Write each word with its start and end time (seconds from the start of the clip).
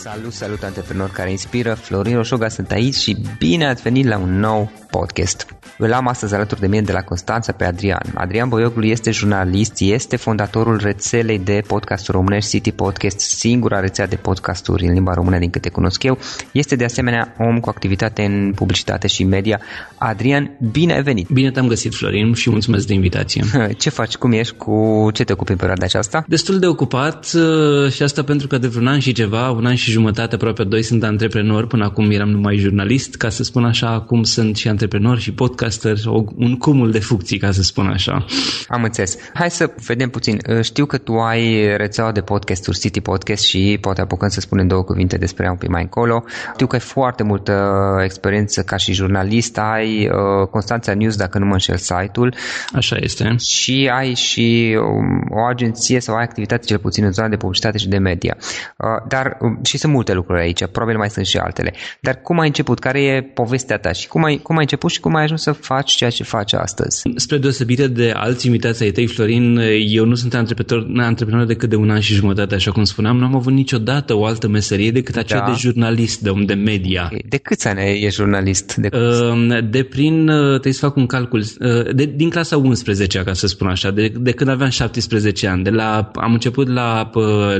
Salut, 0.00 0.32
salut 0.32 0.62
antreprenori 0.62 1.12
care 1.12 1.30
inspiră, 1.30 1.74
Florin 1.74 2.14
Roșoga 2.16 2.48
sunt 2.48 2.70
aici 2.70 2.94
și 2.94 3.16
bine 3.38 3.68
ați 3.68 3.82
venit 3.82 4.06
la 4.06 4.18
un 4.18 4.38
nou 4.38 4.70
podcast. 4.90 5.46
Îl 5.82 5.92
am 5.92 6.08
astăzi 6.08 6.34
alături 6.34 6.60
de 6.60 6.66
mine 6.66 6.82
de 6.82 6.92
la 6.92 7.00
Constanța 7.00 7.52
pe 7.52 7.64
Adrian. 7.64 8.12
Adrian 8.14 8.48
Boioglu 8.48 8.84
este 8.84 9.10
jurnalist, 9.10 9.72
este 9.80 10.16
fondatorul 10.16 10.80
rețelei 10.82 11.38
de 11.38 11.62
podcasturi 11.66 12.16
românești 12.16 12.50
City 12.50 12.72
Podcast, 12.72 13.20
singura 13.20 13.80
rețea 13.80 14.06
de 14.06 14.16
podcasturi 14.16 14.86
în 14.86 14.92
limba 14.92 15.14
română 15.14 15.38
din 15.38 15.50
câte 15.50 15.68
cunosc 15.68 16.02
eu. 16.02 16.18
Este 16.52 16.76
de 16.76 16.84
asemenea 16.84 17.34
om 17.38 17.60
cu 17.60 17.68
activitate 17.68 18.22
în 18.22 18.52
publicitate 18.54 19.06
și 19.06 19.24
media. 19.24 19.60
Adrian, 19.98 20.50
bine 20.70 20.94
ai 20.94 21.02
venit! 21.02 21.28
Bine 21.28 21.50
te-am 21.50 21.66
găsit, 21.66 21.94
Florin, 21.94 22.34
și 22.34 22.50
mulțumesc 22.50 22.86
de 22.86 22.94
invitație. 22.94 23.44
Ce 23.78 23.90
faci? 23.90 24.16
Cum 24.16 24.32
ești? 24.32 24.54
Cu 24.54 25.08
ce 25.12 25.24
te 25.24 25.32
ocupi 25.32 25.50
în 25.50 25.56
perioada 25.56 25.84
aceasta? 25.84 26.24
Destul 26.28 26.58
de 26.58 26.66
ocupat 26.66 27.32
uh, 27.34 27.90
și 27.92 28.02
asta 28.02 28.22
pentru 28.22 28.46
că 28.46 28.58
de 28.58 28.66
vreun 28.66 28.86
an 28.86 28.98
și 28.98 29.12
ceva, 29.12 29.50
un 29.50 29.66
an 29.66 29.74
și 29.74 29.90
jumătate, 29.90 30.34
aproape 30.34 30.64
doi, 30.64 30.82
sunt 30.82 31.04
antreprenor. 31.04 31.66
Până 31.66 31.84
acum 31.84 32.10
eram 32.10 32.28
numai 32.28 32.56
jurnalist, 32.56 33.14
ca 33.14 33.28
să 33.28 33.42
spun 33.42 33.64
așa, 33.64 33.88
acum 33.88 34.22
sunt 34.22 34.56
și 34.56 34.68
antreprenor 34.68 35.18
și 35.18 35.32
podcaster, 35.70 36.12
un 36.36 36.56
cumul 36.58 36.90
de 36.90 36.98
funcții, 36.98 37.38
ca 37.38 37.50
să 37.50 37.62
spun 37.62 37.86
așa. 37.86 38.24
Am 38.68 38.82
înțeles. 38.82 39.16
Hai 39.34 39.50
să 39.50 39.72
vedem 39.86 40.08
puțin. 40.08 40.38
Știu 40.62 40.86
că 40.86 40.98
tu 40.98 41.12
ai 41.12 41.76
rețeaua 41.76 42.12
de 42.12 42.20
podcasturi, 42.20 42.78
City 42.78 43.00
Podcast 43.00 43.44
și 43.44 43.78
poate 43.80 44.00
apucăm 44.00 44.28
să 44.28 44.40
spunem 44.40 44.66
două 44.66 44.82
cuvinte 44.82 45.16
despre 45.16 45.44
ea 45.44 45.50
un 45.50 45.56
pic 45.56 45.68
mai 45.68 45.82
încolo. 45.82 46.24
Știu 46.52 46.66
că 46.66 46.74
ai 46.74 46.80
foarte 46.80 47.22
multă 47.22 47.74
experiență 48.04 48.62
ca 48.62 48.76
și 48.76 48.92
jurnalist, 48.92 49.58
ai 49.58 50.06
uh, 50.06 50.46
Constanța 50.50 50.94
News, 50.94 51.16
dacă 51.16 51.38
nu 51.38 51.44
mă 51.46 51.52
înșel, 51.52 51.76
site-ul. 51.76 52.34
Așa 52.72 52.96
este. 53.00 53.34
Și 53.38 53.90
ai 53.92 54.14
și 54.14 54.78
um, 54.80 55.26
o 55.30 55.44
agenție 55.44 56.00
sau 56.00 56.14
ai 56.16 56.22
activitate 56.22 56.66
cel 56.66 56.78
puțin 56.78 57.04
în 57.04 57.12
zona 57.12 57.28
de 57.28 57.36
publicitate 57.36 57.78
și 57.78 57.88
de 57.88 57.98
media. 57.98 58.36
Uh, 58.38 58.86
dar 59.08 59.36
um, 59.40 59.60
și 59.64 59.78
sunt 59.78 59.92
multe 59.92 60.12
lucruri 60.12 60.40
aici, 60.40 60.66
probabil 60.66 60.98
mai 60.98 61.10
sunt 61.10 61.26
și 61.26 61.36
altele. 61.36 61.72
Dar 62.00 62.14
cum 62.22 62.38
ai 62.38 62.46
început? 62.46 62.78
Care 62.78 63.02
e 63.02 63.22
povestea 63.22 63.78
ta 63.78 63.92
și 63.92 64.08
cum 64.08 64.24
ai, 64.24 64.36
cum 64.36 64.56
ai 64.56 64.62
început 64.62 64.90
și 64.90 65.00
cum 65.00 65.14
ai 65.14 65.22
ajuns 65.22 65.42
să 65.42 65.49
faci 65.52 65.92
ceea 65.92 66.10
ce 66.10 66.22
faci 66.22 66.52
astăzi? 66.52 67.02
Spre 67.16 67.38
deosebire 67.38 67.86
de 67.86 68.12
alți 68.16 68.46
invitații 68.46 68.84
ai 68.84 68.90
tăi, 68.90 69.06
Florin, 69.06 69.60
eu 69.88 70.04
nu 70.04 70.14
sunt 70.14 70.34
antreprenor, 70.34 70.86
antreprenor 70.96 71.46
decât 71.46 71.68
de 71.68 71.76
un 71.76 71.90
an 71.90 72.00
și 72.00 72.14
jumătate, 72.14 72.54
așa 72.54 72.70
cum 72.70 72.84
spuneam. 72.84 73.16
Nu 73.16 73.24
am 73.24 73.34
avut 73.34 73.52
niciodată 73.52 74.14
o 74.14 74.24
altă 74.24 74.48
meserie 74.48 74.90
decât 74.90 75.16
aceea 75.16 75.40
da. 75.40 75.50
de 75.50 75.56
jurnalist, 75.58 76.20
de 76.20 76.30
om 76.30 76.44
de 76.44 76.54
media. 76.54 77.10
De 77.28 77.36
câți 77.36 77.68
ani 77.68 78.04
ești 78.04 78.20
jurnalist? 78.20 78.74
De, 78.76 78.88
uh, 78.92 79.58
de 79.70 79.82
prin, 79.82 80.28
uh, 80.28 80.48
trebuie 80.50 80.72
să 80.72 80.86
fac 80.86 80.96
un 80.96 81.06
calcul, 81.06 81.38
uh, 81.38 81.94
de, 81.94 82.04
din 82.04 82.30
clasa 82.30 82.56
11 82.56 83.18
ca 83.18 83.32
să 83.32 83.46
spun 83.46 83.68
așa, 83.68 83.90
de, 83.90 84.12
de 84.16 84.32
când 84.32 84.50
aveam 84.50 84.70
17 84.70 85.46
ani. 85.46 85.62
De 85.62 85.70
la, 85.70 86.10
am 86.14 86.32
început 86.32 86.68
la 86.68 87.10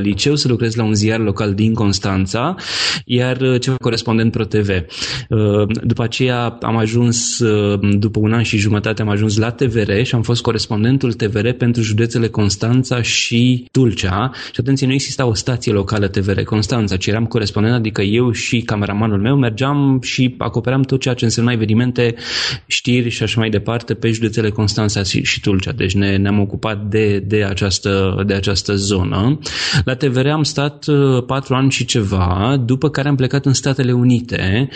liceu 0.03 0.37
să 0.37 0.49
lucrez 0.49 0.75
la 0.75 0.85
un 0.85 0.95
ziar 0.95 1.19
local 1.19 1.55
din 1.55 1.75
Constanța, 1.75 2.55
iar 3.05 3.59
ceva 3.59 3.77
corespondent 3.77 4.33
Pro 4.33 4.45
TV. 4.45 4.69
După 5.83 6.03
aceea 6.03 6.59
am 6.61 6.77
ajuns, 6.77 7.43
după 7.83 8.19
un 8.19 8.33
an 8.33 8.43
și 8.43 8.57
jumătate, 8.57 9.03
am 9.03 9.09
ajuns 9.09 9.37
la 9.37 9.51
TVR 9.51 10.03
și 10.03 10.15
am 10.15 10.23
fost 10.23 10.43
corespondentul 10.43 11.13
TVR 11.13 11.49
pentru 11.49 11.83
județele 11.83 12.29
Constanța 12.29 13.03
și 13.03 13.69
Tulcea. 13.73 14.31
Și 14.53 14.61
atenție, 14.61 14.87
nu 14.87 14.93
exista 14.93 15.27
o 15.27 15.35
stație 15.35 15.73
locală 15.73 16.09
TVR 16.09 16.41
Constanța, 16.41 16.97
ci 16.97 17.07
eram 17.07 17.27
corespondent, 17.27 17.75
adică 17.75 18.03
eu 18.03 18.33
și 18.33 18.61
cameramanul 18.61 19.21
meu 19.21 19.37
mergeam 19.37 19.99
și 20.03 20.35
acoperam 20.39 20.83
tot 20.83 21.01
ceea 21.01 21.15
ce 21.15 21.25
însemna 21.25 21.53
evenimente, 21.53 22.15
știri 22.67 23.09
și 23.09 23.23
așa 23.23 23.41
mai 23.41 23.51
departe 23.51 23.95
pe 23.95 24.11
județele 24.11 24.51
Constanța 24.51 25.03
și 25.03 25.41
Tulcea. 25.41 25.73
Deci 25.73 25.95
ne, 25.95 26.17
ne-am 26.17 26.41
ocupat 26.41 26.85
de, 26.85 27.19
de, 27.19 27.45
această, 27.45 28.23
de 28.27 28.35
această 28.35 28.75
zonă. 28.75 29.39
La 29.85 29.95
TVR 29.95 30.27
am 30.27 30.43
stat 30.43 30.87
uh, 30.87 31.25
patru 31.27 31.55
ani 31.55 31.71
și 31.71 31.85
ceva, 31.85 32.63
după 32.65 32.91
care 32.91 33.09
am 33.09 33.17
plecat 33.17 33.47
în 33.47 33.53
Statele 33.53 33.93
Unite 33.93 34.69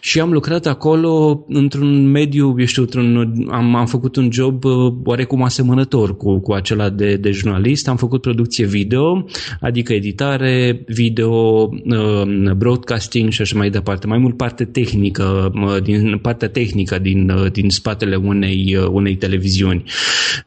și 0.00 0.20
am 0.20 0.32
lucrat 0.32 0.66
acolo 0.66 1.44
într-un 1.48 2.10
mediu, 2.10 2.27
eu 2.34 2.56
știu, 2.64 2.82
într-un, 2.82 3.48
am, 3.50 3.74
am 3.74 3.86
făcut 3.86 4.16
un 4.16 4.28
job 4.32 4.64
uh, 4.64 4.92
oarecum 5.04 5.42
asemănător 5.42 6.16
cu, 6.16 6.38
cu 6.38 6.52
acela 6.52 6.88
de, 6.88 7.16
de 7.16 7.30
jurnalist. 7.30 7.88
Am 7.88 7.96
făcut 7.96 8.20
producție 8.20 8.66
video, 8.66 9.24
adică 9.60 9.92
editare, 9.92 10.84
video, 10.86 11.30
uh, 11.32 12.52
broadcasting 12.56 13.30
și 13.30 13.42
așa 13.42 13.56
mai 13.56 13.70
departe. 13.70 14.06
Mai 14.06 14.18
mult 14.18 14.36
parte 14.36 14.64
tehnică, 14.64 15.52
din 15.82 16.18
partea 16.22 16.48
tehnică 16.48 16.98
din, 16.98 17.32
din 17.52 17.70
spatele 17.70 18.16
unei, 18.16 18.76
unei 18.90 19.16
televiziuni. 19.16 19.82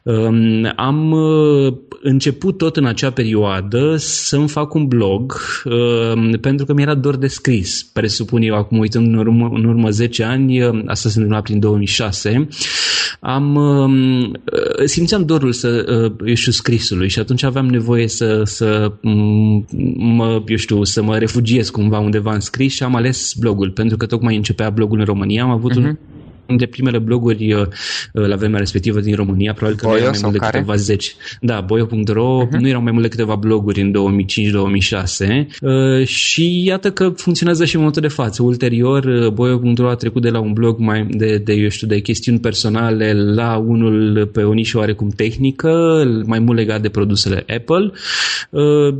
Um, 0.02 0.72
am 0.76 1.16
început 2.02 2.58
tot 2.58 2.76
în 2.76 2.84
acea 2.84 3.10
perioadă 3.10 3.96
să-mi 3.96 4.48
fac 4.48 4.74
un 4.74 4.86
blog 4.86 5.40
um, 5.64 6.30
pentru 6.30 6.66
că 6.66 6.72
mi-era 6.72 6.94
dor 6.94 7.16
de 7.16 7.26
scris. 7.26 7.90
Presupun 7.92 8.42
eu 8.42 8.54
acum 8.54 8.78
uitând 8.78 9.06
în 9.06 9.14
urmă, 9.14 9.50
în 9.52 9.64
urmă 9.64 9.90
10 9.90 10.22
ani, 10.22 10.62
asta 10.86 11.08
se 11.08 11.18
întâmpla 11.18 11.40
prin 11.40 11.58
2006, 11.72 12.48
am 13.20 13.54
um, 13.54 14.32
simțeam 14.84 15.24
dorul 15.24 15.52
să, 15.52 15.68
uh, 16.04 16.28
eu 16.28 16.34
știu, 16.34 16.52
scrisului 16.52 17.08
și 17.08 17.18
atunci 17.18 17.42
aveam 17.42 17.66
nevoie 17.66 18.08
să, 18.08 18.42
să 18.44 18.92
mă, 19.96 20.42
eu 20.46 20.56
știu, 20.56 20.84
să 20.84 21.02
mă 21.02 21.18
refugiez 21.18 21.70
cumva 21.70 21.98
undeva 21.98 22.34
în 22.34 22.40
scris 22.40 22.72
și 22.72 22.82
am 22.82 22.94
ales 22.94 23.34
blogul, 23.38 23.70
pentru 23.70 23.96
că 23.96 24.06
tocmai 24.06 24.36
începea 24.36 24.70
blogul 24.70 24.98
în 24.98 25.04
România. 25.04 25.42
Am 25.42 25.50
avut 25.50 25.72
uh-huh. 25.72 25.76
un 25.76 25.82
mhm 25.82 26.11
dintre 26.46 26.66
primele 26.66 26.98
bloguri 26.98 27.52
uh, 27.52 27.66
la 28.12 28.36
vremea 28.36 28.58
respectivă 28.58 29.00
din 29.00 29.14
România, 29.14 29.52
probabil 29.52 29.78
că 29.78 29.86
Boio, 29.86 29.98
nu 29.98 30.04
erau 30.04 30.12
mai 30.12 30.20
mult 30.22 30.32
de 30.32 30.38
care? 30.38 30.58
câteva 30.58 30.76
zeci. 30.76 31.16
Da, 31.40 31.60
boio.ro, 31.60 32.46
uh-huh. 32.46 32.58
nu 32.60 32.68
erau 32.68 32.82
mai 32.82 32.92
mult 32.92 33.02
de 33.02 33.08
câteva 33.08 33.34
bloguri 33.34 33.80
în 33.80 33.92
2005-2006 33.92 35.46
uh, 35.60 36.06
și 36.06 36.64
iată 36.64 36.90
că 36.90 37.12
funcționează 37.16 37.64
și 37.64 37.74
în 37.74 37.80
momentul 37.80 38.02
de 38.02 38.14
față. 38.14 38.42
Ulterior, 38.42 39.04
uh, 39.04 39.28
boio.ro 39.28 39.88
a 39.88 39.94
trecut 39.94 40.22
de 40.22 40.30
la 40.30 40.40
un 40.40 40.52
blog 40.52 40.78
mai 40.78 41.06
de, 41.10 41.38
de, 41.38 41.52
eu 41.52 41.68
știu, 41.68 41.86
de 41.86 42.00
chestiuni 42.00 42.40
personale 42.40 43.12
la 43.12 43.56
unul 43.56 44.26
pe 44.32 44.42
o 44.42 44.52
nișă 44.52 44.78
oarecum 44.78 45.08
tehnică, 45.08 46.04
mai 46.26 46.38
mult 46.38 46.58
legat 46.58 46.80
de 46.80 46.88
produsele 46.88 47.44
Apple, 47.56 47.92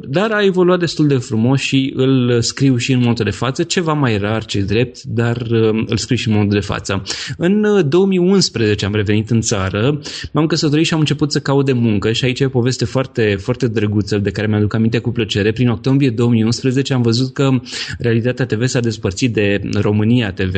dar 0.09 0.31
a 0.31 0.45
evoluat 0.45 0.79
destul 0.79 1.07
de 1.07 1.17
frumos 1.17 1.61
și 1.61 1.93
îl 1.97 2.41
scriu 2.41 2.77
și 2.77 2.93
în 2.93 2.99
momentul 2.99 3.25
de 3.25 3.31
față, 3.31 3.63
ceva 3.63 3.93
mai 3.93 4.17
rar, 4.17 4.45
ce 4.45 4.61
drept, 4.61 5.03
dar 5.03 5.47
îl 5.87 5.97
scriu 5.97 6.17
și 6.17 6.27
în 6.29 6.33
momentul 6.33 6.59
de 6.59 6.67
față. 6.67 7.03
În 7.45 7.89
2011 7.89 8.85
uh, 8.85 8.91
am 8.91 8.97
revenit 8.97 9.31
în 9.31 9.41
țară, 9.41 10.01
m-am 10.33 10.47
căsătorit 10.47 10.87
și 10.87 10.95
am 10.95 10.99
început 10.99 11.33
să 11.33 11.41
caut 11.41 11.65
de 11.65 11.73
muncă 11.73 12.13
și 12.13 12.25
aici 12.25 12.41
e 12.41 12.45
o 12.45 12.49
poveste 12.49 12.85
foarte, 12.85 13.37
foarte 13.41 13.69
drăguță 13.69 14.19
de 14.19 14.31
care 14.31 14.47
mi-aduc 14.47 14.75
aminte 14.75 14.99
cu 14.99 15.11
plăcere. 15.11 15.53
Prin 15.53 15.69
octombrie 15.69 16.11
2011 16.11 16.93
am 16.93 17.03
văzut 17.03 17.33
că 17.33 17.51
Realitatea 17.99 18.47
TV 18.47 18.67
s-a 18.67 18.81
despărțit 18.81 19.33
de 19.33 19.61
România 19.73 20.33
TV 20.33 20.55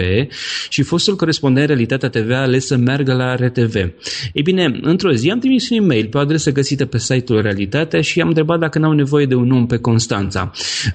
și 0.68 0.82
fostul 0.82 1.16
corespondent 1.16 1.66
Realitatea 1.66 2.08
TV 2.08 2.30
a 2.30 2.40
ales 2.40 2.66
să 2.66 2.76
meargă 2.76 3.12
la 3.12 3.34
RTV. 3.34 3.74
Ei 4.32 4.42
bine, 4.42 4.78
într-o 4.82 5.12
zi 5.12 5.30
am 5.30 5.38
trimis 5.38 5.70
un 5.70 5.76
e-mail 5.76 6.06
pe 6.06 6.16
o 6.16 6.20
adresă 6.20 6.52
găsită 6.52 6.84
pe 6.84 6.98
site-ul 6.98 7.42
Realitatea 7.42 8.00
și 8.00 8.20
am 8.20 8.28
întrebat 8.28 8.58
dacă 8.58 8.78
n-au 8.78 8.92
nevoie 8.92 9.26
de 9.26 9.34
un 9.34 9.50
om 9.50 9.66
pe 9.66 9.76
Constanța. 9.76 10.50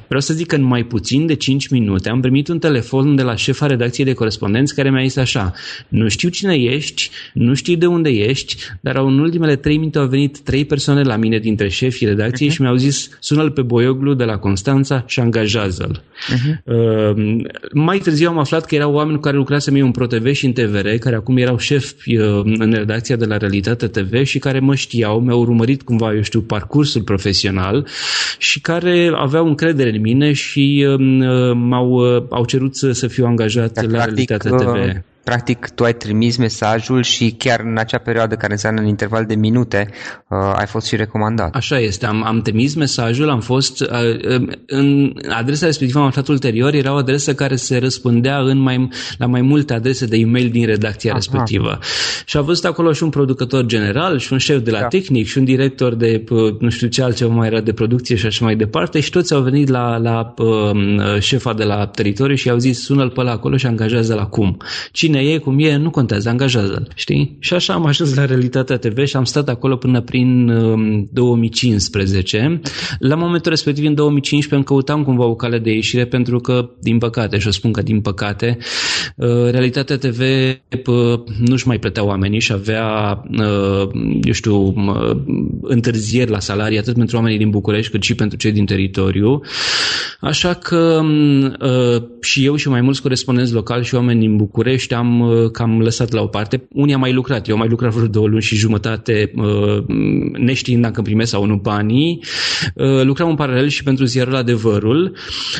Vreau 0.05 0.21
să 0.21 0.33
zic 0.33 0.47
că 0.47 0.55
în 0.55 0.63
mai 0.63 0.83
puțin 0.83 1.25
de 1.25 1.33
5 1.33 1.67
minute 1.67 2.09
am 2.09 2.21
primit 2.21 2.47
un 2.47 2.59
telefon 2.59 3.15
de 3.15 3.21
la 3.21 3.35
șefa 3.35 3.65
redacției 3.65 4.05
de 4.05 4.13
corespondenți 4.13 4.75
care 4.75 4.91
mi-a 4.91 5.03
zis 5.03 5.15
așa 5.15 5.53
nu 5.87 6.07
știu 6.07 6.29
cine 6.29 6.55
ești, 6.55 7.09
nu 7.33 7.53
știu 7.53 7.75
de 7.75 7.85
unde 7.85 8.09
ești, 8.09 8.55
dar 8.81 8.95
în 8.95 9.19
ultimele 9.19 9.55
trei 9.55 9.77
minute 9.77 9.97
au 9.97 10.07
venit 10.07 10.39
trei 10.39 10.65
persoane 10.65 11.01
la 11.01 11.15
mine 11.15 11.37
dintre 11.37 11.69
șefii 11.69 12.07
redacției 12.07 12.49
uh-huh. 12.49 12.53
și 12.53 12.61
mi-au 12.61 12.75
zis 12.75 13.09
sună-l 13.19 13.51
pe 13.51 13.61
Boioglu 13.61 14.13
de 14.13 14.23
la 14.23 14.37
Constanța 14.37 15.03
și 15.07 15.19
angajează-l. 15.19 16.01
Uh-huh. 16.01 16.63
Uh, 16.63 17.43
mai 17.73 17.97
târziu 17.97 18.29
am 18.29 18.37
aflat 18.37 18.65
că 18.65 18.75
erau 18.75 18.93
oameni 18.93 19.15
cu 19.15 19.21
care 19.21 19.37
lucrasem 19.37 19.75
eu 19.75 19.85
în 19.85 19.91
ProTV 19.91 20.31
și 20.31 20.45
în 20.45 20.51
TVR, 20.51 20.87
care 20.87 21.15
acum 21.15 21.37
erau 21.37 21.57
șefi 21.57 22.17
uh, 22.17 22.41
în 22.43 22.71
redacția 22.71 23.15
de 23.15 23.25
la 23.25 23.37
Realitate 23.37 23.87
TV 23.87 24.23
și 24.23 24.39
care 24.39 24.59
mă 24.59 24.75
știau, 24.75 25.19
mi-au 25.19 25.39
urmărit 25.39 25.81
cumva, 25.81 26.13
eu 26.13 26.21
știu, 26.21 26.41
parcursul 26.41 27.01
profesional 27.01 27.87
și 28.37 28.61
care 28.61 29.11
aveau 29.15 29.47
încredere 29.47 29.89
în 29.89 30.01
mine 30.01 30.33
și 30.33 30.85
uh, 30.87 31.53
m-au 31.55 31.89
uh, 31.89 32.23
au 32.29 32.45
cerut 32.45 32.75
să, 32.75 32.91
să 32.91 33.07
fiu 33.07 33.25
angajat 33.25 33.73
Dar, 33.73 33.85
la 33.85 34.03
Realitate 34.03 34.49
TV. 34.49 35.01
Uh, 35.29 35.35
practic 35.35 35.69
tu 35.75 35.83
ai 35.83 35.93
trimis 35.93 36.37
mesajul 36.37 37.03
și 37.03 37.35
chiar 37.37 37.59
în 37.59 37.77
acea 37.77 37.97
perioadă 37.97 38.35
care 38.35 38.51
înseamnă 38.51 38.81
în 38.81 38.87
interval 38.87 39.25
de 39.25 39.35
minute 39.35 39.89
uh, 40.27 40.37
ai 40.55 40.65
fost 40.65 40.87
și 40.87 40.95
recomandat. 40.95 41.55
Așa 41.55 41.79
este, 41.79 42.05
am, 42.05 42.23
am 42.23 42.41
trimis 42.41 42.75
mesajul, 42.75 43.29
am 43.29 43.39
fost 43.39 43.81
uh, 43.81 43.87
uh, 43.89 44.47
în 44.65 45.13
adresa 45.29 45.65
respectivă 45.65 45.99
am 45.99 46.05
aflat 46.05 46.27
ulterior, 46.27 46.73
era 46.73 46.93
o 46.93 46.95
adresă 46.95 47.33
care 47.33 47.55
se 47.55 47.77
răspândea 47.77 48.37
în 48.37 48.57
mai, 48.57 48.89
la 49.17 49.25
mai 49.25 49.41
multe 49.41 49.73
adrese 49.73 50.05
de 50.05 50.17
e-mail 50.17 50.49
din 50.49 50.65
redacția 50.65 51.11
Aha. 51.11 51.19
respectivă. 51.19 51.79
Și 52.25 52.37
a 52.37 52.41
văzut 52.41 52.65
acolo 52.65 52.91
și 52.91 53.03
un 53.03 53.09
producător 53.09 53.65
general 53.65 54.19
și 54.19 54.33
un 54.33 54.39
șef 54.39 54.61
de 54.63 54.71
la 54.71 54.79
da. 54.79 54.87
tehnic 54.87 55.27
și 55.27 55.37
un 55.37 55.43
director 55.43 55.95
de 55.95 56.23
uh, 56.29 56.55
nu 56.59 56.69
știu 56.69 56.87
ce 56.87 57.03
altceva 57.03 57.33
mai 57.33 57.47
era 57.47 57.61
de 57.61 57.73
producție 57.73 58.15
și 58.15 58.25
așa 58.25 58.45
mai 58.45 58.55
departe 58.55 58.99
și 58.99 59.09
toți 59.09 59.33
au 59.33 59.41
venit 59.41 59.67
la, 59.67 59.97
la 59.97 60.33
uh, 60.37 61.19
șefa 61.19 61.53
de 61.53 61.63
la 61.63 61.85
teritoriu 61.85 62.35
și 62.35 62.47
i-au 62.47 62.57
zis 62.57 62.83
sună-l 62.83 63.09
pe 63.09 63.21
la 63.21 63.31
acolo 63.31 63.57
și 63.57 63.65
angajează 63.65 64.13
la 64.13 64.25
cum. 64.25 64.57
Cine 64.91 65.18
bine, 65.19 65.33
e 65.33 65.37
cum 65.37 65.59
e, 65.59 65.75
nu 65.75 65.89
contează, 65.89 66.29
angajează-l, 66.29 66.87
știi? 66.95 67.37
Și 67.39 67.53
așa 67.53 67.73
am 67.73 67.85
ajuns 67.85 68.15
la 68.15 68.25
Realitatea 68.25 68.77
TV 68.77 69.05
și 69.05 69.15
am 69.15 69.23
stat 69.23 69.49
acolo 69.49 69.75
până 69.75 70.01
prin 70.01 70.51
2015. 71.11 72.45
Um, 72.47 72.61
la 72.99 73.15
momentul 73.15 73.51
respectiv, 73.51 73.85
în 73.85 73.93
2015, 73.93 74.55
îmi 74.55 74.63
căutam 74.63 75.03
cumva 75.03 75.25
o 75.25 75.35
cale 75.35 75.59
de 75.59 75.71
ieșire 75.71 76.05
pentru 76.05 76.39
că, 76.39 76.69
din 76.81 76.97
păcate, 76.97 77.37
și 77.37 77.47
o 77.47 77.51
spun 77.51 77.71
că 77.71 77.81
din 77.81 78.01
păcate, 78.01 78.57
uh, 79.15 79.49
Realitatea 79.51 79.97
TV 79.97 80.21
nu-și 81.39 81.67
mai 81.67 81.79
plătea 81.79 82.05
oamenii 82.05 82.39
și 82.39 82.51
avea, 82.51 83.21
uh, 83.31 83.89
eu 84.21 84.33
știu, 84.33 84.73
întârzieri 85.61 86.31
la 86.31 86.39
salarii 86.39 86.77
atât 86.77 86.95
pentru 86.95 87.15
oamenii 87.15 87.37
din 87.37 87.49
București 87.49 87.91
cât 87.91 88.03
și 88.03 88.15
pentru 88.15 88.37
cei 88.37 88.51
din 88.51 88.65
teritoriu. 88.65 89.41
Așa 90.19 90.53
că 90.53 91.01
uh, 91.61 92.03
și 92.21 92.45
eu 92.45 92.55
și 92.55 92.69
mai 92.69 92.81
mulți 92.81 93.01
corespondenți 93.01 93.53
locali 93.53 93.85
și 93.85 93.95
oameni 93.95 94.19
din 94.19 94.37
București 94.37 94.93
am 94.93 95.08
uh, 95.17 95.51
cam 95.51 95.81
lăsat 95.81 96.11
la 96.11 96.21
o 96.21 96.25
parte. 96.25 96.67
Unii 96.71 96.93
am 96.93 96.99
mai 96.99 97.13
lucrat, 97.13 97.47
eu 97.47 97.53
am 97.53 97.59
mai 97.59 97.69
lucrat 97.69 97.93
vreo 97.93 98.07
două 98.07 98.27
luni 98.27 98.41
și 98.41 98.55
jumătate 98.55 99.31
uh, 99.35 99.83
neștiind 100.37 100.81
dacă 100.81 100.93
îmi 100.95 101.05
primesc 101.05 101.29
sau 101.29 101.45
nu 101.45 101.55
banii. 101.55 102.23
Uh, 102.75 103.03
lucram 103.03 103.29
în 103.29 103.35
paralel 103.35 103.67
și 103.67 103.83
pentru 103.83 104.05
ziarul 104.05 104.35
Adevărul, 104.35 105.15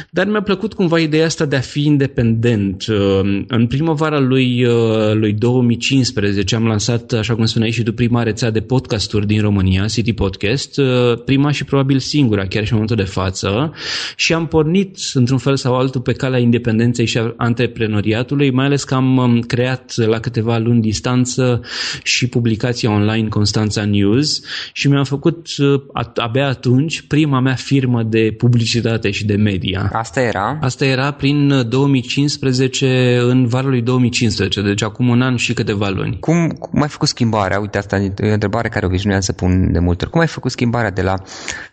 dar 0.10 0.28
mi-a 0.28 0.42
plăcut 0.42 0.74
cumva 0.74 1.00
ideea 1.00 1.25
asta 1.25 1.46
de 1.46 1.56
a 1.56 1.60
fi 1.60 1.86
independent. 1.86 2.86
Uh, 2.88 3.44
în 3.48 3.68
primăvara 3.68 4.19
lui, 4.19 4.66
uh, 4.66 5.13
lui 5.13 5.34
2015 5.34 6.56
am 6.56 6.66
lansat, 6.66 7.12
așa 7.12 7.36
cum 7.36 7.46
spuneai 7.46 7.72
și 7.72 7.84
tu, 7.84 7.94
prima 7.94 8.24
rețea 8.24 8.51
de 8.51 8.60
podcasturi 8.60 9.28
din 9.28 9.42
România, 9.42 9.86
City 9.86 10.13
Podcast, 10.13 10.78
uh, 10.78 11.24
prima 11.25 11.51
și 11.51 11.63
probabil 11.63 12.00
singura, 12.00 12.46
chiar 12.46 12.63
și 12.63 12.72
în 12.72 12.80
momentul 12.80 12.96
de 12.96 13.12
față, 13.12 13.74
și 14.16 14.34
am 14.34 14.48
pornit 14.48 14.98
într-un 15.13 15.38
fel 15.38 15.56
sau 15.56 15.75
altul 15.75 16.01
pe 16.01 16.13
calea 16.13 16.40
independenței 16.40 17.06
și 17.06 17.18
a 17.18 17.34
antreprenoriatului, 17.38 18.51
mai 18.51 18.66
ales 18.66 18.84
că 18.84 18.96
am 18.96 19.29
um, 19.30 19.40
creat 19.40 19.94
la 19.96 20.20
câteva 20.20 20.58
luni 20.58 20.81
distanță 20.81 21.62
și 22.04 22.28
publicația 22.28 22.92
online 22.92 23.28
Constanța 23.28 23.86
News 23.86 24.42
și 24.74 24.88
mi-am 24.88 25.04
făcut 25.04 25.48
uh, 25.58 25.81
abia 26.16 26.48
atunci 26.48 27.02
prima 27.02 27.40
mea 27.40 27.56
firmă 27.56 28.04
de 28.04 28.34
publicitate 28.38 29.12
și 29.12 29.26
de 29.26 29.36
media. 29.36 29.90
Asta 29.94 30.22
era? 30.22 30.58
Asta 30.62 30.86
era 30.86 31.12
prin 31.12 31.70
2015, 31.70 33.20
în 33.22 33.48
varul 33.48 33.70
lui 33.70 33.81
2015, 33.81 34.62
deci 34.62 34.84
acum 34.84 35.08
un 35.08 35.22
an 35.22 35.36
și 35.36 35.54
câteva 35.54 35.90
luni. 35.90 36.20
Cum, 36.20 36.48
cum 36.50 36.82
ai 36.82 36.88
făcut 36.88 37.08
schimbarea? 37.08 37.60
Uite, 37.60 37.78
asta 37.78 37.98
e 37.98 38.14
o 38.20 38.34
întrebare 38.34 38.70
care 38.70 38.86
obișnuiam 38.86 39.20
să 39.20 39.34
pun 39.34 39.72
de 39.72 39.80
multe 39.80 40.04
ori. 40.04 40.12
Cum 40.12 40.22
ai 40.22 40.28
făcut 40.28 40.52
schimbarea 40.52 40.92
de 40.92 41.02
la 41.02 41.14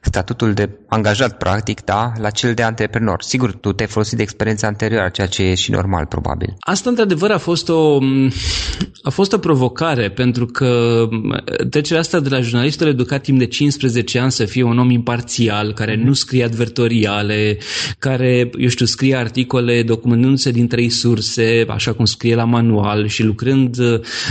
statutul 0.00 0.52
de 0.52 0.70
angajat, 0.88 1.36
practic, 1.38 1.84
da, 1.84 2.12
la 2.18 2.30
cel 2.30 2.54
de 2.54 2.62
antreprenor? 2.62 3.22
Sigur, 3.22 3.52
tu 3.52 3.72
te-ai 3.72 3.88
folosit 3.88 4.16
de 4.16 4.22
experiența 4.22 4.66
anterioară, 4.66 5.08
ceea 5.08 5.26
ce 5.26 5.42
e 5.42 5.54
și 5.54 5.70
normal, 5.70 6.06
probabil. 6.06 6.54
Asta, 6.58 6.88
într-adevăr, 6.88 7.30
a 7.30 7.38
fost 7.46 7.68
o, 7.68 7.98
a 9.02 9.10
fost 9.10 9.32
o 9.32 9.38
provocare, 9.38 10.10
pentru 10.10 10.46
că 10.46 10.68
trecerea 11.70 12.00
asta 12.00 12.20
de 12.20 12.28
la 12.28 12.40
jurnalistul 12.40 12.86
educat 12.86 13.22
timp 13.22 13.38
de 13.38 13.46
15 13.46 14.18
ani 14.18 14.32
să 14.32 14.44
fie 14.44 14.62
un 14.62 14.78
om 14.78 14.90
imparțial, 14.90 15.72
care 15.72 15.96
nu 16.04 16.12
scrie 16.12 16.44
advertoriale, 16.44 17.58
care, 17.98 18.50
eu 18.58 18.68
știu, 18.68 18.86
scrie 18.86 19.16
articole 19.16 19.82
documentându-se 19.82 20.50
din 20.50 20.66
trei 20.66 20.88
surse, 20.88 21.64
așa 21.68 21.92
cum 21.92 22.04
scrie 22.04 22.34
la 22.34 22.44
manual 22.44 23.06
și 23.06 23.22
lucrând 23.22 23.76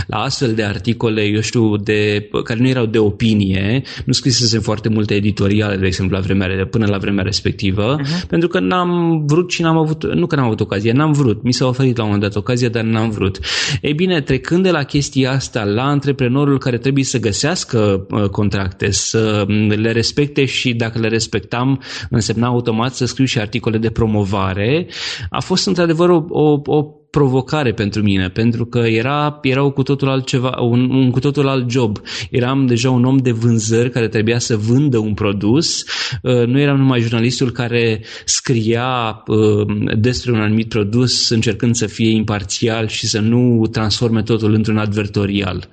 la 0.06 0.16
astfel 0.16 0.52
de 0.54 0.62
articole, 0.62 1.22
eu 1.22 1.40
știu, 1.40 1.76
de, 1.76 2.28
care 2.44 2.60
nu 2.60 2.68
erau 2.68 2.86
de 2.86 2.98
opinie, 2.98 3.82
nu 4.04 4.12
scrisese 4.12 4.58
foarte 4.58 4.88
multe 4.88 5.14
editoriale, 5.14 5.76
de 5.76 5.86
exemplu, 5.86 6.16
la 6.16 6.22
vremea, 6.22 6.66
până 6.70 6.86
la 6.86 6.98
vremea 6.98 7.24
respectivă, 7.24 7.96
uh-huh. 7.96 8.26
pentru 8.28 8.48
că 8.48 8.60
n-am 8.60 9.22
vrut 9.26 9.50
și 9.50 9.62
n-am 9.62 9.76
avut, 9.76 10.14
nu 10.14 10.26
că 10.26 10.36
n-am 10.36 10.44
avut 10.44 10.60
ocazie, 10.60 10.92
n-am 10.92 11.12
vrut. 11.12 11.42
Mi 11.42 11.52
s-a 11.52 11.66
oferit 11.66 11.96
la 11.96 12.02
un 12.02 12.10
moment 12.10 12.28
dat 12.28 12.42
ocazia, 12.42 12.68
dar 12.68 12.84
n-am 12.84 13.05
vrut. 13.10 13.38
Ei 13.80 13.94
bine, 13.94 14.20
trecând 14.20 14.62
de 14.62 14.70
la 14.70 14.82
chestia 14.82 15.30
asta 15.30 15.64
la 15.64 15.84
antreprenorul 15.84 16.58
care 16.58 16.78
trebuie 16.78 17.04
să 17.04 17.18
găsească 17.18 18.06
uh, 18.10 18.28
contracte, 18.28 18.90
să 18.90 19.44
mm, 19.48 19.68
le 19.68 19.92
respecte 19.92 20.44
și 20.44 20.74
dacă 20.74 20.98
le 20.98 21.08
respectam, 21.08 21.82
însemna 22.10 22.46
automat 22.46 22.94
să 22.94 23.04
scriu 23.04 23.24
și 23.24 23.38
articole 23.38 23.78
de 23.78 23.90
promovare, 23.90 24.86
a 25.30 25.40
fost 25.40 25.66
într-adevăr 25.66 26.08
o, 26.08 26.24
o, 26.28 26.60
o 26.64 26.84
provocare 27.10 27.72
pentru 27.72 28.02
mine, 28.02 28.28
pentru 28.28 28.64
că 28.66 28.78
era, 28.78 29.38
era 29.42 29.62
cu 29.62 29.82
totul 29.82 30.08
altceva, 30.08 30.60
un, 30.60 30.90
un 30.90 31.10
cu 31.10 31.18
totul 31.18 31.48
alt 31.48 31.70
job. 31.70 31.98
Eram 32.30 32.66
deja 32.66 32.90
un 32.90 33.04
om 33.04 33.16
de 33.16 33.30
vânzări 33.30 33.90
care 33.90 34.08
trebuia 34.08 34.38
să 34.38 34.56
vândă 34.56 34.98
un 34.98 35.14
produs, 35.14 35.84
uh, 36.22 36.46
nu 36.46 36.60
eram 36.60 36.76
numai 36.76 37.00
jurnalistul 37.00 37.50
care 37.50 38.04
scria 38.24 39.22
uh, 39.26 39.66
despre 39.98 40.32
un 40.32 40.40
anumit 40.40 40.68
produs 40.68 41.28
încercând 41.28 41.74
să 41.74 41.86
fie 41.86 42.10
imparțial 42.10 42.88
și 42.88 43.06
să 43.06 43.20
nu 43.20 43.66
transforme 43.66 44.22
totul 44.22 44.54
într-un 44.54 44.78
advertorial. 44.78 45.68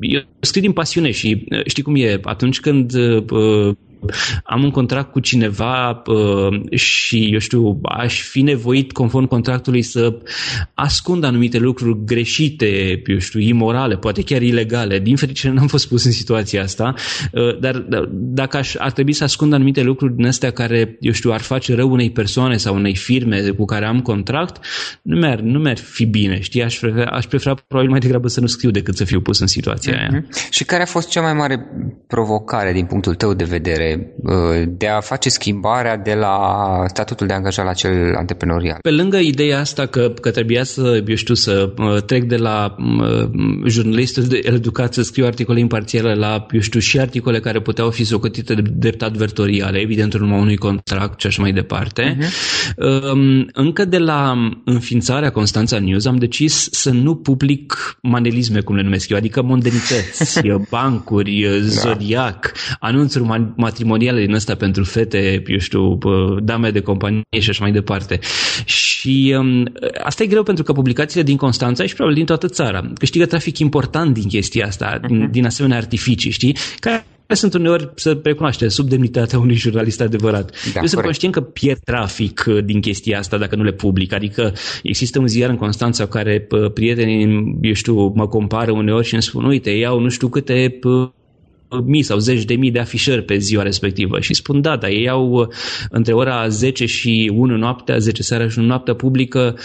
Eu 0.00 0.20
scriu 0.40 0.62
din 0.62 0.72
pasiune 0.72 1.10
și 1.10 1.46
uh, 1.50 1.60
știi 1.66 1.82
cum 1.82 1.94
e, 1.96 2.20
atunci 2.22 2.60
când 2.60 2.92
am 4.44 4.62
un 4.64 4.70
contract 4.70 5.12
cu 5.12 5.20
cineva 5.20 6.02
uh, 6.06 6.78
și, 6.78 7.28
eu 7.32 7.38
știu, 7.38 7.80
aș 7.82 8.20
fi 8.20 8.42
nevoit, 8.42 8.92
conform 8.92 9.26
contractului, 9.26 9.82
să 9.82 10.18
ascund 10.74 11.24
anumite 11.24 11.58
lucruri 11.58 12.04
greșite, 12.04 13.02
eu 13.06 13.18
știu, 13.18 13.40
imorale, 13.40 13.96
poate 13.96 14.22
chiar 14.22 14.42
ilegale. 14.42 14.98
Din 14.98 15.16
fericire 15.16 15.52
n-am 15.52 15.66
fost 15.66 15.88
pus 15.88 16.04
în 16.04 16.12
situația 16.12 16.62
asta, 16.62 16.94
uh, 17.32 17.58
dar 17.58 17.86
dacă 18.10 18.56
aș, 18.56 18.74
ar 18.78 18.92
trebui 18.92 19.12
să 19.12 19.24
ascund 19.24 19.52
anumite 19.52 19.82
lucruri 19.82 20.16
din 20.16 20.26
astea 20.26 20.50
care, 20.50 20.96
eu 21.00 21.12
știu, 21.12 21.32
ar 21.32 21.40
face 21.40 21.74
rău 21.74 21.90
unei 21.90 22.10
persoane 22.10 22.56
sau 22.56 22.74
unei 22.74 22.96
firme 22.96 23.40
cu 23.40 23.64
care 23.64 23.86
am 23.86 24.00
contract, 24.00 24.64
nu 25.02 25.16
mi-ar, 25.16 25.40
nu 25.40 25.58
mi-ar 25.58 25.78
fi 25.78 26.04
bine, 26.04 26.40
știi? 26.40 26.62
Aș 26.62 26.78
prefera, 26.78 27.10
aș 27.10 27.24
prefera 27.24 27.54
probabil 27.54 27.90
mai 27.90 28.00
degrabă 28.00 28.28
să 28.28 28.40
nu 28.40 28.46
scriu 28.46 28.70
decât 28.70 28.96
să 28.96 29.04
fiu 29.04 29.20
pus 29.20 29.40
în 29.40 29.46
situația 29.46 29.92
mm-hmm. 29.92 30.10
aia. 30.10 30.24
Și 30.50 30.64
care 30.64 30.82
a 30.82 30.86
fost 30.86 31.08
cea 31.08 31.20
mai 31.20 31.32
mare 31.32 31.66
provocare 32.06 32.72
din 32.72 32.86
punctul 32.86 33.14
tău 33.14 33.34
de 33.34 33.44
vedere 33.44 33.91
Uh, 34.22 34.62
de 34.68 34.88
a 34.88 35.00
face 35.00 35.28
schimbarea 35.28 35.96
de 35.96 36.14
la 36.14 36.38
statutul 36.86 37.26
de 37.26 37.32
angajat 37.32 37.64
la 37.64 37.72
cel 37.72 38.14
antreprenorial. 38.16 38.78
Pe 38.82 38.90
lângă 38.90 39.16
ideea 39.16 39.58
asta 39.58 39.86
că, 39.86 40.12
că 40.20 40.30
trebuia 40.30 40.64
să, 40.64 41.02
eu 41.06 41.14
știu, 41.14 41.34
să 41.34 41.72
uh, 41.78 42.02
trec 42.02 42.24
de 42.24 42.36
la 42.36 42.74
uh, 42.78 43.30
jurnalistul 43.66 44.22
de 44.22 44.40
educat 44.42 44.94
să 44.94 45.02
scriu 45.02 45.26
articole 45.26 45.60
imparțiale 45.60 46.14
la, 46.14 46.46
eu 46.50 46.60
știu, 46.60 46.80
și 46.80 46.98
articole 46.98 47.40
care 47.40 47.60
puteau 47.60 47.90
fi 47.90 48.04
socotite 48.04 48.54
de 48.54 48.62
drept 48.74 49.02
advertoriale, 49.02 49.78
evident 49.78 50.14
în 50.14 50.20
urma 50.20 50.36
unui 50.36 50.56
contract 50.56 51.20
și 51.20 51.26
așa 51.26 51.42
mai 51.42 51.52
departe. 51.52 52.16
Uh-huh. 52.18 52.30
Încă 53.52 53.84
de 53.84 53.98
la 53.98 54.34
înființarea 54.64 55.30
Constanța 55.30 55.78
News 55.78 56.06
am 56.06 56.16
decis 56.16 56.68
să 56.70 56.90
nu 56.90 57.14
public 57.14 57.98
manelisme, 58.02 58.60
cum 58.60 58.76
le 58.76 58.82
numesc 58.82 59.08
eu, 59.08 59.16
adică 59.16 59.42
mondenități, 59.42 60.40
bancuri, 60.70 61.40
da. 61.42 61.66
zodiac, 61.66 62.52
anunțuri 62.80 63.24
matrimoniale 63.82 64.26
din 64.26 64.34
ăsta 64.34 64.54
pentru 64.54 64.84
fete, 64.84 65.42
eu 65.46 65.58
știu, 65.58 65.98
dame 66.42 66.70
de 66.70 66.80
companie 66.80 67.22
și 67.40 67.50
așa 67.50 67.62
mai 67.62 67.72
departe. 67.72 68.18
Și 68.64 69.34
um, 69.38 69.72
asta 70.04 70.22
e 70.22 70.26
greu 70.26 70.42
pentru 70.42 70.64
că 70.64 70.72
publicațiile 70.72 71.22
din 71.22 71.36
Constanța 71.36 71.86
și 71.86 71.94
probabil 71.94 72.16
din 72.16 72.26
toată 72.26 72.48
țara 72.48 72.90
câștigă 72.98 73.26
trafic 73.26 73.58
important 73.58 74.14
din 74.14 74.28
chestia 74.28 74.66
asta, 74.66 74.98
uh-huh. 74.98 75.06
din, 75.06 75.16
mhm. 75.16 75.30
din 75.30 75.44
asemenea 75.44 75.76
artificii, 75.76 76.30
știi? 76.30 76.56
Care 76.78 77.04
sunt 77.28 77.54
uneori, 77.54 77.90
să 77.94 78.20
recunoaște, 78.22 78.68
sub 78.68 78.88
demnitatea 78.88 79.38
unui 79.38 79.54
jurnalist 79.54 80.00
adevărat. 80.00 80.50
Da, 80.74 80.80
Eu 80.80 80.86
sunt 80.86 81.02
conștient 81.02 81.34
că 81.34 81.40
pierd 81.40 81.80
trafic 81.84 82.44
uh, 82.48 82.64
din 82.64 82.80
chestia 82.80 83.18
asta 83.18 83.38
dacă 83.38 83.56
nu 83.56 83.62
le 83.62 83.72
public. 83.72 84.12
Adică 84.12 84.52
există 84.82 85.18
un 85.18 85.26
ziar 85.26 85.50
în 85.50 85.56
Constanța 85.56 86.06
care 86.06 86.46
prietenii, 86.74 87.58
eu 87.60 87.72
știu, 87.72 88.12
mă 88.14 88.28
compară 88.28 88.72
uneori 88.72 89.06
și 89.06 89.14
îmi 89.14 89.22
spun, 89.22 89.44
uite, 89.44 89.70
iau 89.70 90.00
nu 90.00 90.08
știu 90.08 90.28
câte 90.28 90.78
mii 91.84 92.02
sau 92.02 92.18
zeci 92.18 92.44
de 92.44 92.54
mii 92.54 92.70
de 92.70 92.78
afișări 92.78 93.22
pe 93.22 93.38
ziua 93.38 93.62
respectivă 93.62 94.20
și 94.20 94.34
spun 94.34 94.60
da, 94.60 94.76
dar 94.76 94.90
ei 94.90 95.08
au 95.08 95.30
uh, 95.30 95.46
între 95.90 96.12
ora 96.12 96.48
10 96.48 96.86
și 96.86 97.30
1 97.34 97.56
noaptea, 97.56 97.98
10 97.98 98.22
seara 98.22 98.48
și 98.48 98.58
1 98.58 98.66
noaptea 98.66 98.94
publică 98.94 99.58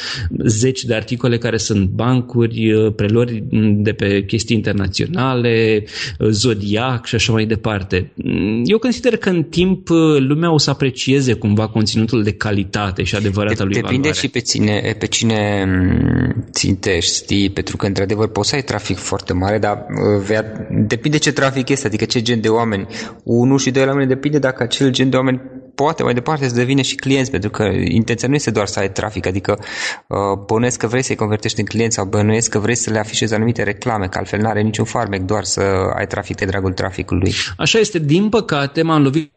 zeci 0.46 0.84
de 0.84 0.96
articole 0.96 1.38
care 1.38 1.58
sunt 1.58 1.88
bancuri, 1.90 2.74
uh, 2.74 2.94
prelori 2.96 3.44
de 3.78 3.92
pe 3.92 4.24
chestii 4.24 4.56
internaționale, 4.56 5.84
uh, 6.20 6.28
zodiac 6.30 7.06
și 7.06 7.16
așa 7.16 7.32
mai 7.32 7.46
departe. 7.46 8.12
Mm, 8.16 8.62
eu 8.66 8.78
consider 8.78 9.18
că 9.18 9.30
în 9.30 9.44
timp 9.44 9.88
lumea 10.18 10.52
o 10.52 10.58
să 10.58 10.70
aprecieze 10.70 11.34
cumva 11.34 11.68
conținutul 11.68 12.24
de 12.24 12.32
calitate 12.32 13.04
și 13.04 13.16
adevărata 13.16 13.64
lui 13.64 13.74
Depinde 13.74 13.96
valoare. 13.96 14.20
și 14.20 14.28
pe 14.28 14.40
cine, 14.40 14.96
pe 15.00 15.06
cine 15.06 15.66
mm, 15.68 16.46
țintești, 16.52 17.16
știi? 17.16 17.50
Pentru 17.50 17.78
că 17.78 17.86
într-adevăr 17.86 18.28
poți 18.28 18.50
să 18.50 18.56
ai 18.56 18.64
trafic 18.64 18.98
foarte 18.98 19.34
mare, 19.34 19.58
dar 19.58 19.86
vea, 20.26 20.68
depinde 20.88 21.18
ce 21.18 21.32
trafic 21.32 21.70
este, 21.70 21.88
adică 21.88 21.97
ce 22.06 22.22
gen 22.22 22.42
de 22.42 22.50
oameni. 22.50 22.88
Unul 23.24 23.58
și 23.58 23.72
doi 23.72 23.86
la 23.86 23.94
mine 23.94 24.06
depinde 24.06 24.39
dacă 24.39 24.63
acel 24.63 24.92
gen 24.92 25.10
de 25.10 25.16
oameni 25.16 25.42
poate 25.75 26.04
mai 26.04 26.13
departe 26.13 26.48
să 26.48 26.56
devină 26.56 26.82
și 26.82 26.96
clienți, 26.96 27.32
pentru 27.32 27.50
că 27.50 27.63
intenția 27.84 28.27
nu 28.27 28.36
este 28.36 28.51
doar 28.51 28.68
să 28.68 28.80
ai 28.80 28.92
trafic, 28.92 29.25
adică 29.25 29.60
uh, 30.08 30.18
bănuiesc 30.46 30.80
că 30.80 30.88
vrei 30.88 31.01
să-i 31.01 31.16
convertești 31.16 31.60
în 31.60 31.66
clienți 31.66 31.96
sau 31.96 32.06
bănuiesc 32.06 32.50
că 32.50 32.60
vrei 32.60 32.75
să 32.75 32.92
le 32.92 33.00
afișezi 33.00 33.34
anumite 33.34 33.63
reclame, 33.63 34.08
că 34.08 34.18
altfel 34.18 34.39
nu 34.39 34.48
are 34.48 34.62
niciun 34.62 34.86
farmec 34.86 35.22
doar 35.22 35.44
să 35.44 35.62
ai 35.96 36.08
trafic 36.08 36.36
de 36.36 36.46
dragul 36.46 36.74
traficului. 36.74 37.34
Așa 37.58 37.80
este, 37.80 38.00
din 38.00 38.30
păcate 38.30 38.82
m-am 38.82 39.04
lovit 39.04 39.32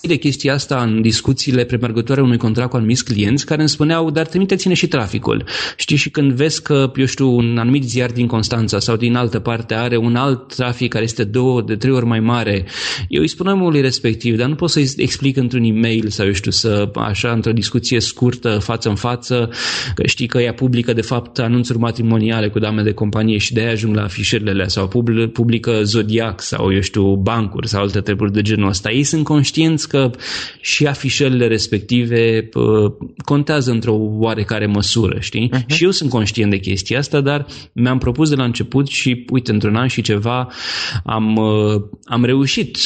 de 0.00 0.16
chestia 0.16 0.54
asta 0.54 0.82
în 0.82 1.02
discuțiile 1.02 1.64
premergătoare 1.64 2.20
unui 2.20 2.36
contract 2.36 2.70
cu 2.70 2.76
anumiți 2.76 3.04
clienți 3.04 3.46
care 3.46 3.60
îmi 3.60 3.68
spuneau, 3.68 4.10
dar 4.10 4.26
trimiteți-ne 4.26 4.74
și 4.74 4.86
traficul. 4.86 5.44
Știi, 5.76 5.96
și 5.96 6.10
când 6.10 6.32
vezi 6.32 6.62
că, 6.62 6.92
eu 6.96 7.04
știu, 7.04 7.36
un 7.36 7.58
anumit 7.58 7.84
ziar 7.84 8.10
din 8.10 8.26
Constanța 8.26 8.78
sau 8.78 8.96
din 8.96 9.14
altă 9.14 9.38
parte 9.38 9.74
are 9.74 9.96
un 9.96 10.16
alt 10.16 10.54
trafic 10.54 10.92
care 10.92 11.04
este 11.04 11.24
două, 11.24 11.62
de 11.62 11.76
trei 11.76 11.92
ori 11.92 12.06
mai 12.06 12.20
mare, 12.20 12.66
eu 13.08 13.20
îi 13.20 13.28
spun 13.28 13.46
omului 13.46 13.80
respectiv, 13.80 14.36
dar 14.36 14.48
nu 14.48 14.54
pot 14.54 14.70
să-i 14.70 14.90
explic 14.96 15.36
într-un 15.36 15.62
e-mail 15.62 16.08
sau, 16.08 16.26
eu 16.26 16.32
știu, 16.32 16.50
să, 16.50 16.90
așa, 16.94 17.30
într-o 17.30 17.52
discuție 17.52 18.00
scurtă, 18.00 18.58
față 18.58 18.88
în 18.88 18.94
față, 18.94 19.50
că 19.94 20.06
știi 20.06 20.26
că 20.26 20.38
ea 20.38 20.54
publică, 20.54 20.92
de 20.92 21.00
fapt, 21.00 21.38
anunțuri 21.38 21.78
matrimoniale 21.78 22.48
cu 22.48 22.58
dame 22.58 22.82
de 22.82 22.92
companie 22.92 23.38
și 23.38 23.52
de-aia 23.52 23.70
ajung 23.70 23.94
la 23.94 24.02
afișările 24.02 24.68
sau 24.68 24.88
publică 25.32 25.80
Zodiac 25.82 26.40
sau, 26.40 26.72
eu 26.72 26.80
știu, 26.80 27.14
bancuri 27.14 27.68
sau 27.68 27.82
alte 27.82 28.00
treburi 28.00 28.32
de 28.32 28.42
genul 28.42 28.68
ăsta. 28.68 28.90
Ei 28.90 29.02
sunt 29.02 29.24
conștienți 29.24 29.83
că 29.86 30.10
și 30.60 30.86
afișările 30.86 31.46
respective 31.46 32.48
contează 33.24 33.70
într-o 33.70 33.96
oarecare 33.98 34.66
măsură, 34.66 35.16
știi? 35.20 35.50
Uh-huh. 35.54 35.66
Și 35.66 35.84
eu 35.84 35.90
sunt 35.90 36.10
conștient 36.10 36.50
de 36.50 36.58
chestia 36.58 36.98
asta, 36.98 37.20
dar 37.20 37.46
mi-am 37.72 37.98
propus 37.98 38.28
de 38.28 38.34
la 38.34 38.44
început 38.44 38.88
și, 38.88 39.24
uite, 39.30 39.52
într-un 39.52 39.76
an 39.76 39.86
și 39.86 40.02
ceva 40.02 40.48
am, 41.04 41.38
am 42.04 42.24
reușit 42.24 42.78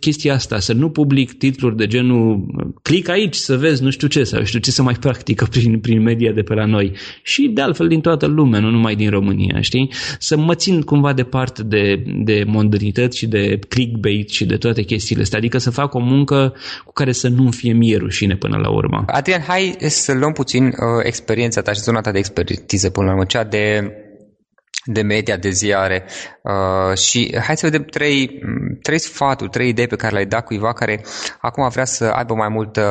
chestia 0.00 0.34
asta, 0.34 0.58
să 0.58 0.72
nu 0.72 0.90
public 0.90 1.32
titluri 1.32 1.76
de 1.76 1.86
genul 1.86 2.46
click 2.82 3.08
aici 3.08 3.34
să 3.34 3.56
vezi 3.56 3.82
nu 3.82 3.90
știu 3.90 4.08
ce 4.08 4.24
sau 4.24 4.44
știu 4.44 4.58
ce 4.58 4.70
să 4.70 4.82
mai 4.82 4.94
practică 4.94 5.46
prin, 5.50 5.78
prin 5.78 6.02
media 6.02 6.32
de 6.32 6.42
pe 6.42 6.54
la 6.54 6.64
noi. 6.64 6.92
Și 7.22 7.50
de 7.54 7.60
altfel 7.60 7.88
din 7.88 8.00
toată 8.00 8.26
lumea, 8.26 8.60
nu 8.60 8.70
numai 8.70 8.96
din 8.96 9.10
România, 9.10 9.60
știi? 9.60 9.90
Să 10.18 10.36
mă 10.36 10.54
țin 10.54 10.80
cumva 10.80 11.12
departe 11.12 11.62
de, 11.62 12.02
de 12.24 12.44
modernități 12.46 13.18
și 13.18 13.26
de 13.26 13.58
clickbait 13.68 14.30
și 14.30 14.44
de 14.44 14.56
toate 14.56 14.82
chestiile 14.82 15.22
astea. 15.22 15.40
Adică 15.44 15.58
să 15.58 15.70
fac 15.70 15.94
o 15.94 15.98
muncă 15.98 16.54
cu 16.84 16.92
care 16.92 17.12
să 17.12 17.28
nu 17.28 17.50
fie 17.50 17.72
mie 17.72 17.96
rușine 17.96 18.36
până 18.36 18.56
la 18.56 18.70
urmă. 18.70 19.04
Adrian, 19.06 19.40
hai 19.40 19.76
să 19.78 20.12
luăm 20.12 20.32
puțin 20.32 20.66
uh, 20.66 20.72
experiența 21.02 21.60
ta 21.60 21.72
și 21.72 21.80
zona 21.80 22.00
ta 22.00 22.10
de 22.10 22.18
expertiză 22.18 22.90
până 22.90 23.06
la 23.06 23.12
urmă, 23.12 23.24
cea 23.24 23.44
de 23.44 23.92
de 24.84 25.02
media, 25.02 25.36
de 25.36 25.50
ziare 25.50 26.04
uh, 26.42 26.96
și 26.96 27.36
hai 27.46 27.56
să 27.56 27.66
vedem 27.66 27.84
trei, 27.84 28.30
trei 28.82 28.98
sfaturi, 28.98 29.50
trei 29.50 29.68
idei 29.68 29.86
pe 29.86 29.96
care 29.96 30.12
le-ai 30.12 30.26
dat 30.26 30.44
cuiva 30.44 30.72
care 30.72 31.04
acum 31.40 31.68
vrea 31.68 31.84
să 31.84 32.04
aibă 32.04 32.34
mai 32.34 32.48
multă 32.48 32.82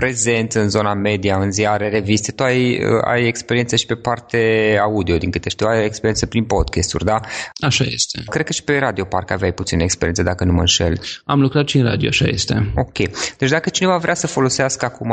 prezent 0.00 0.52
în 0.52 0.68
zona 0.68 0.94
media, 0.94 1.36
în 1.36 1.50
ziare, 1.50 1.88
reviste. 1.88 2.32
Tu 2.32 2.42
ai, 2.42 2.70
uh, 2.70 3.00
ai 3.04 3.26
experiență 3.26 3.76
și 3.76 3.86
pe 3.86 3.94
parte 3.94 4.38
audio, 4.82 5.16
din 5.16 5.30
câte 5.30 5.48
știu, 5.48 5.66
ai 5.66 5.84
experiență 5.84 6.26
prin 6.26 6.44
podcasturi, 6.44 7.04
da? 7.04 7.20
Așa 7.66 7.84
este. 7.84 8.22
Cred 8.26 8.46
că 8.46 8.52
și 8.52 8.64
pe 8.64 8.78
radio 8.78 9.04
parcă 9.04 9.32
aveai 9.32 9.52
puțin 9.52 9.80
experiență, 9.80 10.22
dacă 10.22 10.44
nu 10.44 10.52
mă 10.52 10.60
înșel. 10.60 11.00
Am 11.24 11.40
lucrat 11.40 11.68
și 11.68 11.78
în 11.78 11.84
radio, 11.84 12.08
așa 12.08 12.24
este. 12.24 12.72
Ok. 12.76 12.96
Deci 13.38 13.50
dacă 13.50 13.68
cineva 13.68 13.96
vrea 13.96 14.14
să 14.14 14.26
folosească 14.26 14.84
acum 14.84 15.12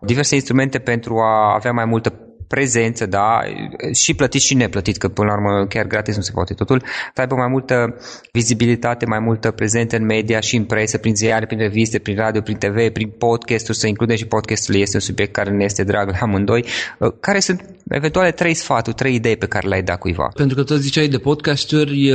diverse 0.00 0.34
instrumente 0.34 0.78
pentru 0.78 1.18
a 1.18 1.54
avea 1.54 1.72
mai 1.72 1.84
multă 1.84 2.29
prezență, 2.54 3.06
da, 3.06 3.40
și 3.92 4.14
plătit 4.14 4.40
și 4.40 4.54
neplătit, 4.54 4.96
că 4.96 5.08
până 5.08 5.28
la 5.28 5.34
urmă 5.34 5.66
chiar 5.66 5.86
gratis 5.86 6.16
nu 6.16 6.22
se 6.22 6.30
poate 6.34 6.54
totul, 6.54 6.82
să 7.14 7.20
aibă 7.20 7.34
mai 7.34 7.48
multă 7.48 7.96
vizibilitate, 8.32 9.06
mai 9.06 9.18
multă 9.18 9.50
prezență 9.50 9.96
în 9.96 10.04
media 10.04 10.40
și 10.40 10.56
în 10.56 10.64
presă, 10.64 10.98
prin 10.98 11.16
ziare, 11.16 11.46
prin 11.46 11.58
reviste, 11.58 11.98
prin 11.98 12.16
radio, 12.16 12.40
prin 12.40 12.56
TV, 12.56 12.88
prin 12.92 13.08
podcasturi, 13.18 13.78
să 13.78 13.86
includem 13.86 14.16
și 14.16 14.26
podcasturile, 14.26 14.82
este 14.82 14.96
un 14.96 15.02
subiect 15.02 15.32
care 15.32 15.50
ne 15.50 15.64
este 15.64 15.84
drag 15.84 16.10
la 16.10 16.16
amândoi. 16.20 16.64
Care 17.20 17.40
sunt 17.40 17.64
eventuale 17.88 18.30
trei 18.30 18.54
sfaturi, 18.54 18.96
trei 18.96 19.14
idei 19.14 19.36
pe 19.36 19.46
care 19.46 19.68
le-ai 19.68 19.82
dat 19.82 19.98
cuiva? 19.98 20.28
Pentru 20.34 20.56
că 20.56 20.62
tot 20.62 20.80
ziceai 20.80 21.08
de 21.08 21.18
podcasturi, 21.18 22.12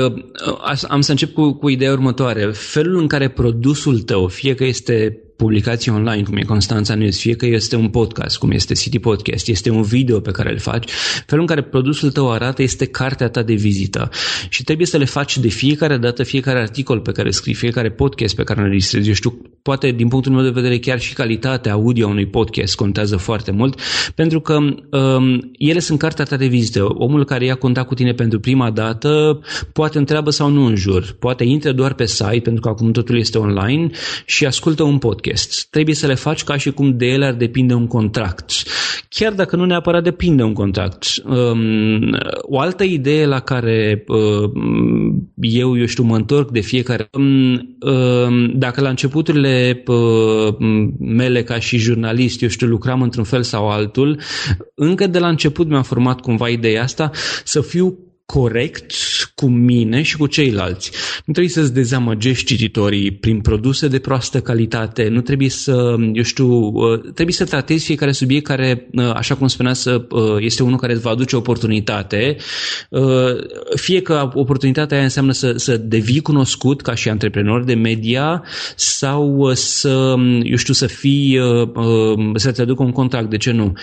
am 0.88 1.02
să 1.02 1.12
încep 1.12 1.34
cu, 1.34 1.54
cu 1.54 1.70
ideea 1.70 1.92
următoare. 1.92 2.52
Felul 2.52 3.02
în 3.02 3.08
care 3.08 3.30
produsul 3.30 4.00
tău, 4.00 4.28
fie 4.28 4.56
că 4.56 4.64
este 4.64 5.20
publicații 5.36 5.92
online, 5.92 6.24
cum 6.24 6.36
e 6.36 6.42
Constanța 6.42 6.96
News, 6.96 7.20
fie 7.20 7.36
că 7.36 7.46
este 7.46 7.76
un 7.76 7.90
podcast, 7.90 8.38
cum 8.38 8.52
este 8.52 8.74
City 8.74 9.00
Podcast, 9.00 9.48
este 9.48 9.70
un 9.70 9.82
video 9.82 10.20
pe 10.20 10.32
care 10.32 10.52
îl 10.52 10.60
faci, 10.60 10.92
felul 11.26 11.42
în 11.42 11.48
care 11.48 11.62
produsul 11.62 12.12
tău 12.12 12.32
arată 12.32 12.62
este 12.62 12.86
cartea 12.86 13.30
ta 13.30 13.42
de 13.42 13.54
vizită 13.54 14.10
și 14.50 14.64
trebuie 14.64 14.88
să 14.88 14.98
le 14.98 15.06
faci 15.06 15.38
de 15.38 15.48
fiecare 15.48 15.98
dată, 15.98 16.24
fiecare 16.24 16.60
articol 16.60 17.00
pe 17.00 17.12
care 17.12 17.32
scrii, 17.32 17.54
fiecare 17.54 17.92
podcast 17.92 18.36
pe 18.36 18.44
care 18.44 18.62
îl 18.62 18.68
registrezi. 18.68 19.08
Eu 19.08 19.14
știu, 19.14 19.42
poate 19.62 19.92
din 19.92 20.08
punctul 20.08 20.32
meu 20.32 20.44
de 20.44 20.50
vedere 20.50 20.80
chiar 20.80 21.00
și 21.00 21.14
calitatea 21.14 21.74
audio 21.74 22.06
a 22.06 22.10
unui 22.10 22.28
podcast 22.28 22.76
contează 22.76 23.18
foarte 23.18 23.52
mult, 23.52 23.80
pentru 24.16 24.40
că 24.40 24.54
um, 24.56 25.52
ele 25.58 25.80
sunt 25.80 26.00
cartea 26.00 26.26
ta 26.26 26.36
de 26.36 26.48
vizită. 26.48 26.84
Omul 26.84 27.26
care 27.26 27.46
ia 27.46 27.56
contact 27.56 27.88
cu 27.88 27.94
tine 27.94 28.14
pentru 28.14 28.40
prima 28.40 28.72
dată 28.72 29.40
poate 29.74 29.98
întreabă 29.98 30.30
sau 30.30 30.50
nu 30.50 30.66
în 30.66 30.76
jur, 30.76 31.16
poate 31.20 31.44
intre 31.44 31.72
doar 31.72 31.94
pe 31.94 32.06
site, 32.06 32.40
pentru 32.44 32.62
că 32.62 32.70
acum 32.70 32.92
totul 32.92 33.18
este 33.18 33.38
online 33.38 33.90
și 34.26 34.46
ascultă 34.46 34.84
un 34.84 34.98
podcast 34.98 35.25
podcast. 35.26 35.68
Trebuie 35.70 35.96
să 35.96 36.08
le 36.08 36.14
faci 36.14 36.44
ca 36.44 36.58
și 36.58 36.72
cum 36.72 36.98
de 36.98 37.06
ele 37.06 37.26
ar 37.26 37.34
depinde 37.34 37.74
un 37.74 37.88
contract. 37.88 38.52
Chiar 39.10 39.34
dacă 39.34 39.56
nu 39.56 39.66
neapărat 39.66 40.04
depinde 40.04 40.44
un 40.44 40.54
contract. 40.54 41.06
Um, 41.26 42.18
o 42.42 42.60
altă 42.60 42.84
idee 42.84 43.26
la 43.26 43.40
care 43.40 44.04
um, 44.08 45.32
eu, 45.36 45.78
eu 45.78 45.86
știu, 45.86 46.04
mă 46.04 46.16
întorc 46.16 46.52
de 46.52 46.60
fiecare... 46.60 47.10
Um, 47.12 47.74
dacă 48.56 48.82
la 48.82 48.90
începuturile 48.90 49.84
mele 51.00 51.44
ca 51.44 51.60
și 51.60 51.78
jurnalist, 51.78 52.42
eu 52.42 52.50
știu, 52.50 52.68
lucram 52.68 53.02
într-un 53.02 53.24
fel 53.24 53.44
sau 53.44 53.70
altul, 53.70 54.20
încă 54.74 55.08
de 55.08 55.20
la 55.20 55.28
început 55.28 55.68
mi-am 55.68 55.84
format 55.84 56.22
cumva 56.22 56.50
ideea 56.50 56.84
asta 56.84 57.12
să 57.44 57.62
fiu 57.62 58.05
corect 58.26 58.92
cu 59.36 59.46
mine 59.46 60.02
și 60.02 60.18
cu 60.18 60.28
ceilalți. 60.28 60.92
Nu 61.26 61.34
trebuie 61.34 61.54
să-ți 61.54 61.74
dezamăgești 61.74 62.46
cititorii 62.46 63.12
prin 63.12 63.42
produse 63.42 63.88
de 63.88 64.00
proastă 64.00 64.40
calitate, 64.40 65.08
nu 65.08 65.22
trebuie 65.22 65.50
să, 65.50 65.96
eu 66.14 66.24
știu, 66.24 66.48
uh, 66.48 67.00
trebuie 67.00 67.36
să 67.36 67.46
tratezi 67.46 67.86
fiecare 67.86 68.12
subiect 68.12 68.46
care, 68.46 68.88
uh, 68.94 69.12
așa 69.14 69.36
cum 69.36 69.48
spunea, 69.48 69.74
să, 69.74 70.06
uh, 70.10 70.36
este 70.40 70.64
unul 70.64 70.78
care 70.78 70.94
îți 70.94 71.02
va 71.02 71.10
aduce 71.10 71.36
oportunitate, 71.36 72.36
fie 73.76 74.02
că 74.02 74.30
oportunitatea 74.34 74.96
aia 74.96 75.06
înseamnă 75.06 75.32
să, 75.32 75.54
să 75.56 75.78
devii 75.78 76.22
cunoscut 76.22 76.82
ca 76.82 76.96
și 76.96 77.10
antreprenor 77.10 77.64
de 77.64 77.74
media 77.74 78.44
sau 78.76 79.52
să, 79.54 80.16
eu 80.44 80.56
știu, 80.56 80.74
să 80.74 80.86
fii, 80.86 81.40
să-ți 82.36 82.62
aducă 82.62 82.84
un 82.84 82.92
contract, 82.92 83.30
de 83.30 83.38
ce 83.38 83.52
nu? 83.52 83.74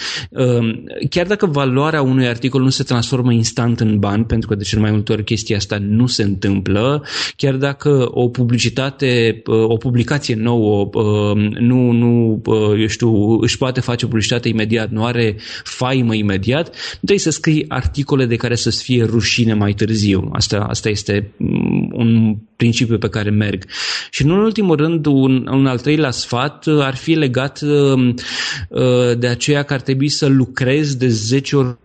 Chiar 1.10 1.26
dacă 1.26 1.46
valoarea 1.46 2.02
unui 2.02 2.26
articol 2.26 2.62
nu 2.62 2.70
se 2.70 2.82
transformă 2.82 3.32
instant 3.32 3.80
în 3.80 3.98
bani, 3.98 4.24
pentru 4.32 4.50
că 4.50 4.54
de 4.54 4.64
cel 4.64 4.80
mai 4.80 4.90
multe 4.90 5.12
ori 5.12 5.24
chestia 5.24 5.56
asta 5.56 5.78
nu 5.80 6.06
se 6.06 6.22
întâmplă, 6.22 7.04
chiar 7.36 7.54
dacă 7.54 8.08
o 8.10 8.28
publicitate, 8.28 9.42
uh, 9.46 9.64
o 9.68 9.76
publicație 9.76 10.34
nouă 10.34 10.90
uh, 10.92 11.36
nu, 11.58 11.90
nu 11.90 12.42
uh, 12.44 12.80
eu 12.80 12.86
știu, 12.86 13.40
își 13.40 13.58
poate 13.58 13.80
face 13.80 14.06
publicitate 14.06 14.48
imediat, 14.48 14.90
nu 14.90 15.04
are 15.04 15.36
faimă 15.64 16.14
imediat, 16.14 16.66
nu 16.66 16.96
trebuie 16.96 17.18
să 17.18 17.30
scrii 17.30 17.64
articole 17.68 18.26
de 18.26 18.36
care 18.36 18.54
să-ți 18.54 18.82
fie 18.82 19.04
rușine 19.04 19.54
mai 19.54 19.72
târziu. 19.72 20.28
Asta, 20.32 20.66
asta 20.68 20.88
este 20.88 21.32
mm, 21.36 21.90
un 21.92 22.36
principiu 22.56 22.98
pe 22.98 23.08
care 23.08 23.30
merg. 23.30 23.64
Și 24.10 24.24
în 24.24 24.30
ultimul 24.30 24.76
rând, 24.76 25.06
un, 25.06 25.46
un 25.50 25.66
al 25.66 25.78
treilea 25.78 26.10
sfat 26.10 26.66
ar 26.66 26.94
fi 26.94 27.12
legat 27.12 27.60
de 29.18 29.26
aceea 29.26 29.62
că 29.62 29.72
ar 29.72 29.80
trebui 29.80 30.08
să 30.08 30.26
lucrezi 30.26 30.98
de 30.98 31.08
10 31.08 31.56
ori 31.56 31.76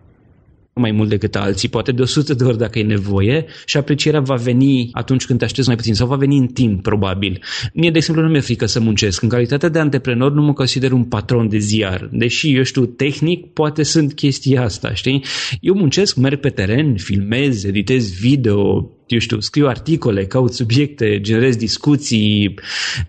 mai 0.78 0.90
mult 0.90 1.08
decât 1.08 1.36
alții, 1.36 1.68
poate 1.68 1.92
de 1.92 2.02
100 2.02 2.34
de 2.34 2.44
ori 2.44 2.58
dacă 2.58 2.78
e 2.78 2.82
nevoie 2.82 3.44
și 3.66 3.76
aprecierea 3.76 4.20
va 4.20 4.34
veni 4.34 4.88
atunci 4.92 5.26
când 5.26 5.38
te 5.38 5.44
aștepți 5.44 5.68
mai 5.68 5.76
puțin 5.76 5.94
sau 5.94 6.06
va 6.06 6.16
veni 6.16 6.36
în 6.38 6.46
timp, 6.46 6.82
probabil. 6.82 7.42
Mie, 7.72 7.90
de 7.90 7.96
exemplu, 7.98 8.24
nu 8.24 8.30
mi-e 8.30 8.40
frică 8.40 8.66
să 8.66 8.80
muncesc. 8.80 9.22
În 9.22 9.28
calitate 9.28 9.68
de 9.68 9.78
antreprenor 9.78 10.32
nu 10.32 10.42
mă 10.42 10.52
consider 10.52 10.92
un 10.92 11.04
patron 11.04 11.48
de 11.48 11.58
ziar, 11.58 12.08
deși, 12.12 12.56
eu 12.56 12.62
știu, 12.62 12.86
tehnic 12.86 13.46
poate 13.46 13.82
sunt 13.82 14.14
chestia 14.14 14.62
asta, 14.62 14.94
știi? 14.94 15.24
Eu 15.60 15.74
muncesc, 15.74 16.16
merg 16.16 16.40
pe 16.40 16.48
teren, 16.48 16.96
filmez, 16.96 17.64
editez 17.64 18.12
video, 18.12 18.90
eu 19.12 19.18
știu, 19.18 19.40
scriu 19.40 19.66
articole, 19.66 20.26
caut 20.26 20.52
subiecte, 20.52 21.20
generez 21.20 21.56
discuții, 21.56 22.54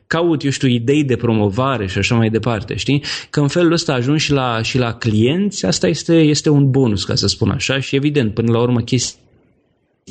caut, 0.08 0.44
eu 0.44 0.50
știu, 0.50 0.68
idei 0.68 1.04
de 1.04 1.16
promovare 1.16 1.88
și 1.88 1.98
așa 1.98 2.16
mai 2.16 2.30
departe, 2.30 2.76
știi? 2.76 3.04
Că 3.30 3.40
în 3.40 3.48
felul 3.48 3.72
ăsta 3.72 3.94
ajung 3.94 4.18
și 4.18 4.32
la, 4.32 4.62
și 4.62 4.78
la 4.78 4.94
clienți, 4.94 5.66
asta 5.66 5.88
este, 5.88 6.16
este 6.20 6.50
un 6.50 6.70
bonus, 6.70 7.04
ca 7.04 7.16
să 7.16 7.28
spun 7.28 7.50
așa, 7.50 7.80
și 7.80 7.96
evident, 7.96 8.34
până 8.34 8.52
la 8.52 8.62
urmă, 8.62 8.82
chestia 8.82 9.20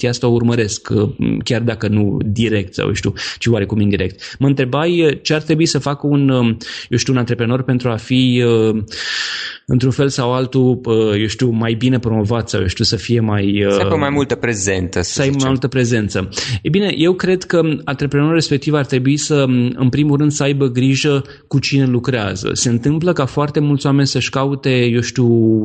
asta 0.07 0.27
o 0.27 0.33
urmăresc, 0.33 0.89
chiar 1.45 1.63
dacă 1.63 1.89
nu 1.89 2.17
direct 2.27 2.75
sau, 2.75 2.93
știu, 2.93 3.13
ci 3.39 3.47
oarecum 3.47 3.81
indirect. 3.81 4.37
Mă 4.39 4.47
întrebai 4.47 5.19
ce 5.23 5.35
ar 5.35 5.43
trebui 5.43 5.67
să 5.67 5.79
facă 5.79 6.07
un, 6.07 6.29
eu 6.89 6.97
știu, 6.97 7.13
un 7.13 7.19
antreprenor 7.19 7.63
pentru 7.63 7.89
a 7.89 7.97
fi 7.97 8.43
într-un 9.67 9.91
fel 9.91 10.09
sau 10.09 10.33
altul, 10.33 10.81
eu 11.19 11.27
știu, 11.27 11.51
mai 11.51 11.75
bine 11.75 11.99
promovat 11.99 12.49
sau, 12.49 12.61
eu 12.61 12.67
știu, 12.67 12.85
să 12.85 12.97
fie 12.97 13.21
mai... 13.21 13.65
Să 13.69 13.81
aibă 13.83 13.97
mai 13.97 14.11
multă 14.11 14.35
prezență. 14.35 15.01
Să, 15.01 15.13
să 15.13 15.23
aibă 15.23 15.37
mai 15.39 15.49
multă 15.49 15.69
prezență. 15.69 16.29
E 16.63 16.69
bine, 16.69 16.95
eu 16.97 17.13
cred 17.13 17.43
că 17.43 17.61
antreprenorul 17.85 18.35
respectiv 18.35 18.75
ar 18.75 18.87
trebui 18.87 19.17
să, 19.17 19.45
în 19.75 19.89
primul 19.91 20.17
rând, 20.17 20.31
să 20.31 20.43
aibă 20.43 20.67
grijă 20.67 21.25
cu 21.47 21.59
cine 21.59 21.87
lucrează. 21.87 22.51
Se 22.53 22.69
întâmplă 22.69 23.13
ca 23.13 23.27
foarte 23.27 23.61
mulți 23.61 23.87
oameni 23.87 24.07
să-și 24.07 24.31
caute, 24.31 24.85
eu 24.85 25.01
știu, 25.01 25.65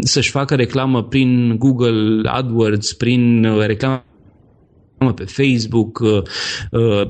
să-și 0.00 0.30
facă 0.30 0.54
reclamă 0.54 1.02
prin 1.02 1.56
Google 1.58 2.20
AdWords, 2.24 2.92
prin 2.92 3.37
reclamă 3.44 4.02
pe 5.14 5.24
Facebook. 5.24 5.98
Uh, 5.98 6.22
uh, 6.70 7.08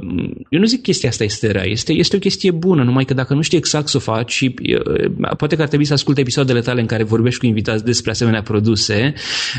eu 0.48 0.60
nu 0.60 0.64
zic 0.64 0.82
chestia 0.82 1.08
asta 1.08 1.24
este 1.24 1.50
rea, 1.50 1.64
este, 1.64 1.92
este 1.92 2.16
o 2.16 2.18
chestie 2.18 2.50
bună, 2.50 2.82
numai 2.82 3.04
că 3.04 3.14
dacă 3.14 3.34
nu 3.34 3.40
știi 3.40 3.58
exact 3.58 3.88
să 3.88 3.96
o 3.96 4.00
faci 4.00 4.32
și 4.32 4.54
uh, 4.62 5.10
poate 5.36 5.56
că 5.56 5.62
ar 5.62 5.68
trebui 5.68 5.84
să 5.84 5.92
asculte 5.92 6.20
episoadele 6.20 6.60
tale 6.60 6.80
în 6.80 6.86
care 6.86 7.02
vorbești 7.02 7.40
cu 7.40 7.46
invitați 7.46 7.84
despre 7.84 8.10
asemenea 8.10 8.42
produse, 8.42 9.12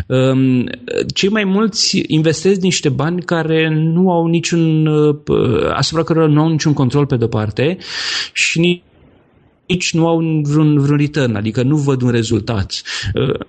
um, 0.07 0.69
cei 1.13 1.29
mai 1.29 1.43
mulți 1.43 2.03
investesc 2.07 2.61
niște 2.61 2.89
bani 2.89 3.21
care 3.21 3.69
nu 3.69 4.11
au 4.11 4.25
niciun, 4.25 4.89
asupra 5.73 6.03
cărora 6.03 6.27
nu 6.27 6.41
au 6.41 6.49
niciun 6.49 6.73
control 6.73 7.05
pe 7.05 7.15
de-o 7.15 7.27
parte 7.27 7.77
și 8.33 8.59
nici 8.59 8.81
nici 9.69 9.93
nu 9.93 10.07
au 10.07 10.41
vreun, 10.43 10.79
vreun 10.79 10.97
return, 10.97 11.35
adică 11.35 11.63
nu 11.63 11.75
văd 11.75 12.01
un 12.01 12.09
rezultat. 12.09 12.81
Uh, 13.13 13.39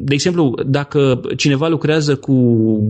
de 0.00 0.14
exemplu, 0.14 0.54
dacă 0.66 1.20
cineva 1.36 1.68
lucrează 1.68 2.16
cu 2.16 2.34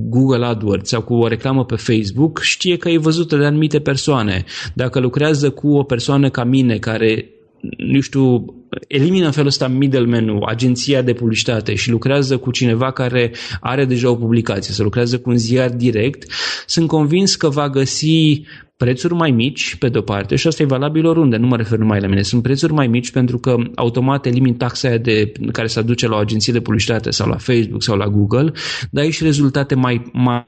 Google 0.09 0.45
AdWords 0.45 0.89
sau 0.89 1.03
cu 1.03 1.15
o 1.15 1.27
reclamă 1.27 1.65
pe 1.65 1.77
Facebook, 1.77 2.41
știe 2.43 2.77
că 2.77 2.89
e 2.89 2.99
văzută 2.99 3.37
de 3.37 3.45
anumite 3.45 3.81
persoane. 3.81 4.45
Dacă 4.75 5.01
lucrează 5.01 5.51
cu 5.51 5.77
o 5.77 5.83
persoană 5.83 6.31
ca 6.31 6.45
mine 6.45 6.79
care 6.79 7.29
nu 7.77 8.01
știu, 8.01 8.45
elimină 8.89 9.25
în 9.27 9.33
felul 9.33 9.49
ăsta 9.49 9.69
middleman-ul, 9.69 10.45
agenția 10.45 11.03
de 11.03 11.13
publicitate 11.13 11.75
și 11.75 11.91
lucrează 11.91 12.37
cu 12.37 12.51
cineva 12.51 12.93
care 12.93 13.33
are 13.61 13.85
deja 13.85 14.11
o 14.11 14.17
publicație, 14.17 14.75
să 14.75 14.83
lucrează 14.83 15.19
cu 15.19 15.31
un 15.31 15.37
ziar 15.37 15.71
direct, 15.71 16.31
sunt 16.67 16.89
convins 16.89 17.37
că 17.37 17.49
va 17.49 17.69
găsi 17.69 18.43
prețuri 18.83 19.15
mai 19.15 19.31
mici, 19.31 19.77
pe 19.77 19.89
de-o 19.89 20.01
parte, 20.01 20.37
și 20.37 20.47
asta 20.47 20.63
e 20.63 20.67
valabil 20.67 21.07
oriunde, 21.07 21.37
nu 21.37 21.47
mă 21.47 21.57
refer 21.57 21.79
numai 21.79 22.01
la 22.01 22.07
mine, 22.07 22.23
sunt 22.23 22.43
prețuri 22.43 22.73
mai 22.73 22.87
mici 22.87 23.11
pentru 23.11 23.39
că 23.39 23.57
automat 23.75 24.27
elimin 24.27 24.55
taxa 24.55 24.89
aia 24.89 24.99
de, 24.99 25.33
care 25.53 25.67
se 25.67 25.79
aduce 25.79 26.09
la 26.09 26.17
o 26.17 26.19
agenție 26.19 26.53
de 26.53 26.61
publicitate 26.61 27.11
sau 27.11 27.29
la 27.29 27.37
Facebook 27.37 27.83
sau 27.83 27.97
la 27.97 28.07
Google, 28.07 28.53
dar 28.91 29.05
ai 29.05 29.11
și 29.11 29.25
rezultate 29.25 29.75
mai, 29.75 30.11
mai 30.13 30.47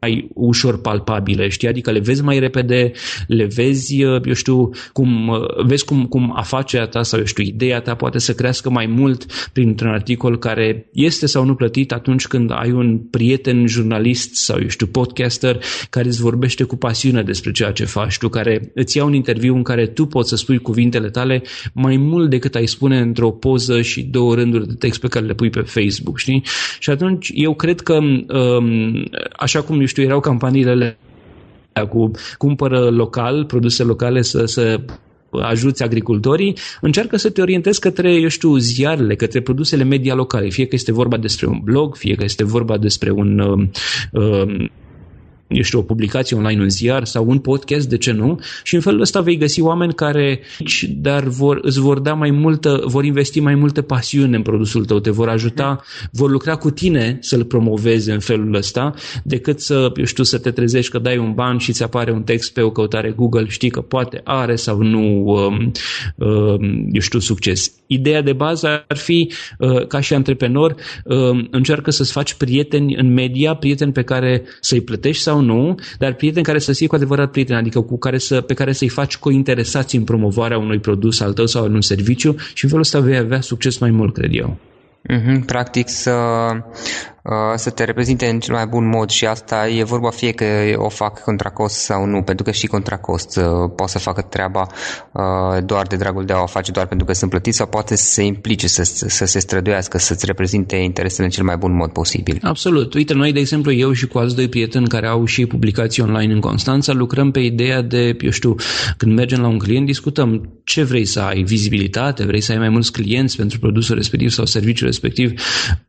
mai 0.00 0.28
ușor 0.34 0.80
palpabile, 0.80 1.48
știi? 1.48 1.68
Adică 1.68 1.90
le 1.90 1.98
vezi 1.98 2.22
mai 2.22 2.38
repede, 2.38 2.92
le 3.26 3.44
vezi, 3.44 4.04
uh, 4.04 4.20
eu 4.24 4.32
știu, 4.32 4.70
cum, 4.92 5.28
uh, 5.28 5.64
vezi 5.64 5.84
cum, 5.84 6.06
cum 6.06 6.32
afacerea 6.36 6.86
ta 6.86 7.02
sau, 7.02 7.18
eu 7.18 7.24
știu, 7.24 7.44
ideea 7.44 7.80
ta 7.80 7.94
poate 7.94 8.18
să 8.18 8.34
crească 8.34 8.70
mai 8.70 8.86
mult 8.86 9.50
printr-un 9.52 9.90
articol 9.90 10.38
care 10.38 10.88
este 10.92 11.26
sau 11.26 11.44
nu 11.44 11.54
plătit 11.54 11.92
atunci 11.92 12.26
când 12.26 12.50
ai 12.52 12.70
un 12.70 12.98
prieten 12.98 13.66
jurnalist 13.66 14.34
sau, 14.34 14.58
eu 14.60 14.68
știu, 14.68 14.86
podcaster 14.86 15.60
care 15.90 16.06
îți 16.08 16.20
vorbește 16.20 16.64
cu 16.64 16.76
pasiune 16.76 17.22
despre 17.22 17.50
ceea 17.50 17.70
ce 17.70 17.84
faci 17.84 18.18
tu, 18.18 18.28
care 18.28 18.70
îți 18.74 18.96
ia 18.96 19.04
un 19.04 19.14
interviu 19.14 19.54
în 19.54 19.62
care 19.62 19.86
tu 19.86 20.06
poți 20.06 20.28
să 20.28 20.36
spui 20.36 20.58
cuvintele 20.58 21.10
tale 21.10 21.42
mai 21.72 21.96
mult 21.96 22.30
decât 22.30 22.54
ai 22.54 22.66
spune 22.66 22.98
într-o 22.98 23.30
poză 23.30 23.82
și 23.82 24.02
două 24.02 24.34
rânduri 24.34 24.66
de 24.66 24.74
text 24.78 25.00
pe 25.00 25.08
care 25.08 25.26
le 25.26 25.34
pui 25.34 25.50
pe 25.50 25.60
Facebook, 25.60 26.18
știi? 26.18 26.42
Și 26.78 26.90
atunci 26.90 27.30
eu 27.34 27.54
cred 27.54 27.80
că, 27.80 27.94
um, 27.94 29.04
așa 29.36 29.62
cum, 29.62 29.80
eu 29.86 29.92
știu, 29.92 30.02
erau 30.02 30.20
campaniile 30.20 30.98
cu 31.88 32.10
cumpără 32.38 32.90
local, 32.90 33.44
produse 33.44 33.82
locale 33.82 34.22
să, 34.22 34.44
să 34.44 34.80
ajuți 35.30 35.82
agricultorii, 35.82 36.56
încearcă 36.80 37.16
să 37.16 37.30
te 37.30 37.40
orientezi 37.40 37.80
către, 37.80 38.14
eu 38.14 38.28
știu, 38.28 38.56
ziarele, 38.56 39.14
către 39.14 39.40
produsele 39.40 39.84
media 39.84 40.14
locale, 40.14 40.48
fie 40.48 40.66
că 40.66 40.74
este 40.74 40.92
vorba 40.92 41.16
despre 41.16 41.46
un 41.46 41.60
blog, 41.64 41.96
fie 41.96 42.14
că 42.14 42.24
este 42.24 42.44
vorba 42.44 42.78
despre 42.78 43.10
un 43.10 43.38
uh, 43.38 43.68
uh, 44.12 44.68
eu 45.48 45.62
știu, 45.62 45.78
o 45.78 45.82
publicație 45.82 46.36
online, 46.36 46.62
un 46.62 46.68
ziar 46.68 47.04
sau 47.04 47.28
un 47.28 47.38
podcast, 47.38 47.88
de 47.88 47.96
ce 47.96 48.12
nu? 48.12 48.40
Și 48.62 48.74
în 48.74 48.80
felul 48.80 49.00
ăsta 49.00 49.20
vei 49.20 49.36
găsi 49.36 49.60
oameni 49.60 49.94
care, 49.94 50.40
dar 50.88 51.24
vor, 51.24 51.58
îți 51.62 51.80
vor 51.80 51.98
da 51.98 52.14
mai 52.14 52.30
multă, 52.30 52.82
vor 52.84 53.04
investi 53.04 53.40
mai 53.40 53.54
multă 53.54 53.82
pasiune 53.82 54.36
în 54.36 54.42
produsul 54.42 54.84
tău, 54.84 54.98
te 54.98 55.10
vor 55.10 55.28
ajuta, 55.28 55.82
vor 56.12 56.30
lucra 56.30 56.56
cu 56.56 56.70
tine 56.70 57.18
să-l 57.20 57.44
promovezi 57.44 58.10
în 58.10 58.20
felul 58.20 58.54
ăsta, 58.54 58.94
decât 59.24 59.60
să, 59.60 59.92
eu 59.96 60.04
știu, 60.04 60.24
să 60.24 60.38
te 60.38 60.50
trezești 60.50 60.90
că 60.90 60.98
dai 60.98 61.18
un 61.18 61.32
ban 61.34 61.58
și 61.58 61.72
ți 61.72 61.82
apare 61.82 62.12
un 62.12 62.22
text 62.22 62.52
pe 62.52 62.60
o 62.60 62.70
căutare 62.70 63.10
Google, 63.10 63.46
știi 63.48 63.70
că 63.70 63.80
poate 63.80 64.20
are 64.24 64.56
sau 64.56 64.82
nu, 64.82 65.24
um, 65.26 65.72
um, 66.14 66.88
eu 66.92 67.00
știu, 67.00 67.18
succes. 67.18 67.72
Ideea 67.86 68.22
de 68.22 68.32
bază 68.32 68.84
ar 68.88 68.96
fi, 68.96 69.32
uh, 69.58 69.86
ca 69.86 70.00
și 70.00 70.14
antreprenor, 70.14 70.74
um, 71.04 71.48
încearcă 71.50 71.90
să-ți 71.90 72.12
faci 72.12 72.34
prieteni 72.34 72.94
în 72.94 73.12
media, 73.12 73.54
prieteni 73.54 73.92
pe 73.92 74.02
care 74.02 74.42
să-i 74.60 74.80
plătești 74.80 75.22
sau 75.22 75.35
sau 75.36 75.44
nu, 75.44 75.74
dar 75.98 76.14
prieteni 76.14 76.44
care 76.44 76.58
să 76.58 76.72
fie 76.72 76.86
cu 76.86 76.94
adevărat 76.94 77.30
prieteni, 77.30 77.58
adică 77.58 77.80
cu 77.80 77.98
care 77.98 78.18
să, 78.18 78.40
pe 78.40 78.54
care 78.54 78.72
să-i 78.72 78.88
faci 78.88 79.16
cointeresați 79.16 79.96
în 79.96 80.04
promovarea 80.04 80.58
unui 80.58 80.78
produs 80.78 81.20
al 81.20 81.32
tău 81.32 81.46
sau 81.46 81.64
în 81.64 81.74
un 81.74 81.80
serviciu 81.80 82.36
și 82.54 82.64
în 82.64 82.70
felul 82.70 82.84
ăsta 82.84 83.00
vei 83.00 83.16
avea 83.16 83.40
succes 83.40 83.78
mai 83.78 83.90
mult, 83.90 84.14
cred 84.14 84.30
eu. 84.32 84.56
Mm-hmm, 85.12 85.44
practic 85.46 85.88
să 85.88 86.10
Uh, 86.10 86.62
să 87.56 87.70
te 87.70 87.84
reprezinte 87.84 88.26
în 88.26 88.40
cel 88.40 88.54
mai 88.54 88.66
bun 88.66 88.88
mod 88.88 89.10
și 89.10 89.26
asta 89.26 89.68
e 89.68 89.82
vorba 89.82 90.10
fie 90.10 90.32
că 90.32 90.44
o 90.76 90.88
fac 90.88 91.22
contra 91.22 91.50
cost 91.50 91.74
sau 91.74 92.04
nu, 92.04 92.22
pentru 92.22 92.44
că 92.44 92.50
și 92.50 92.66
contra 92.66 92.96
cost 92.96 93.36
uh, 93.36 93.44
poate 93.76 93.92
să 93.92 93.98
facă 93.98 94.22
treaba 94.22 94.66
uh, 95.12 95.64
doar 95.64 95.86
de 95.86 95.96
dragul 95.96 96.24
de 96.24 96.32
a 96.32 96.42
o 96.42 96.46
face 96.46 96.72
doar 96.72 96.86
pentru 96.86 97.06
că 97.06 97.12
sunt 97.12 97.30
plătiți 97.30 97.56
sau 97.56 97.66
poate 97.66 97.96
să 97.96 98.04
se 98.04 98.22
implice, 98.22 98.68
să, 98.68 98.82
să 99.06 99.24
se 99.24 99.38
străduiască, 99.38 99.98
să-ți 99.98 100.26
reprezinte 100.26 100.76
interesele 100.76 101.24
în 101.24 101.30
cel 101.30 101.44
mai 101.44 101.56
bun 101.56 101.74
mod 101.74 101.90
posibil. 101.90 102.38
Absolut. 102.42 102.94
Uite, 102.94 103.14
noi, 103.14 103.32
de 103.32 103.38
exemplu, 103.38 103.72
eu 103.72 103.92
și 103.92 104.06
cu 104.06 104.18
alți 104.18 104.34
doi 104.34 104.48
prieteni 104.48 104.88
care 104.88 105.06
au 105.06 105.24
și 105.24 105.46
publicații 105.46 106.02
online 106.02 106.32
în 106.32 106.40
Constanța, 106.40 106.92
lucrăm 106.92 107.30
pe 107.30 107.40
ideea 107.40 107.82
de, 107.82 108.16
eu 108.20 108.30
știu, 108.30 108.54
când 108.96 109.14
mergem 109.14 109.40
la 109.40 109.48
un 109.48 109.58
client, 109.58 109.86
discutăm 109.86 110.60
ce 110.64 110.82
vrei 110.82 111.04
să 111.04 111.20
ai, 111.20 111.42
vizibilitate, 111.42 112.24
vrei 112.24 112.40
să 112.40 112.52
ai 112.52 112.58
mai 112.58 112.68
mulți 112.68 112.92
clienți 112.92 113.36
pentru 113.36 113.58
produsul 113.58 113.96
respectiv 113.96 114.30
sau 114.30 114.44
serviciul 114.44 114.86
respectiv 114.86 115.40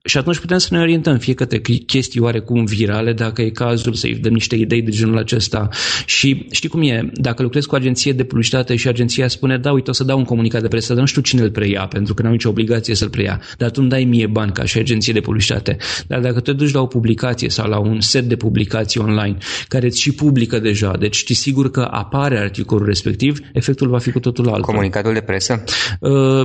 și 0.04 0.18
atunci 0.18 0.40
putem 0.40 0.58
să 0.58 0.68
ne 0.72 0.80
orientăm 0.80 1.18
fie 1.28 1.36
către 1.36 1.62
chestii 1.86 2.20
oarecum 2.20 2.66
virale, 2.66 3.14
dacă 3.14 3.42
e 3.42 3.50
cazul 3.50 3.94
să-i 3.94 4.16
dăm 4.16 4.34
niște 4.34 4.56
idei 4.56 4.82
de 4.82 4.92
genul 4.92 5.18
acesta. 5.18 5.70
Și 6.06 6.48
știi 6.52 6.70
cum 6.70 6.82
e, 6.82 7.10
dacă 7.14 7.42
lucrezi 7.42 7.68
cu 7.68 7.76
agenție 7.76 8.14
de 8.14 8.24
publicitate 8.24 8.76
și 8.76 8.88
agenția 8.88 9.28
spune, 9.28 9.58
da, 9.58 9.72
uite, 9.72 9.90
o 9.90 9.94
să 9.94 10.04
dau 10.04 10.18
un 10.18 10.24
comunicat 10.24 10.62
de 10.62 10.68
presă, 10.68 10.94
dar 10.94 11.02
nu 11.02 11.08
știu 11.08 11.22
cine 11.22 11.42
îl 11.42 11.52
preia, 11.52 11.88
pentru 11.88 12.14
că 12.14 12.22
n-am 12.22 12.32
nicio 12.32 12.50
obligație 12.50 12.96
să-l 12.96 13.10
preia, 13.10 13.42
dar 13.58 13.70
tu 13.70 13.80
îmi 13.82 13.90
dai 13.90 14.04
mie 14.04 14.28
bani 14.28 14.52
ca 14.52 14.64
și 14.66 14.78
agenție 14.78 15.14
de 15.14 15.20
publicitate. 15.20 15.78
Dar 16.08 16.20
dacă 16.20 16.40
te 16.40 16.54
duci 16.54 16.74
la 16.74 16.82
o 16.82 16.86
publicație 16.86 17.50
sau 17.50 17.70
la 17.70 17.80
un 17.80 18.00
set 18.00 18.24
de 18.24 18.36
publicații 18.36 19.00
online 19.00 19.38
care 19.68 19.86
îți 19.86 20.02
și 20.02 20.12
publică 20.12 20.60
deja, 20.60 20.94
deci 21.00 21.16
știi 21.16 21.36
sigur 21.36 21.72
că 21.72 21.88
apare 21.92 22.38
articolul 22.38 22.86
respectiv, 22.86 23.40
efectul 23.54 23.88
va 23.90 23.98
fi 23.98 24.12
cu 24.12 24.20
totul 24.20 24.48
altul. 24.48 24.62
Comunicatul 24.62 25.14
de 25.14 25.22
presă? 25.22 25.64
Uh, 26.00 26.42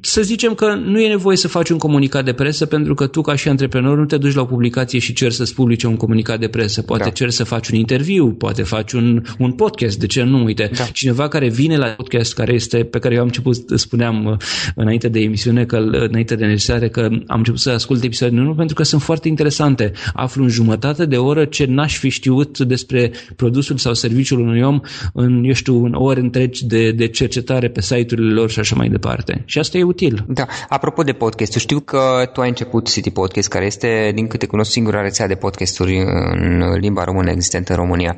să 0.00 0.22
zicem 0.22 0.54
că 0.54 0.74
nu 0.74 1.00
e 1.00 1.08
nevoie 1.08 1.36
să 1.36 1.48
faci 1.48 1.68
un 1.68 1.78
comunicat 1.78 2.24
de 2.24 2.32
presă 2.32 2.66
pentru 2.66 2.94
că 2.94 3.06
tu 3.06 3.20
ca 3.20 3.34
și 3.34 3.48
antreprenor 3.48 3.70
antreprenor 3.72 3.98
nu 3.98 4.04
te 4.04 4.16
duci 4.16 4.34
la 4.34 4.40
o 4.40 4.44
publicație 4.44 4.98
și 4.98 5.12
cer 5.12 5.30
să-ți 5.30 5.54
publice 5.54 5.86
un 5.86 5.96
comunicat 5.96 6.38
de 6.38 6.48
presă. 6.48 6.82
Poate 6.82 7.04
da. 7.04 7.10
cer 7.10 7.30
să 7.30 7.44
faci 7.44 7.68
un 7.68 7.78
interviu, 7.78 8.32
poate 8.32 8.62
faci 8.62 8.92
un, 8.92 9.22
un 9.38 9.52
podcast, 9.52 9.98
de 9.98 10.06
ce 10.06 10.22
nu? 10.22 10.44
Uite, 10.44 10.70
da. 10.76 10.84
cineva 10.84 11.28
care 11.28 11.48
vine 11.48 11.76
la 11.76 11.86
podcast, 11.86 12.34
care 12.34 12.52
este, 12.52 12.84
pe 12.84 12.98
care 12.98 13.14
eu 13.14 13.20
am 13.20 13.26
început, 13.26 13.56
spuneam 13.74 14.24
uh, 14.24 14.36
înainte 14.74 15.08
de 15.08 15.20
emisiune, 15.20 15.64
că, 15.64 15.76
înainte 15.76 16.34
de 16.34 16.42
înregistrare, 16.42 16.88
că 16.88 17.00
am 17.26 17.38
început 17.38 17.60
să 17.60 17.70
ascult 17.70 18.02
episoade 18.02 18.34
nu 18.34 18.54
pentru 18.54 18.74
că 18.74 18.82
sunt 18.82 19.02
foarte 19.02 19.28
interesante. 19.28 19.92
Aflu 20.14 20.42
în 20.42 20.48
jumătate 20.48 21.06
de 21.06 21.16
oră 21.16 21.44
ce 21.44 21.64
n-aș 21.64 21.98
fi 21.98 22.08
știut 22.08 22.58
despre 22.58 23.12
produsul 23.36 23.76
sau 23.76 23.94
serviciul 23.94 24.40
unui 24.40 24.62
om 24.62 24.80
în, 25.12 25.44
eu 25.44 25.52
știu, 25.52 25.84
în 25.84 25.94
ore 25.94 26.20
întregi 26.20 26.66
de, 26.66 26.90
de 26.90 27.06
cercetare 27.06 27.68
pe 27.68 27.80
site-urile 27.80 28.32
lor 28.32 28.50
și 28.50 28.58
așa 28.58 28.76
mai 28.76 28.88
departe. 28.88 29.42
Și 29.46 29.58
asta 29.58 29.78
e 29.78 29.82
util. 29.82 30.24
Da. 30.28 30.46
Apropo 30.68 31.02
de 31.02 31.12
podcast, 31.12 31.54
știu 31.54 31.80
că 31.80 32.30
tu 32.32 32.40
ai 32.40 32.48
început 32.48 32.90
City 32.90 33.10
Podcast, 33.10 33.48
care 33.48 33.61
este, 33.64 34.10
din 34.14 34.26
câte 34.26 34.46
cunosc, 34.46 34.70
singura 34.70 35.00
rețea 35.00 35.26
de 35.26 35.34
podcasturi 35.34 35.98
în 36.32 36.78
limba 36.78 37.04
română 37.04 37.30
existentă 37.30 37.72
în 37.72 37.78
România. 37.78 38.16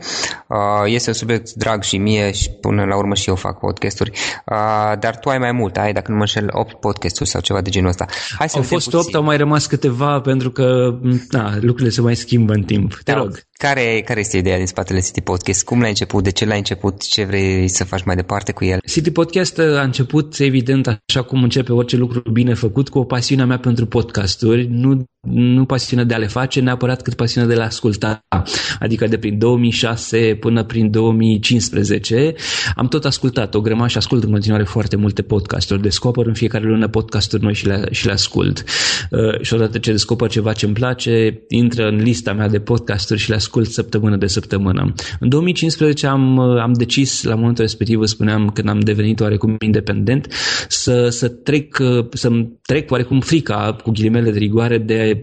Uh, 0.48 0.56
este 0.86 1.08
un 1.08 1.14
subiect 1.14 1.52
drag 1.52 1.82
și 1.82 1.98
mie 1.98 2.32
și 2.32 2.50
până 2.50 2.84
la 2.84 2.96
urmă 2.96 3.14
și 3.14 3.28
eu 3.28 3.34
fac 3.34 3.58
podcasturi, 3.58 4.10
uh, 4.10 4.98
dar 4.98 5.18
tu 5.18 5.28
ai 5.28 5.38
mai 5.38 5.52
mult, 5.52 5.76
ai, 5.76 5.92
dacă 5.92 6.10
nu 6.10 6.16
mă 6.16 6.22
înșel, 6.22 6.48
8 6.52 6.80
podcasturi 6.80 7.28
sau 7.28 7.40
ceva 7.40 7.60
de 7.60 7.70
genul 7.70 7.88
ăsta. 7.88 8.06
Hai 8.38 8.48
să 8.48 8.56
au 8.56 8.62
fost 8.62 8.94
8, 8.94 9.14
au 9.14 9.22
mai 9.22 9.36
rămas 9.36 9.66
câteva 9.66 10.20
pentru 10.20 10.50
că 10.50 10.98
na, 11.30 11.54
lucrurile 11.60 11.88
se 11.88 12.00
mai 12.00 12.16
schimbă 12.16 12.52
în 12.52 12.62
timp. 12.62 12.94
Te 13.04 13.12
da, 13.12 13.18
rog. 13.18 13.42
Care, 13.52 14.02
care 14.04 14.20
este 14.20 14.36
ideea 14.36 14.56
din 14.56 14.66
spatele 14.66 15.00
City 15.00 15.20
Podcast? 15.20 15.64
Cum 15.64 15.80
l-ai 15.80 15.88
început? 15.88 16.24
De 16.24 16.30
ce 16.30 16.44
l-ai 16.44 16.58
început? 16.58 17.06
Ce 17.06 17.24
vrei 17.24 17.68
să 17.68 17.84
faci 17.84 18.04
mai 18.04 18.16
departe 18.16 18.52
cu 18.52 18.64
el? 18.64 18.78
City 18.86 19.10
Podcast 19.10 19.58
a 19.58 19.82
început, 19.82 20.38
evident, 20.38 20.86
așa 20.86 21.22
cum 21.22 21.42
începe 21.42 21.72
orice 21.72 21.96
lucru 21.96 22.30
bine 22.30 22.54
făcut, 22.54 22.88
cu 22.88 22.98
o 22.98 23.04
pasiune 23.04 23.44
mea 23.44 23.58
pentru 23.58 23.86
podcasturi, 23.86 24.66
nu 24.70 25.04
nu 25.24 25.64
pasiunea 25.64 26.04
de 26.04 26.14
a 26.14 26.18
le 26.18 26.26
face 26.26 26.60
neapărat 26.60 27.02
cât 27.02 27.14
pasiunea 27.14 27.48
de 27.48 27.54
a 27.54 27.58
le 27.58 27.64
asculta. 27.64 28.24
Adică 28.78 29.06
de 29.06 29.18
prin 29.18 29.38
2006 29.38 30.36
până 30.40 30.62
prin 30.64 30.90
2015 30.90 32.34
am 32.74 32.88
tot 32.88 33.04
ascultat 33.04 33.54
o 33.54 33.60
grămadă 33.60 33.88
și 33.88 33.96
ascult 33.96 34.22
în 34.24 34.30
continuare 34.30 34.64
foarte 34.64 34.96
multe 34.96 35.22
podcasturi. 35.22 35.82
Descoper 35.82 36.26
în 36.26 36.34
fiecare 36.34 36.64
lună 36.64 36.88
podcasturi 36.88 37.42
noi 37.42 37.54
și 37.54 37.66
le, 37.66 37.88
și 37.90 38.06
le 38.06 38.12
ascult. 38.12 38.64
Uh, 39.10 39.40
și 39.40 39.54
odată 39.54 39.78
ce 39.78 39.90
descoper 39.90 40.28
ceva 40.28 40.52
ce 40.52 40.64
îmi 40.64 40.74
place, 40.74 41.42
intră 41.48 41.88
în 41.88 41.96
lista 41.96 42.32
mea 42.32 42.48
de 42.48 42.60
podcasturi 42.60 43.20
și 43.20 43.28
le 43.28 43.34
ascult 43.34 43.68
săptămână 43.68 44.16
de 44.16 44.26
săptămână. 44.26 44.92
În 45.20 45.28
2015 45.28 46.06
am, 46.06 46.36
uh, 46.36 46.60
am 46.60 46.72
decis, 46.72 47.22
la 47.22 47.34
momentul 47.34 47.64
respectiv, 47.64 47.98
vă 47.98 48.06
spuneam, 48.06 48.50
când 48.50 48.68
am 48.68 48.80
devenit 48.80 49.20
oarecum 49.20 49.56
independent, 49.64 50.32
să, 50.68 51.08
să 51.08 51.28
trec, 51.28 51.78
uh, 51.80 52.06
să 52.12 52.30
trec 52.62 52.90
oarecum 52.90 53.20
frica, 53.20 53.76
cu 53.82 53.90
ghilimele 53.90 54.30
de 54.30 54.38
rigoare, 54.38 54.78
de 54.78 55.13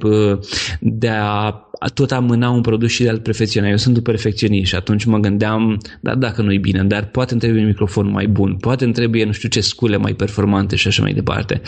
de 0.81 1.09
a 1.09 1.70
tot 1.89 2.11
amâna 2.11 2.49
un 2.49 2.61
produs 2.61 2.91
și 2.91 3.03
de-al 3.03 3.19
perfecționa. 3.19 3.69
Eu 3.69 3.77
sunt 3.77 3.95
un 3.95 4.01
perfecționist 4.01 4.69
și 4.69 4.75
atunci 4.75 5.05
mă 5.05 5.17
gândeam, 5.17 5.77
da, 5.99 6.15
dacă 6.15 6.41
nu-i 6.41 6.57
bine, 6.57 6.83
dar 6.83 7.05
poate 7.05 7.31
îmi 7.31 7.41
trebuie 7.41 7.61
un 7.61 7.67
microfon 7.67 8.11
mai 8.11 8.27
bun, 8.27 8.55
poate 8.55 8.83
îmi 8.83 8.93
trebuie 8.93 9.25
nu 9.25 9.31
știu 9.31 9.49
ce 9.49 9.61
scule 9.61 9.97
mai 9.97 10.13
performante 10.13 10.75
și 10.75 10.87
așa 10.87 11.01
mai 11.01 11.13
departe. 11.13 11.61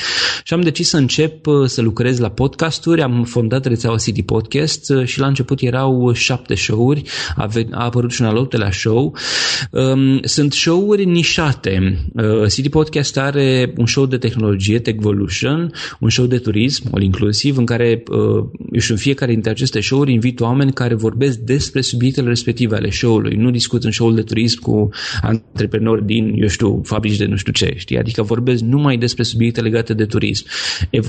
Și 0.43 0.53
am 0.53 0.61
decis 0.61 0.89
să 0.89 0.97
încep 0.97 1.47
uh, 1.47 1.65
să 1.65 1.81
lucrez 1.81 2.19
la 2.19 2.29
podcasturi, 2.29 3.01
am 3.01 3.23
fondat 3.23 3.65
rețeaua 3.65 3.97
City 3.97 4.23
Podcast 4.23 4.89
uh, 4.89 5.05
și 5.05 5.19
la 5.19 5.27
început 5.27 5.61
erau 5.61 6.13
șapte 6.13 6.55
show-uri, 6.55 7.03
a, 7.35 7.49
a 7.71 7.83
apărut 7.83 8.11
și 8.11 8.21
un 8.21 8.27
al 8.27 8.37
optelea 8.37 8.71
show. 8.71 9.15
Um, 9.71 10.19
sunt 10.21 10.53
show-uri 10.53 11.05
nișate. 11.05 11.97
Uh, 12.13 12.47
City 12.49 12.69
Podcast 12.69 13.17
are 13.17 13.73
un 13.77 13.85
show 13.85 14.05
de 14.05 14.17
tehnologie, 14.17 14.79
Techvolution, 14.79 15.71
un 15.99 16.09
show 16.09 16.25
de 16.25 16.37
turism, 16.37 16.87
all 16.91 17.03
inclusiv, 17.03 17.57
în 17.57 17.65
care, 17.65 18.03
eu 18.71 18.79
știu, 18.79 18.93
în 18.93 18.99
fiecare 18.99 19.31
dintre 19.31 19.51
aceste 19.51 19.79
show-uri 20.03 20.13
invit 20.13 20.39
oameni 20.39 20.73
care 20.73 20.93
vorbesc 20.93 21.37
despre 21.37 21.81
subiectele 21.81 22.27
respective 22.27 22.75
ale 22.75 22.89
show-ului. 22.89 23.35
Nu 23.35 23.51
discut 23.51 23.83
în 23.83 23.91
show-ul 23.91 24.15
de 24.15 24.21
turism 24.21 24.61
cu 24.61 24.89
antreprenori 25.21 26.05
din, 26.05 26.33
eu 26.35 26.47
știu, 26.47 26.81
fabrici 26.83 27.17
de 27.17 27.25
nu 27.25 27.35
știu 27.35 27.51
ce, 27.51 27.73
știi? 27.77 27.97
Adică 27.97 28.21
vorbesc 28.23 28.61
numai 28.61 28.97
despre 28.97 29.23
subiecte 29.23 29.61
legate 29.61 29.93
de 29.93 30.05
turism. 30.05 30.45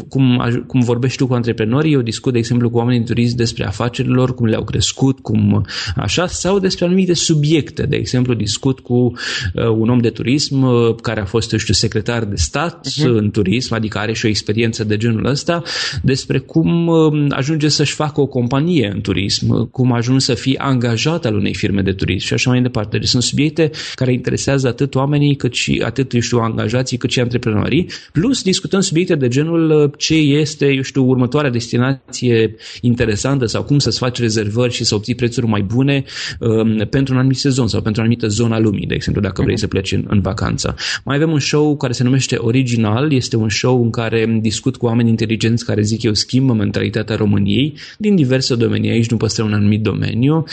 Cum, 0.08 0.42
cum 0.66 0.80
vorbești 0.80 1.18
tu 1.18 1.26
cu 1.26 1.34
antreprenorii, 1.34 1.92
eu 1.92 2.00
discut, 2.00 2.32
de 2.32 2.38
exemplu, 2.38 2.70
cu 2.70 2.76
oamenii 2.76 2.98
din 2.98 3.14
turism 3.14 3.36
despre 3.36 3.64
afacerilor, 3.66 4.34
cum 4.34 4.46
le-au 4.46 4.64
crescut, 4.64 5.18
cum 5.18 5.66
așa, 5.96 6.26
sau 6.26 6.58
despre 6.58 6.84
anumite 6.84 7.14
subiecte. 7.14 7.82
De 7.82 7.96
exemplu, 7.96 8.34
discut 8.34 8.80
cu 8.80 8.94
uh, 8.94 9.68
un 9.68 9.88
om 9.88 9.98
de 9.98 10.10
turism 10.10 10.62
uh, 10.62 10.94
care 11.02 11.20
a 11.20 11.24
fost, 11.24 11.52
eu 11.52 11.58
știu, 11.58 11.74
secretar 11.74 12.24
de 12.24 12.36
stat 12.36 12.88
uh-huh. 12.88 13.04
în 13.04 13.30
turism, 13.30 13.74
adică 13.74 13.98
are 13.98 14.12
și 14.12 14.26
o 14.26 14.28
experiență 14.28 14.84
de 14.84 14.96
genul 14.96 15.26
ăsta, 15.26 15.62
despre 16.02 16.38
cum 16.38 16.86
uh, 16.86 17.26
ajunge 17.28 17.68
să-și 17.68 17.94
facă 17.94 18.20
o 18.20 18.26
companie 18.26 18.83
în 18.92 19.00
turism, 19.00 19.70
cum 19.70 19.92
a 19.92 19.96
ajuns 19.96 20.24
să 20.24 20.34
fie 20.34 20.54
angajat 20.58 21.24
al 21.24 21.34
unei 21.34 21.54
firme 21.54 21.82
de 21.82 21.92
turism 21.92 22.26
și 22.26 22.32
așa 22.32 22.50
mai 22.50 22.62
departe. 22.62 22.98
Deci 22.98 23.08
sunt 23.08 23.22
subiecte 23.22 23.70
care 23.94 24.12
interesează 24.12 24.68
atât 24.68 24.94
oamenii 24.94 25.36
cât 25.36 25.54
și 25.54 25.82
atât, 25.84 26.12
eu 26.12 26.20
știu, 26.20 26.38
angajații 26.38 26.96
cât 26.96 27.10
și 27.10 27.20
antreprenorii. 27.20 27.86
Plus 28.12 28.42
discutăm 28.42 28.80
subiecte 28.80 29.14
de 29.14 29.28
genul 29.28 29.70
uh, 29.70 29.90
ce 29.96 30.14
este, 30.14 30.72
eu 30.72 30.82
știu, 30.82 31.04
următoarea 31.08 31.50
destinație 31.50 32.54
interesantă 32.80 33.46
sau 33.46 33.62
cum 33.62 33.78
să-ți 33.78 33.98
faci 33.98 34.18
rezervări 34.18 34.72
și 34.72 34.84
să 34.84 34.94
obții 34.94 35.14
prețuri 35.14 35.46
mai 35.46 35.62
bune 35.62 36.04
um, 36.40 36.76
pentru 36.76 37.12
un 37.12 37.18
anumit 37.18 37.38
sezon 37.38 37.68
sau 37.68 37.80
pentru 37.80 38.00
o 38.00 38.04
anumită 38.04 38.26
zonă 38.28 38.54
a 38.54 38.58
lumii, 38.58 38.86
de 38.86 38.94
exemplu, 38.94 39.22
dacă 39.22 39.42
vrei 39.42 39.54
uh-huh. 39.54 39.58
să 39.58 39.66
pleci 39.66 39.92
în, 39.92 40.04
în 40.08 40.20
vacanță. 40.20 40.74
Mai 41.04 41.16
avem 41.16 41.30
un 41.30 41.38
show 41.38 41.76
care 41.76 41.92
se 41.92 42.02
numește 42.02 42.36
Original, 42.36 43.12
este 43.12 43.36
un 43.36 43.48
show 43.48 43.82
în 43.82 43.90
care 43.90 44.38
discut 44.40 44.76
cu 44.76 44.86
oameni 44.86 45.08
inteligenți 45.08 45.64
care 45.64 45.82
zic 45.82 46.02
eu 46.02 46.14
schimbă 46.14 46.52
mentalitatea 46.52 47.16
României 47.16 47.74
din 47.98 48.14
diverse 48.14 48.54
domenii. 48.54 48.73
Aici 48.82 49.10
nu 49.10 49.16
păstrăm 49.16 49.46
un 49.46 49.52
anumit 49.52 49.82
domeniu. 49.82 50.44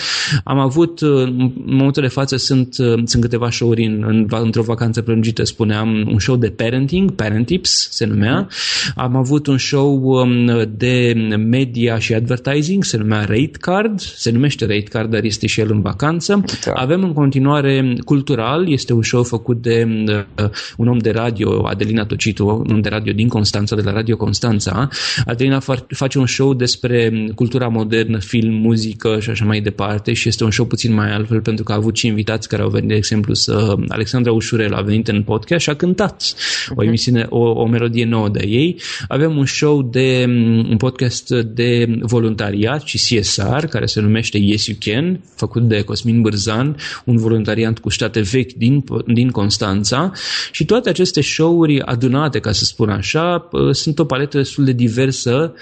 Am 0.44 0.60
avut, 0.60 1.00
în 1.00 1.52
momentul 1.66 2.02
de 2.02 2.08
față 2.08 2.38
sunt, 2.38 2.74
sunt 3.06 3.22
câteva 3.22 3.50
show-uri 3.50 3.86
în, 3.86 4.04
în, 4.08 4.28
într-o 4.30 4.62
vacanță 4.62 5.02
prelungită, 5.02 5.44
spuneam, 5.44 6.08
un 6.12 6.20
show 6.20 6.36
de 6.36 6.50
parenting, 6.50 7.12
Parentips 7.12 7.88
se 7.92 8.06
numea. 8.06 8.48
Am 8.96 9.16
avut 9.16 9.48
un 9.48 9.58
show 9.58 10.04
um, 10.04 10.46
de 10.78 11.14
media 11.38 12.00
și 12.00 12.14
advertising, 12.14 12.84
se 12.84 12.98
numea 12.98 13.20
Rate 13.20 13.52
Card, 13.60 14.00
se 14.00 14.32
numește 14.32 14.66
Rate 14.66 14.88
Card, 14.90 15.10
dar 15.10 15.24
este 15.24 15.48
și 15.48 15.60
el 15.60 15.72
în 15.72 15.82
vacanță. 15.82 16.44
Da. 16.66 16.72
Avem 16.72 17.04
în 17.04 17.14
continuare 17.14 17.96
Cultural, 18.06 18.72
este 18.72 18.94
un 18.94 19.02
show 19.02 19.24
făcut 19.24 19.62
de 19.62 19.88
uh, 20.08 20.50
un 20.78 20.88
om 20.88 20.98
de 20.98 21.12
radio, 21.12 21.68
Adelina 21.68 22.06
Tocitu, 22.06 22.46
un 22.46 22.74
om 22.74 22.82
de 22.82 22.90
radio 22.90 23.14
din 23.14 23.28
Constanța, 23.28 23.76
de 23.76 23.82
la 23.82 23.92
Radio 23.92 24.18
Constanța. 24.18 24.90
Adelina 25.26 25.60
face 25.88 26.20
un 26.20 26.26
show 26.26 26.54
despre 26.54 27.14
cultura 27.36 27.68
modernă, 27.68 28.01
film, 28.20 28.54
muzică 28.54 29.18
și 29.20 29.30
așa 29.30 29.46
mai 29.46 29.62
departe 29.62 30.14
și 30.14 30.28
este 30.28 30.44
un 30.44 30.52
show 30.52 30.66
puțin 30.66 30.94
mai 30.94 31.12
altfel 31.12 31.42
pentru 31.42 31.64
că 31.64 31.72
a 31.72 31.76
avut 31.76 31.96
și 31.96 32.08
invitați 32.08 32.48
care 32.48 32.62
au 32.62 32.70
venit, 32.70 32.90
de 32.90 32.96
exemplu, 32.96 33.34
să 33.34 33.76
Alexandra 33.88 34.32
Ușurel 34.32 34.74
a 34.74 34.82
venit 34.82 35.08
în 35.08 35.24
podcast 35.24 35.64
și 35.64 35.70
a 35.70 35.74
cântat 35.76 36.34
o 36.70 36.74
mhm. 36.78 36.88
emisiune, 36.88 37.26
o, 37.30 37.40
o 37.40 37.68
melodie 37.68 38.06
nouă 38.06 38.30
de 38.30 38.46
ei. 38.48 38.80
Avem 39.08 39.38
un 39.38 39.46
show 39.46 39.82
de 39.82 40.26
un 40.70 40.78
podcast 40.78 41.30
de 41.30 42.00
voluntariat 42.02 42.82
și 42.82 42.98
CSR 42.98 43.66
care 43.66 43.86
se 43.86 44.02
numește 44.02 44.38
Yes 44.38 44.68
You 44.68 44.78
Can, 44.80 45.24
făcut 45.36 45.68
de 45.68 45.82
Cosmin 45.82 46.22
Bârzan, 46.22 46.76
un 47.06 47.18
voluntariat 47.18 47.80
cu 47.80 47.90
state 47.90 48.20
vechi 48.20 48.54
din, 48.54 48.84
din 49.06 49.30
Constanța 49.30 50.12
și 50.52 50.66
toate 50.66 50.90
aceste 50.90 51.22
show-uri 51.22 51.82
adunate, 51.82 52.40
ca 52.40 52.52
să 52.52 52.64
spun 52.64 52.90
așa, 52.90 53.50
sunt 53.72 54.00
o 54.00 54.06
paletă 54.06 54.38
destul 54.38 54.66
de 54.66 54.72
diversă 54.72 55.54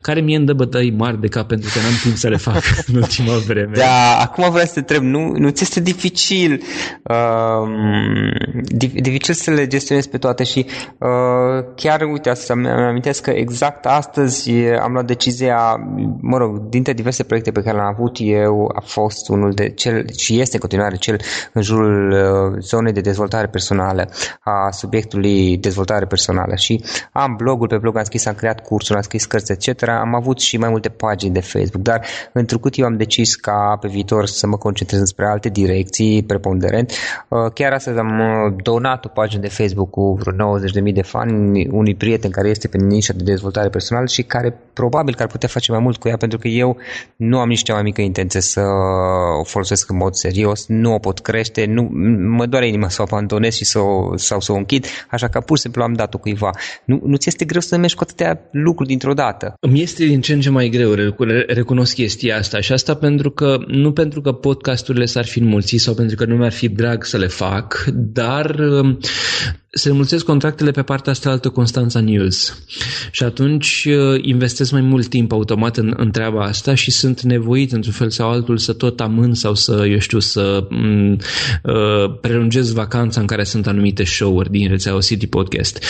care 0.00 0.20
mie 0.20 0.36
îmi 0.36 0.46
dă 0.46 0.52
bătăi 0.52 0.90
mari 0.90 1.20
de 1.20 1.26
cap 1.26 1.48
pentru 1.48 1.70
că 1.72 1.78
n-am 1.88 1.98
timp 2.02 2.16
să 2.16 2.28
le 2.28 2.36
fac 2.36 2.62
în 2.92 2.96
ultima 2.96 3.36
vreme. 3.46 3.76
Da, 3.76 4.18
acum 4.20 4.50
vreau 4.50 4.66
să 4.66 4.72
te 4.72 4.78
întreb, 4.78 5.02
nu, 5.02 5.32
nu 5.36 5.48
ți 5.48 5.62
este 5.62 5.80
dificil 5.80 6.62
uh, 7.02 7.68
dificil 9.00 9.34
să 9.34 9.50
le 9.50 9.66
gestionezi 9.66 10.08
pe 10.08 10.18
toate 10.18 10.44
și 10.44 10.66
uh, 10.98 11.64
chiar, 11.74 12.02
uite, 12.02 12.34
să-mi 12.34 12.68
amintesc 12.68 13.22
că 13.22 13.30
exact 13.30 13.86
astăzi 13.86 14.50
am 14.82 14.92
luat 14.92 15.06
decizia, 15.06 15.76
mă 16.20 16.36
rog, 16.36 16.68
dintre 16.68 16.92
diverse 16.92 17.22
proiecte 17.22 17.50
pe 17.50 17.62
care 17.62 17.76
le-am 17.76 17.94
avut 17.94 18.16
eu, 18.20 18.72
a 18.74 18.80
fost 18.84 19.28
unul 19.28 19.52
de 19.52 19.68
cel, 19.70 20.04
și 20.16 20.40
este 20.40 20.54
în 20.54 20.60
continuare 20.60 20.96
cel 20.96 21.20
în 21.52 21.62
jurul 21.62 22.10
uh, 22.10 22.58
zonei 22.60 22.92
de 22.92 23.00
dezvoltare 23.00 23.46
personală, 23.46 24.08
a 24.40 24.70
subiectului 24.70 25.56
dezvoltare 25.56 26.04
personală 26.06 26.54
și 26.54 26.84
am 27.12 27.34
blogul, 27.36 27.68
pe 27.68 27.78
blog 27.78 27.96
am 27.96 28.04
scris, 28.04 28.26
am 28.26 28.34
creat 28.34 28.60
cursuri, 28.60 28.96
am 28.96 29.02
scris 29.02 29.24
cărți, 29.24 29.52
etc. 29.52 29.88
Am 29.88 30.14
avut 30.14 30.40
și 30.40 30.56
mai 30.56 30.68
multe 30.68 30.88
pagini 30.88 31.32
de 31.32 31.40
Facebook, 31.40 31.77
dar 31.82 32.04
întrucât 32.32 32.78
eu 32.78 32.86
am 32.86 32.96
decis 32.96 33.34
ca 33.34 33.78
pe 33.80 33.88
viitor 33.88 34.26
să 34.26 34.46
mă 34.46 34.56
concentrez 34.56 35.02
spre 35.02 35.26
alte 35.26 35.48
direcții 35.48 36.22
preponderent, 36.22 36.92
uh, 37.28 37.52
chiar 37.54 37.72
astăzi 37.72 37.98
am 37.98 38.20
uh, 38.20 38.54
donat 38.62 39.04
o 39.04 39.08
pagină 39.08 39.40
de 39.40 39.48
Facebook 39.48 39.90
cu 39.90 40.18
vreo 40.20 40.58
90.000 40.88 40.92
de 40.94 41.02
fani 41.02 41.66
unui 41.70 41.94
prieten 41.94 42.30
care 42.30 42.48
este 42.48 42.68
pe 42.68 42.78
nișa 42.78 43.12
de 43.12 43.22
dezvoltare 43.22 43.68
personală 43.68 44.06
și 44.06 44.22
care 44.22 44.54
probabil 44.72 45.14
că 45.14 45.22
ar 45.22 45.28
putea 45.28 45.48
face 45.48 45.72
mai 45.72 45.80
mult 45.80 45.96
cu 45.96 46.08
ea 46.08 46.16
pentru 46.16 46.38
că 46.38 46.48
eu 46.48 46.76
nu 47.16 47.38
am 47.38 47.48
nici 47.48 47.62
cea 47.62 47.72
mai 47.72 47.82
mică 47.82 48.00
intenție 48.00 48.40
să 48.40 48.60
o 49.40 49.44
folosesc 49.44 49.90
în 49.90 49.96
mod 49.96 50.14
serios, 50.14 50.66
nu 50.66 50.94
o 50.94 50.98
pot 50.98 51.18
crește, 51.18 51.64
nu, 51.64 51.82
mă 52.36 52.46
doare 52.46 52.68
inima 52.68 52.88
să 52.88 53.02
o 53.02 53.04
abandonez 53.08 53.54
și 53.54 53.64
să 53.64 53.78
o, 53.78 54.16
sau 54.16 54.40
să 54.40 54.52
o 54.52 54.54
închid, 54.54 54.86
așa 55.10 55.28
că 55.28 55.40
pur 55.40 55.56
și 55.56 55.62
simplu 55.62 55.82
am 55.82 55.92
dat-o 55.92 56.18
cuiva. 56.18 56.50
Nu, 56.84 57.00
nu 57.04 57.16
ți 57.16 57.28
este 57.28 57.44
greu 57.44 57.60
să 57.60 57.76
mergi 57.76 57.94
cu 57.94 58.02
atâtea 58.02 58.40
lucruri 58.50 58.88
dintr-o 58.88 59.14
dată? 59.14 59.54
Îmi 59.60 59.82
este 59.82 60.04
din 60.04 60.20
ce 60.20 60.32
în 60.32 60.40
ce 60.40 60.50
mai 60.50 60.68
greu, 60.68 60.94
recunosc 61.68 61.94
chestia 61.94 62.36
asta 62.36 62.60
și 62.60 62.72
asta 62.72 62.94
pentru 62.94 63.30
că, 63.30 63.58
nu 63.66 63.92
pentru 63.92 64.20
că 64.20 64.32
podcasturile 64.32 65.04
s-ar 65.04 65.24
fi 65.24 65.38
înmulțit 65.38 65.80
sau 65.80 65.94
pentru 65.94 66.16
că 66.16 66.24
nu 66.24 66.36
mi-ar 66.36 66.52
fi 66.52 66.68
drag 66.68 67.04
să 67.04 67.16
le 67.16 67.26
fac, 67.26 67.84
dar 67.94 68.54
se 69.78 69.88
înmulțesc 69.88 70.24
contractele 70.24 70.70
pe 70.70 70.82
partea 70.82 71.12
asta 71.12 71.30
altă 71.30 71.48
Constanța 71.48 72.00
News 72.00 72.62
și 73.10 73.22
atunci 73.22 73.86
uh, 73.90 74.20
investesc 74.22 74.72
mai 74.72 74.80
mult 74.80 75.08
timp 75.08 75.32
automat 75.32 75.76
în, 75.76 75.94
în 75.96 76.10
treaba 76.10 76.42
asta 76.42 76.74
și 76.74 76.90
sunt 76.90 77.20
nevoit 77.20 77.72
într-un 77.72 77.92
fel 77.92 78.10
sau 78.10 78.30
altul 78.30 78.58
să 78.58 78.72
tot 78.72 79.00
amân 79.00 79.34
sau 79.34 79.54
să, 79.54 79.86
eu 79.90 79.98
știu, 79.98 80.18
să 80.18 80.66
m- 80.66 80.68
mm, 80.70 81.12
uh, 81.62 82.18
prelungesc 82.20 82.72
vacanța 82.72 83.20
în 83.20 83.26
care 83.26 83.44
sunt 83.44 83.66
anumite 83.66 84.04
show-uri 84.04 84.50
din 84.50 84.68
rețeaua 84.68 85.00
City 85.00 85.26
Podcast. 85.26 85.84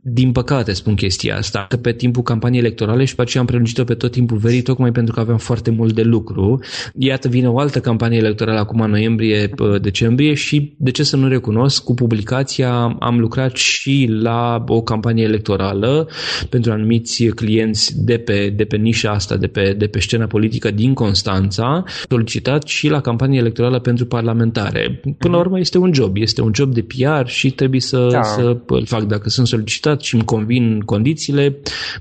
Din 0.00 0.32
păcate 0.32 0.72
spun 0.72 0.94
chestia 0.94 1.36
asta, 1.36 1.66
că 1.68 1.76
pe 1.76 1.92
timpul 1.92 2.22
campaniei 2.22 2.60
electorale 2.60 3.04
și 3.04 3.14
pe 3.14 3.22
aceea 3.22 3.40
am 3.40 3.46
prelungit-o 3.48 3.84
pe 3.84 3.94
tot 3.94 4.10
timpul 4.12 4.36
verii, 4.36 4.62
tocmai 4.62 4.92
pentru 4.92 5.14
că 5.14 5.20
aveam 5.20 5.38
foarte 5.38 5.70
mult 5.70 5.94
de 5.94 6.02
lucru. 6.02 6.60
Iată, 6.98 7.28
vine 7.28 7.48
o 7.48 7.58
altă 7.58 7.80
campanie 7.80 8.18
electorală 8.18 8.58
acum 8.58 8.80
în 8.80 8.90
noiembrie-decembrie 8.90 10.34
și, 10.34 10.74
de 10.78 10.90
ce 10.90 11.02
să 11.02 11.16
nu 11.16 11.28
recunosc, 11.28 11.84
cu 11.84 11.94
publicația 11.94 12.96
am 13.00 13.18
lucrat 13.18 13.33
și 13.56 14.08
la 14.10 14.64
o 14.66 14.82
campanie 14.82 15.24
electorală 15.24 16.08
pentru 16.48 16.72
anumiți 16.72 17.24
clienți 17.24 18.04
de 18.04 18.18
pe, 18.18 18.52
de 18.56 18.64
pe 18.64 18.76
nișa 18.76 19.10
asta, 19.10 19.36
de 19.36 19.46
pe, 19.46 19.74
de 19.78 19.86
pe 19.86 20.00
scena 20.00 20.26
politică 20.26 20.70
din 20.70 20.94
Constanța, 20.94 21.84
solicitat 22.08 22.66
și 22.66 22.88
la 22.88 23.00
campanie 23.00 23.38
electorală 23.38 23.78
pentru 23.78 24.06
parlamentare. 24.06 25.00
Până 25.18 25.34
la 25.34 25.40
urmă 25.40 25.58
este 25.58 25.78
un 25.78 25.92
job, 25.92 26.16
este 26.16 26.42
un 26.42 26.50
job 26.54 26.72
de 26.74 26.82
PR 26.82 27.26
și 27.26 27.50
trebuie 27.50 27.80
să, 27.80 28.08
da. 28.10 28.22
să 28.22 28.56
îl 28.66 28.86
fac 28.86 29.02
dacă 29.02 29.28
sunt 29.28 29.46
solicitat 29.46 30.00
și 30.00 30.14
îmi 30.14 30.24
convin 30.24 30.80
condițiile, 30.80 31.50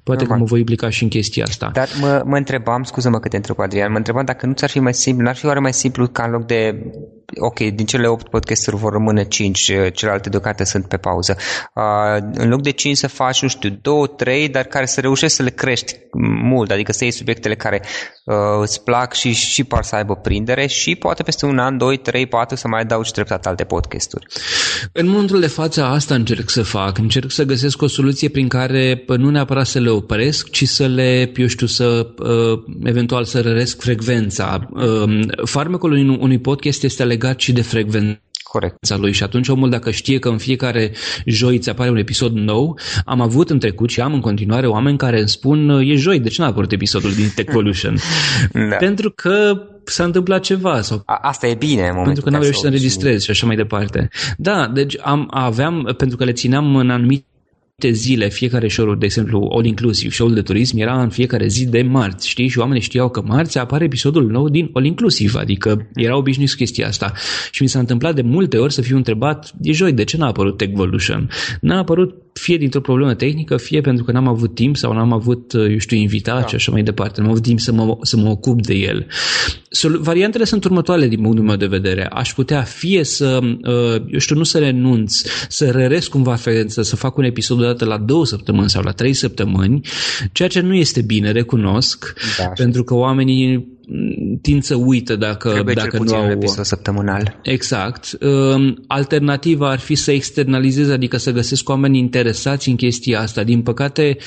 poate 0.04 0.22
Normal. 0.22 0.28
că 0.28 0.36
mă 0.38 0.46
voi 0.46 0.60
implica 0.60 0.90
și 0.90 1.04
în 1.04 1.10
chestia 1.10 1.44
asta. 1.48 1.70
Dar 1.74 1.88
mă, 2.02 2.22
mă 2.26 2.38
întrebam, 2.38 2.84
scuză-mă 2.84 3.20
că 3.20 3.28
te 3.28 3.36
întreb, 3.36 3.60
Adrian, 3.60 3.92
mă 3.92 3.98
întrebam 3.98 4.26
dacă 4.26 4.46
nu 4.46 4.54
ți-ar 4.54 4.70
fi 4.70 4.80
mai 4.80 4.94
simplu, 4.94 5.24
n-ar 5.24 5.36
fi 5.36 5.46
oare 5.46 5.60
mai 5.60 5.74
simplu 5.74 6.08
ca 6.08 6.24
în 6.24 6.32
loc 6.32 6.46
de 6.46 6.92
ok, 7.40 7.60
din 7.60 7.86
cele 7.86 8.08
8 8.08 8.30
podcasturi 8.30 8.76
vor 8.76 8.92
rămâne 8.92 9.24
5, 9.24 9.72
celelalte 9.94 10.30
deocamdată 10.30 10.64
sunt 10.64 10.88
pe 10.88 10.98
pauză. 10.98 11.38
Uh, 11.76 12.28
în 12.34 12.50
loc 12.50 12.62
de 12.62 12.72
5 12.72 12.98
să 12.98 13.08
faci, 13.08 13.42
nu 13.42 13.48
știu, 13.48 13.80
2, 13.82 14.08
3, 14.18 14.50
dar 14.50 14.64
care 14.64 14.86
să 14.86 15.02
reușești 15.02 15.36
să 15.36 15.44
le 15.44 15.50
crești 15.50 15.96
mult, 16.42 16.72
adică 16.72 16.92
să 16.92 17.04
iei 17.04 17.14
subiectele 17.14 17.56
care 17.56 17.82
uh, 18.26 18.36
îți 18.62 18.84
plac 18.84 19.14
și, 19.14 19.32
și 19.32 19.64
par 19.64 19.84
să 19.84 19.96
aibă 19.96 20.16
prindere 20.16 20.66
și 20.66 20.96
poate 20.96 21.24
peste 21.24 21.46
un 21.46 21.58
an, 21.58 21.78
doi, 21.78 21.98
trei, 21.98 22.26
patru 22.26 22.56
să 22.56 22.68
mai 22.68 22.82
adaugi 22.82 23.12
treptat 23.12 23.46
alte 23.46 23.64
podcasturi. 23.64 24.26
În 24.92 25.08
momentul 25.08 25.40
de 25.40 25.48
față 25.48 25.84
asta 25.84 26.16
încerc 26.16 26.50
să 26.50 26.64
fac. 26.64 26.98
Încerc 26.98 27.32
să 27.32 27.44
găsesc 27.44 27.82
o 27.82 27.88
soluție 27.88 28.30
prin 28.30 28.48
care 28.48 29.04
nu 29.08 29.30
neapărat 29.30 29.66
să 29.66 29.80
le 29.80 29.90
opresc, 29.90 30.50
ci 30.50 30.68
să 30.68 30.86
le, 30.86 31.32
eu 31.36 31.48
știu, 31.48 31.68
să 31.68 32.08
uh, 32.18 32.64
eventual 32.84 33.24
să 33.24 33.42
răresc 33.42 33.82
frecvența. 33.82 34.70
Uh, 34.74 35.20
farmecul 35.44 36.18
unui 36.20 36.40
podcast 36.40 36.84
este 36.84 37.04
legat 37.14 37.40
și 37.40 37.52
de 37.52 37.62
frecvență 37.62 38.22
Corect. 38.44 38.98
lui 38.98 39.12
și 39.12 39.24
atunci 39.24 39.48
omul 39.48 39.70
dacă 39.70 39.92
știe 39.92 40.20
că 40.20 40.30
în 40.30 40.38
fiecare 40.38 40.92
joi 41.26 41.56
îți 41.56 41.70
apare 41.70 41.90
un 41.90 41.98
episod 41.98 42.34
nou, 42.34 42.80
am 43.06 43.22
avut 43.22 43.50
în 43.50 43.60
trecut 43.60 43.90
și 43.90 44.02
am 44.02 44.14
în 44.14 44.20
continuare 44.20 44.68
oameni 44.68 44.98
care 44.98 45.20
îmi 45.20 45.30
spun 45.30 45.70
e 45.70 45.96
joi, 45.96 46.20
de 46.20 46.30
ce 46.30 46.42
n-a 46.42 46.48
apărut 46.48 46.72
episodul 46.72 47.14
din 47.14 47.32
Techvolution? 47.36 47.98
da. 48.70 48.76
Pentru 48.76 49.12
că 49.12 49.62
s-a 49.84 50.04
întâmplat 50.04 50.42
ceva. 50.42 50.82
Sau 50.82 51.02
A, 51.06 51.20
asta 51.22 51.48
e 51.48 51.54
bine 51.54 51.88
în 51.88 52.04
Pentru 52.04 52.24
că 52.24 52.30
n-am 52.30 52.42
reușit 52.42 52.60
să 52.60 52.66
înregistrez 52.66 53.24
și 53.24 53.30
așa 53.32 53.46
mai 53.46 53.56
departe. 53.56 54.10
Da, 54.38 54.72
deci 54.74 54.98
am, 55.02 55.28
aveam, 55.32 55.94
pentru 55.98 56.18
că 56.18 56.24
le 56.24 56.32
țineam 56.32 56.76
în 56.76 56.90
anumite 56.90 57.26
zile, 57.90 58.30
fiecare 58.30 58.68
show 58.68 58.96
de 58.96 59.06
exemplu, 59.06 59.50
all 59.54 59.66
inclusive, 59.66 60.14
show 60.14 60.30
de 60.30 60.42
turism, 60.42 60.78
era 60.78 61.02
în 61.02 61.10
fiecare 61.10 61.48
zi 61.48 61.66
de 61.66 61.82
marți, 61.82 62.28
știi? 62.28 62.48
Și 62.48 62.60
oamenii 62.60 62.82
știau 62.82 63.10
că 63.10 63.22
marți 63.26 63.58
apare 63.58 63.84
episodul 63.84 64.26
nou 64.32 64.50
din 64.50 64.70
all 64.74 64.86
inclusive, 64.86 65.40
adică 65.40 65.88
era 65.96 66.18
obișnuit 66.18 66.50
cu 66.50 66.56
chestia 66.56 66.88
asta. 66.88 67.12
Și 67.52 67.62
mi 67.62 67.70
s-a 67.70 67.80
întâmplat 67.80 68.16
de 68.16 68.22
multe 68.22 68.58
ori 68.58 68.74
să 68.74 68.82
fiu 68.82 68.96
întrebat, 68.96 69.54
e 69.62 69.72
joi, 69.72 69.94
de 69.94 70.04
ce 70.04 70.18
n-a 70.18 70.28
apărut 70.28 70.58
Techvolution? 70.58 71.30
N-a 71.62 71.78
apărut 71.78 72.24
fie 72.34 72.58
dintr-o 72.58 72.82
problemă 72.82 73.14
tehnică, 73.14 73.58
fie 73.58 73.82
pentru 73.82 74.04
că 74.04 74.12
n-am 74.12 74.28
avut 74.28 74.56
timp 74.56 74.78
sau 74.78 74.94
n-am 74.94 75.14
avut, 75.14 75.54
eu 75.54 75.78
știu, 75.78 75.98
invitat 75.98 76.42
da. 76.42 76.48
și 76.48 76.56
așa 76.56 76.72
mai 76.72 76.84
departe. 76.84 77.22
N-am 77.22 77.30
avut 77.30 77.44
timp 77.44 77.60
să 77.60 77.72
mă, 77.72 77.98
să 78.02 78.18
mă 78.18 78.30
ocup 78.30 78.62
de 78.62 78.74
el. 78.74 79.08
Variantele 79.82 80.44
sunt 80.44 80.64
următoarele 80.64 81.08
din 81.08 81.22
punctul 81.22 81.44
meu 81.44 81.56
de 81.56 81.66
vedere. 81.66 82.06
Aș 82.06 82.34
putea 82.34 82.62
fie 82.62 83.04
să, 83.04 83.40
eu 84.12 84.20
știu, 84.20 84.36
nu 84.36 84.44
să 84.44 84.60
renunț, 84.60 85.22
să 85.48 85.72
răresc 85.72 86.10
cumva 86.10 86.36
frecvența, 86.36 86.82
să 86.82 86.96
fac 86.96 87.18
un 87.18 87.24
episod 87.24 87.60
odată 87.60 87.86
la 87.86 87.98
două 87.98 88.26
săptămâni 88.26 88.70
sau 88.70 88.84
la 88.84 88.92
trei 88.92 89.14
săptămâni, 89.14 89.82
ceea 90.32 90.48
ce 90.48 90.60
nu 90.60 90.74
este 90.74 91.02
bine, 91.02 91.32
recunosc, 91.32 92.14
da, 92.38 92.48
pentru 92.48 92.84
că 92.84 92.94
oamenii 92.94 93.72
tind 94.42 94.64
să 94.64 94.76
uită 94.76 95.16
dacă, 95.16 95.50
Trebuie 95.50 95.76
dacă 95.76 96.00
nu 96.04 96.16
au... 96.16 96.24
un 96.24 96.30
episod 96.30 96.66
săptămânal. 96.66 97.40
Exact. 97.44 98.18
Um, 98.22 98.84
alternativa 98.88 99.70
ar 99.70 99.80
fi 99.80 99.96
să 99.96 100.12
externalizez, 100.12 100.90
adică 100.90 101.18
să 101.18 101.32
găsesc 101.32 101.70
oameni 101.70 101.98
interesați 101.98 102.70
în 102.70 102.76
chestia 102.76 103.20
asta. 103.22 103.44
Din 103.44 103.62
păcate, 103.62 104.18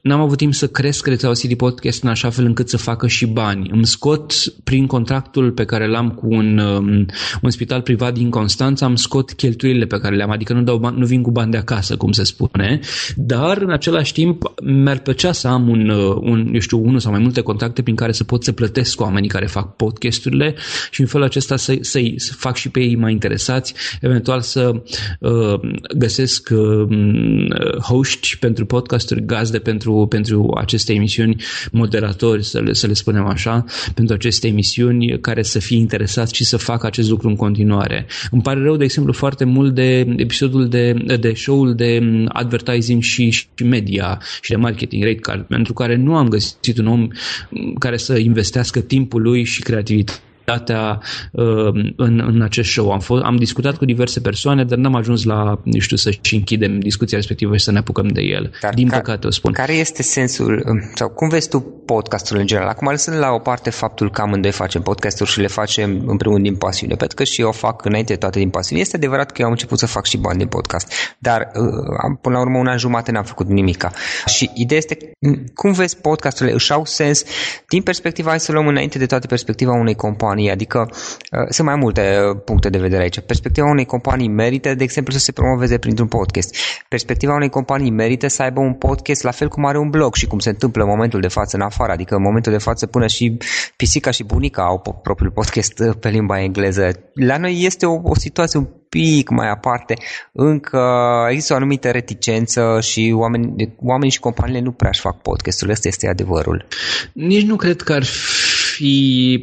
n-am 0.00 0.20
avut 0.20 0.36
timp 0.36 0.54
să 0.54 0.66
cresc 0.66 1.06
rețeaua 1.06 1.34
City 1.34 1.56
Podcast 1.56 2.02
în 2.02 2.08
așa 2.08 2.30
fel 2.30 2.44
încât 2.44 2.68
să 2.68 2.76
facă 2.76 3.06
și 3.06 3.26
bani. 3.26 3.70
Îmi 3.72 3.86
scot 3.86 4.32
prin 4.64 4.86
contractul 4.86 5.50
pe 5.52 5.64
care 5.64 5.88
l-am 5.88 6.10
cu 6.10 6.26
un, 6.30 6.58
um, 6.58 7.06
un 7.42 7.50
spital 7.50 7.80
privat 7.80 8.14
din 8.14 8.30
Constanța, 8.30 8.86
am 8.86 8.96
scot 8.96 9.32
cheltuielile 9.32 9.84
pe 9.84 9.98
care 9.98 10.16
le-am, 10.16 10.30
adică 10.30 10.52
nu, 10.52 10.62
dau 10.62 10.78
bani, 10.78 10.98
nu 10.98 11.06
vin 11.06 11.22
cu 11.22 11.30
bani 11.30 11.50
de 11.50 11.56
acasă, 11.56 11.96
cum 11.96 12.12
se 12.12 12.24
spune, 12.24 12.80
dar 13.16 13.56
în 13.56 13.70
același 13.70 14.12
timp 14.12 14.52
mi-ar 14.62 14.98
plăcea 14.98 15.32
să 15.32 15.48
am 15.48 15.68
un, 15.68 15.88
uh, 15.88 16.16
un 16.20 16.50
eu 16.52 16.60
știu, 16.60 16.84
unul 16.84 16.98
sau 16.98 17.10
mai 17.10 17.20
multe 17.20 17.40
contacte 17.40 17.82
prin 17.82 17.94
care 17.94 18.12
să 18.12 18.24
pot 18.24 18.44
să 18.44 18.52
plătesc 18.52 19.00
oamenii 19.12 19.28
care 19.28 19.46
fac 19.46 19.76
podcasturile 19.76 20.54
și 20.90 21.00
în 21.00 21.06
felul 21.06 21.26
acesta 21.26 21.56
să, 21.56 21.76
să-i 21.80 22.14
să 22.16 22.32
fac 22.32 22.56
și 22.56 22.68
pe 22.68 22.80
ei 22.80 22.96
mai 22.96 23.12
interesați, 23.12 23.74
eventual 24.00 24.40
să 24.40 24.82
uh, 25.20 25.60
găsesc 25.96 26.48
uh, 26.52 27.80
hoști 27.82 28.36
pentru 28.38 28.66
podcasturi, 28.66 29.24
gazde 29.24 29.58
pentru, 29.58 30.06
pentru 30.08 30.56
aceste 30.60 30.92
emisiuni, 30.92 31.42
moderatori, 31.72 32.44
să 32.44 32.60
le, 32.60 32.72
să 32.72 32.86
le 32.86 32.92
spunem 32.92 33.26
așa, 33.26 33.64
pentru 33.94 34.14
aceste 34.14 34.46
emisiuni 34.46 35.20
care 35.20 35.42
să 35.42 35.58
fie 35.58 35.76
interesați 35.76 36.34
și 36.34 36.44
să 36.44 36.56
facă 36.56 36.86
acest 36.86 37.08
lucru 37.10 37.28
în 37.28 37.36
continuare. 37.36 38.06
Îmi 38.30 38.42
pare 38.42 38.62
rău, 38.62 38.76
de 38.76 38.84
exemplu, 38.84 39.12
foarte 39.12 39.44
mult 39.44 39.74
de 39.74 40.14
episodul 40.16 40.68
de, 40.68 40.92
de 41.20 41.32
show-ul 41.34 41.74
de 41.74 42.02
advertising 42.28 43.02
și, 43.02 43.30
și 43.30 43.46
media 43.64 44.20
și 44.40 44.50
de 44.50 44.56
marketing, 44.56 45.02
rate 45.02 45.14
card, 45.14 45.46
pentru 45.46 45.72
care 45.72 45.96
nu 45.96 46.16
am 46.16 46.28
găsit 46.28 46.78
un 46.78 46.86
om 46.86 47.08
care 47.78 47.96
să 47.96 48.18
investească 48.18 48.80
timpul 48.92 49.22
lui 49.22 49.44
și 49.44 49.62
creativitatea 49.62 50.22
uh, 51.32 51.92
în, 51.96 52.22
în 52.26 52.42
acest 52.42 52.70
show. 52.70 52.92
Am, 52.92 53.00
fost, 53.00 53.22
am 53.22 53.36
discutat 53.36 53.76
cu 53.76 53.84
diverse 53.84 54.20
persoane, 54.20 54.64
dar 54.64 54.78
n-am 54.78 54.94
ajuns 54.94 55.24
la, 55.24 55.60
nu 55.64 55.78
știu, 55.78 55.96
să-și 55.96 56.34
închidem 56.34 56.80
discuția 56.80 57.18
respectivă 57.18 57.56
și 57.56 57.64
să 57.64 57.72
ne 57.72 57.78
apucăm 57.78 58.08
de 58.08 58.20
el. 58.20 58.50
Dar 58.60 58.74
Din 58.74 58.88
ca, 58.88 58.96
păcate 58.96 59.26
o 59.26 59.30
spun. 59.30 59.52
Care 59.52 59.72
este 59.72 60.02
sensul, 60.02 60.64
um, 60.68 60.90
sau 60.94 61.08
cum 61.08 61.28
vezi 61.28 61.48
tu 61.48 61.60
podcastul 61.86 62.38
în 62.38 62.46
general? 62.46 62.68
Acum 62.68 62.88
lăsând 62.88 63.18
la 63.18 63.30
o 63.30 63.38
parte 63.38 63.70
faptul 63.70 64.10
că 64.10 64.20
amândoi 64.20 64.50
facem 64.50 64.82
podcasturi 64.82 65.30
și 65.30 65.40
le 65.40 65.46
facem 65.46 66.02
în 66.06 66.16
primul 66.16 66.42
din 66.42 66.56
pasiune, 66.56 66.94
pentru 66.94 67.16
că 67.16 67.24
și 67.24 67.40
eu 67.40 67.48
o 67.48 67.52
fac 67.52 67.84
înainte 67.84 68.16
toate 68.16 68.38
din 68.38 68.50
pasiune. 68.50 68.80
Este 68.80 68.96
adevărat 68.96 69.30
că 69.30 69.36
eu 69.38 69.46
am 69.46 69.52
început 69.52 69.78
să 69.78 69.86
fac 69.86 70.04
și 70.06 70.16
bani 70.16 70.38
din 70.38 70.46
podcast, 70.46 70.92
dar 71.18 71.40
uh, 71.40 72.16
până 72.20 72.34
la 72.34 72.40
urmă 72.40 72.58
un 72.58 72.66
an 72.66 72.78
jumate 72.78 73.10
n-am 73.10 73.24
făcut 73.24 73.48
nimica. 73.48 73.92
Și 74.26 74.50
ideea 74.54 74.78
este, 74.78 75.12
cum 75.54 75.72
vezi 75.72 75.96
podcasturile 75.96 76.54
își 76.54 76.72
au 76.72 76.84
sens 76.84 77.24
din 77.68 77.82
perspectiva, 77.82 78.28
hai 78.28 78.40
să 78.40 78.52
luăm 78.52 78.66
înainte 78.66 78.98
de 78.98 79.06
toate 79.06 79.26
perspectiva 79.26 79.72
unei 79.72 79.94
companii, 79.94 80.31
adică 80.40 80.88
uh, 80.90 81.46
sunt 81.48 81.66
mai 81.66 81.76
multe 81.76 82.00
uh, 82.00 82.40
puncte 82.44 82.68
de 82.68 82.78
vedere 82.78 83.02
aici. 83.02 83.20
Perspectiva 83.20 83.66
unei 83.66 83.84
companii 83.84 84.28
merită, 84.28 84.74
de 84.74 84.82
exemplu, 84.82 85.12
să 85.12 85.18
se 85.18 85.32
promoveze 85.32 85.78
printr-un 85.78 86.08
podcast. 86.08 86.56
Perspectiva 86.88 87.34
unei 87.34 87.48
companii 87.48 87.90
merită 87.90 88.28
să 88.28 88.42
aibă 88.42 88.60
un 88.60 88.74
podcast 88.74 89.22
la 89.22 89.30
fel 89.30 89.48
cum 89.48 89.64
are 89.64 89.78
un 89.78 89.90
blog 89.90 90.14
și 90.14 90.26
cum 90.26 90.38
se 90.38 90.48
întâmplă 90.48 90.82
în 90.82 90.88
momentul 90.88 91.20
de 91.20 91.28
față 91.28 91.56
în 91.56 91.62
afară, 91.62 91.92
adică 91.92 92.14
în 92.14 92.22
momentul 92.22 92.52
de 92.52 92.58
față 92.58 92.86
până 92.86 93.06
și 93.06 93.38
pisica 93.76 94.10
și 94.10 94.24
bunica 94.24 94.62
au 94.62 95.00
propriul 95.02 95.30
podcast 95.30 95.78
uh, 95.78 95.94
pe 96.00 96.08
limba 96.08 96.40
engleză. 96.40 96.90
La 97.14 97.36
noi 97.36 97.62
este 97.62 97.86
o, 97.86 98.00
o 98.02 98.14
situație 98.14 98.58
un 98.58 98.66
pic 98.88 99.28
mai 99.28 99.50
aparte, 99.50 99.94
încă 100.32 100.80
există 101.30 101.52
o 101.52 101.56
anumită 101.56 101.90
reticență 101.90 102.78
și 102.80 103.12
oameni, 103.16 103.74
oamenii 103.76 104.10
și 104.10 104.20
companiile 104.20 104.60
nu 104.60 104.72
prea 104.72 104.90
își 104.90 105.00
fac 105.00 105.22
podcastul. 105.22 105.70
Ăsta 105.70 105.88
este 105.88 106.08
adevărul. 106.08 106.66
Nici 107.12 107.42
nu 107.42 107.56
cred 107.56 107.80
că 107.80 107.92
ar 107.92 108.04
fi 108.04 108.51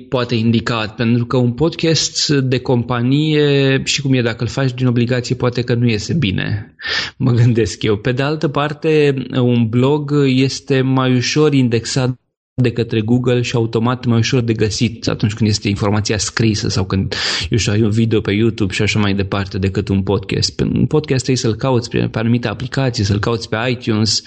poate 0.09 0.35
indicat, 0.35 0.95
pentru 0.95 1.25
că 1.25 1.37
un 1.37 1.51
podcast 1.51 2.27
de 2.29 2.59
companie, 2.59 3.81
și 3.83 4.01
cum 4.01 4.13
e, 4.13 4.21
dacă 4.21 4.43
îl 4.43 4.49
faci 4.49 4.73
din 4.73 4.87
obligație, 4.87 5.35
poate 5.35 5.61
că 5.61 5.73
nu 5.73 5.87
iese 5.87 6.13
bine, 6.13 6.75
mă 7.17 7.31
gândesc 7.31 7.83
eu. 7.83 7.97
Pe 7.97 8.11
de 8.11 8.21
altă 8.21 8.47
parte, 8.47 9.13
un 9.31 9.67
blog 9.69 10.13
este 10.25 10.81
mai 10.81 11.15
ușor 11.15 11.53
indexat 11.53 12.19
de 12.61 12.71
către 12.71 13.01
Google 13.01 13.41
și 13.41 13.55
automat 13.55 14.05
mai 14.05 14.17
ușor 14.17 14.41
de 14.41 14.53
găsit 14.53 15.07
atunci 15.07 15.33
când 15.33 15.49
este 15.49 15.69
informația 15.69 16.17
scrisă 16.17 16.69
sau 16.69 16.83
când, 16.83 17.15
eu 17.49 17.57
știu, 17.57 17.71
ai 17.71 17.81
un 17.81 17.89
video 17.89 18.21
pe 18.21 18.31
YouTube 18.31 18.73
și 18.73 18.81
așa 18.81 18.99
mai 18.99 19.13
departe 19.13 19.57
decât 19.57 19.87
un 19.87 20.01
podcast. 20.01 20.59
Un 20.59 20.85
podcast 20.85 21.23
trebuie 21.23 21.43
să-l 21.43 21.55
cauți 21.55 21.89
pe, 21.89 22.07
pe 22.11 22.19
anumite 22.19 22.47
aplicații, 22.47 23.03
să-l 23.03 23.19
cauți 23.19 23.49
pe 23.49 23.57
iTunes. 23.69 24.23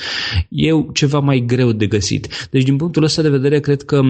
E 0.48 0.70
ceva 0.92 1.18
mai 1.18 1.44
greu 1.46 1.72
de 1.72 1.86
găsit. 1.86 2.48
Deci 2.50 2.64
din 2.64 2.76
punctul 2.76 3.02
ăsta 3.02 3.22
de 3.22 3.28
vedere 3.28 3.60
cred 3.60 3.82
că 3.82 4.00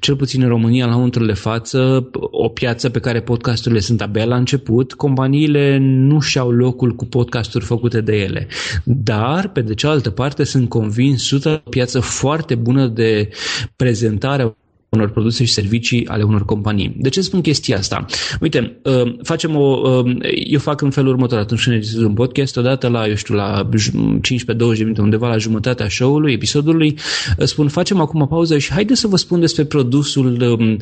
cel 0.00 0.16
puțin 0.16 0.42
în 0.42 0.48
România 0.48 0.86
la 0.86 0.94
momentul 0.94 1.26
de 1.26 1.32
față 1.32 2.10
o 2.20 2.48
piață 2.48 2.88
pe 2.88 2.98
care 2.98 3.20
podcasturile 3.20 3.80
sunt 3.80 4.00
abia 4.00 4.24
la 4.24 4.36
început, 4.36 4.92
companiile 4.92 5.78
nu 5.80 6.20
și-au 6.20 6.50
locul 6.50 6.94
cu 6.94 7.04
podcasturi 7.04 7.64
făcute 7.64 8.00
de 8.00 8.16
ele. 8.16 8.46
Dar, 8.84 9.48
pe 9.48 9.60
de 9.60 9.74
cealaltă 9.74 10.10
parte, 10.10 10.44
sunt 10.44 10.68
convins 10.68 11.32
100 11.32 11.62
o 11.66 11.68
piață 11.70 12.00
foarte 12.00 12.54
bună 12.54 12.86
de 12.86 13.28
apresentar 13.66 14.54
unor 14.88 15.10
produse 15.10 15.44
și 15.44 15.52
servicii 15.52 16.06
ale 16.06 16.22
unor 16.22 16.44
companii. 16.44 16.94
De 16.98 17.08
ce 17.08 17.20
spun 17.20 17.40
chestia 17.40 17.76
asta? 17.76 18.04
Uite, 18.40 18.80
uh, 18.82 19.16
facem 19.22 19.56
o, 19.56 19.80
uh, 20.04 20.16
eu 20.46 20.58
fac 20.58 20.80
în 20.80 20.90
felul 20.90 21.10
următor 21.10 21.38
atunci 21.38 21.62
când 21.62 21.76
registrez 21.76 22.02
un 22.02 22.14
podcast, 22.14 22.56
odată 22.56 22.88
la, 22.88 23.08
eu 23.08 23.14
știu, 23.14 23.34
la 23.34 23.68
15-20 23.70 24.78
minute, 24.78 25.00
undeva 25.00 25.28
la 25.28 25.36
jumătatea 25.36 25.88
show-ului, 25.88 26.32
episodului, 26.32 26.98
uh, 27.38 27.44
spun, 27.46 27.68
facem 27.68 28.00
acum 28.00 28.20
o 28.20 28.26
pauză 28.26 28.58
și 28.58 28.72
haide 28.72 28.94
să 28.94 29.06
vă 29.06 29.16
spun 29.16 29.40
despre 29.40 29.64
produsul 29.64 30.56
um, 30.58 30.76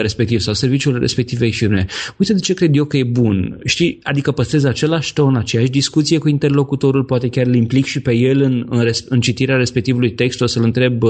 respectiv 0.00 0.40
sau 0.40 0.54
serviciul 0.54 0.98
respectivei 0.98 1.52
firme. 1.52 1.86
Uite 2.16 2.32
de 2.32 2.38
ce 2.38 2.54
cred 2.54 2.76
eu 2.76 2.84
că 2.84 2.96
e 2.96 3.04
bun. 3.04 3.58
Știi, 3.64 3.98
adică 4.02 4.32
păstrez 4.32 4.64
același 4.64 5.12
ton, 5.12 5.36
aceeași 5.36 5.70
discuție 5.70 6.18
cu 6.18 6.28
interlocutorul, 6.28 7.04
poate 7.04 7.28
chiar 7.28 7.46
îl 7.46 7.54
implic 7.54 7.84
și 7.84 8.00
pe 8.00 8.14
el 8.14 8.40
în, 8.40 8.66
în, 8.68 8.90
în 9.08 9.20
citirea 9.20 9.56
respectivului 9.56 10.12
text, 10.12 10.40
o 10.40 10.46
să-l 10.46 10.62
întreb, 10.62 11.02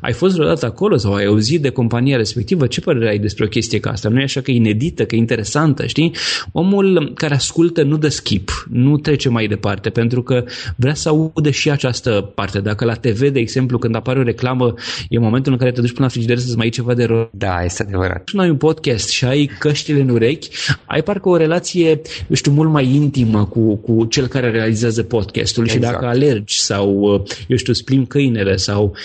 ai 0.00 0.12
fost 0.12 0.34
vreodată 0.34 0.66
acolo 0.66 0.96
sau 0.96 1.14
ai 1.14 1.24
auzit 1.24 1.62
de 1.62 1.70
compania 1.88 2.16
respectivă, 2.16 2.66
ce 2.66 2.80
părere 2.80 3.08
ai 3.08 3.18
despre 3.18 3.44
o 3.44 3.48
chestie 3.48 3.80
ca 3.80 3.90
asta? 3.90 4.08
Nu 4.08 4.20
e 4.20 4.22
așa 4.22 4.40
că 4.40 4.50
e 4.50 4.54
inedită, 4.54 5.04
că 5.04 5.14
e 5.14 5.18
interesantă, 5.18 5.86
știi? 5.86 6.12
Omul 6.52 7.12
care 7.14 7.34
ascultă 7.34 7.82
nu 7.82 7.96
dă 7.96 8.08
skip, 8.08 8.66
nu 8.70 8.96
trece 8.96 9.28
mai 9.28 9.46
departe, 9.46 9.90
pentru 9.90 10.22
că 10.22 10.44
vrea 10.76 10.94
să 10.94 11.08
audă 11.08 11.50
și 11.50 11.70
această 11.70 12.30
parte. 12.34 12.60
Dacă 12.60 12.84
la 12.84 12.94
TV, 12.94 13.28
de 13.28 13.38
exemplu, 13.38 13.78
când 13.78 13.94
apare 13.94 14.18
o 14.18 14.22
reclamă, 14.22 14.74
e 15.08 15.18
momentul 15.18 15.52
în 15.52 15.58
care 15.58 15.70
te 15.70 15.80
duci 15.80 15.92
până 15.92 16.04
la 16.04 16.08
frigider 16.08 16.38
să-ți 16.38 16.56
mai 16.56 16.64
iei 16.64 16.74
ceva 16.74 16.94
de 16.94 17.04
rău. 17.04 17.30
Da, 17.32 17.64
este 17.64 17.82
adevărat. 17.82 18.28
Și 18.28 18.36
ai 18.38 18.50
un 18.50 18.56
podcast 18.56 19.08
și 19.08 19.24
ai 19.24 19.50
căștile 19.58 20.00
în 20.00 20.08
urechi, 20.08 20.48
ai 20.86 21.02
parcă 21.02 21.28
o 21.28 21.36
relație, 21.36 21.88
eu 22.28 22.34
știu, 22.34 22.52
mult 22.52 22.70
mai 22.70 22.94
intimă 22.94 23.44
cu, 23.44 23.76
cu 23.76 24.04
cel 24.04 24.26
care 24.26 24.50
realizează 24.50 25.02
podcastul 25.02 25.64
exact. 25.64 25.84
și 25.84 25.90
dacă 25.90 26.06
alergi 26.06 26.60
sau, 26.60 27.24
eu 27.48 27.56
știu, 27.56 27.72
splim 27.72 28.04
câinele 28.04 28.56
sau 28.56 28.96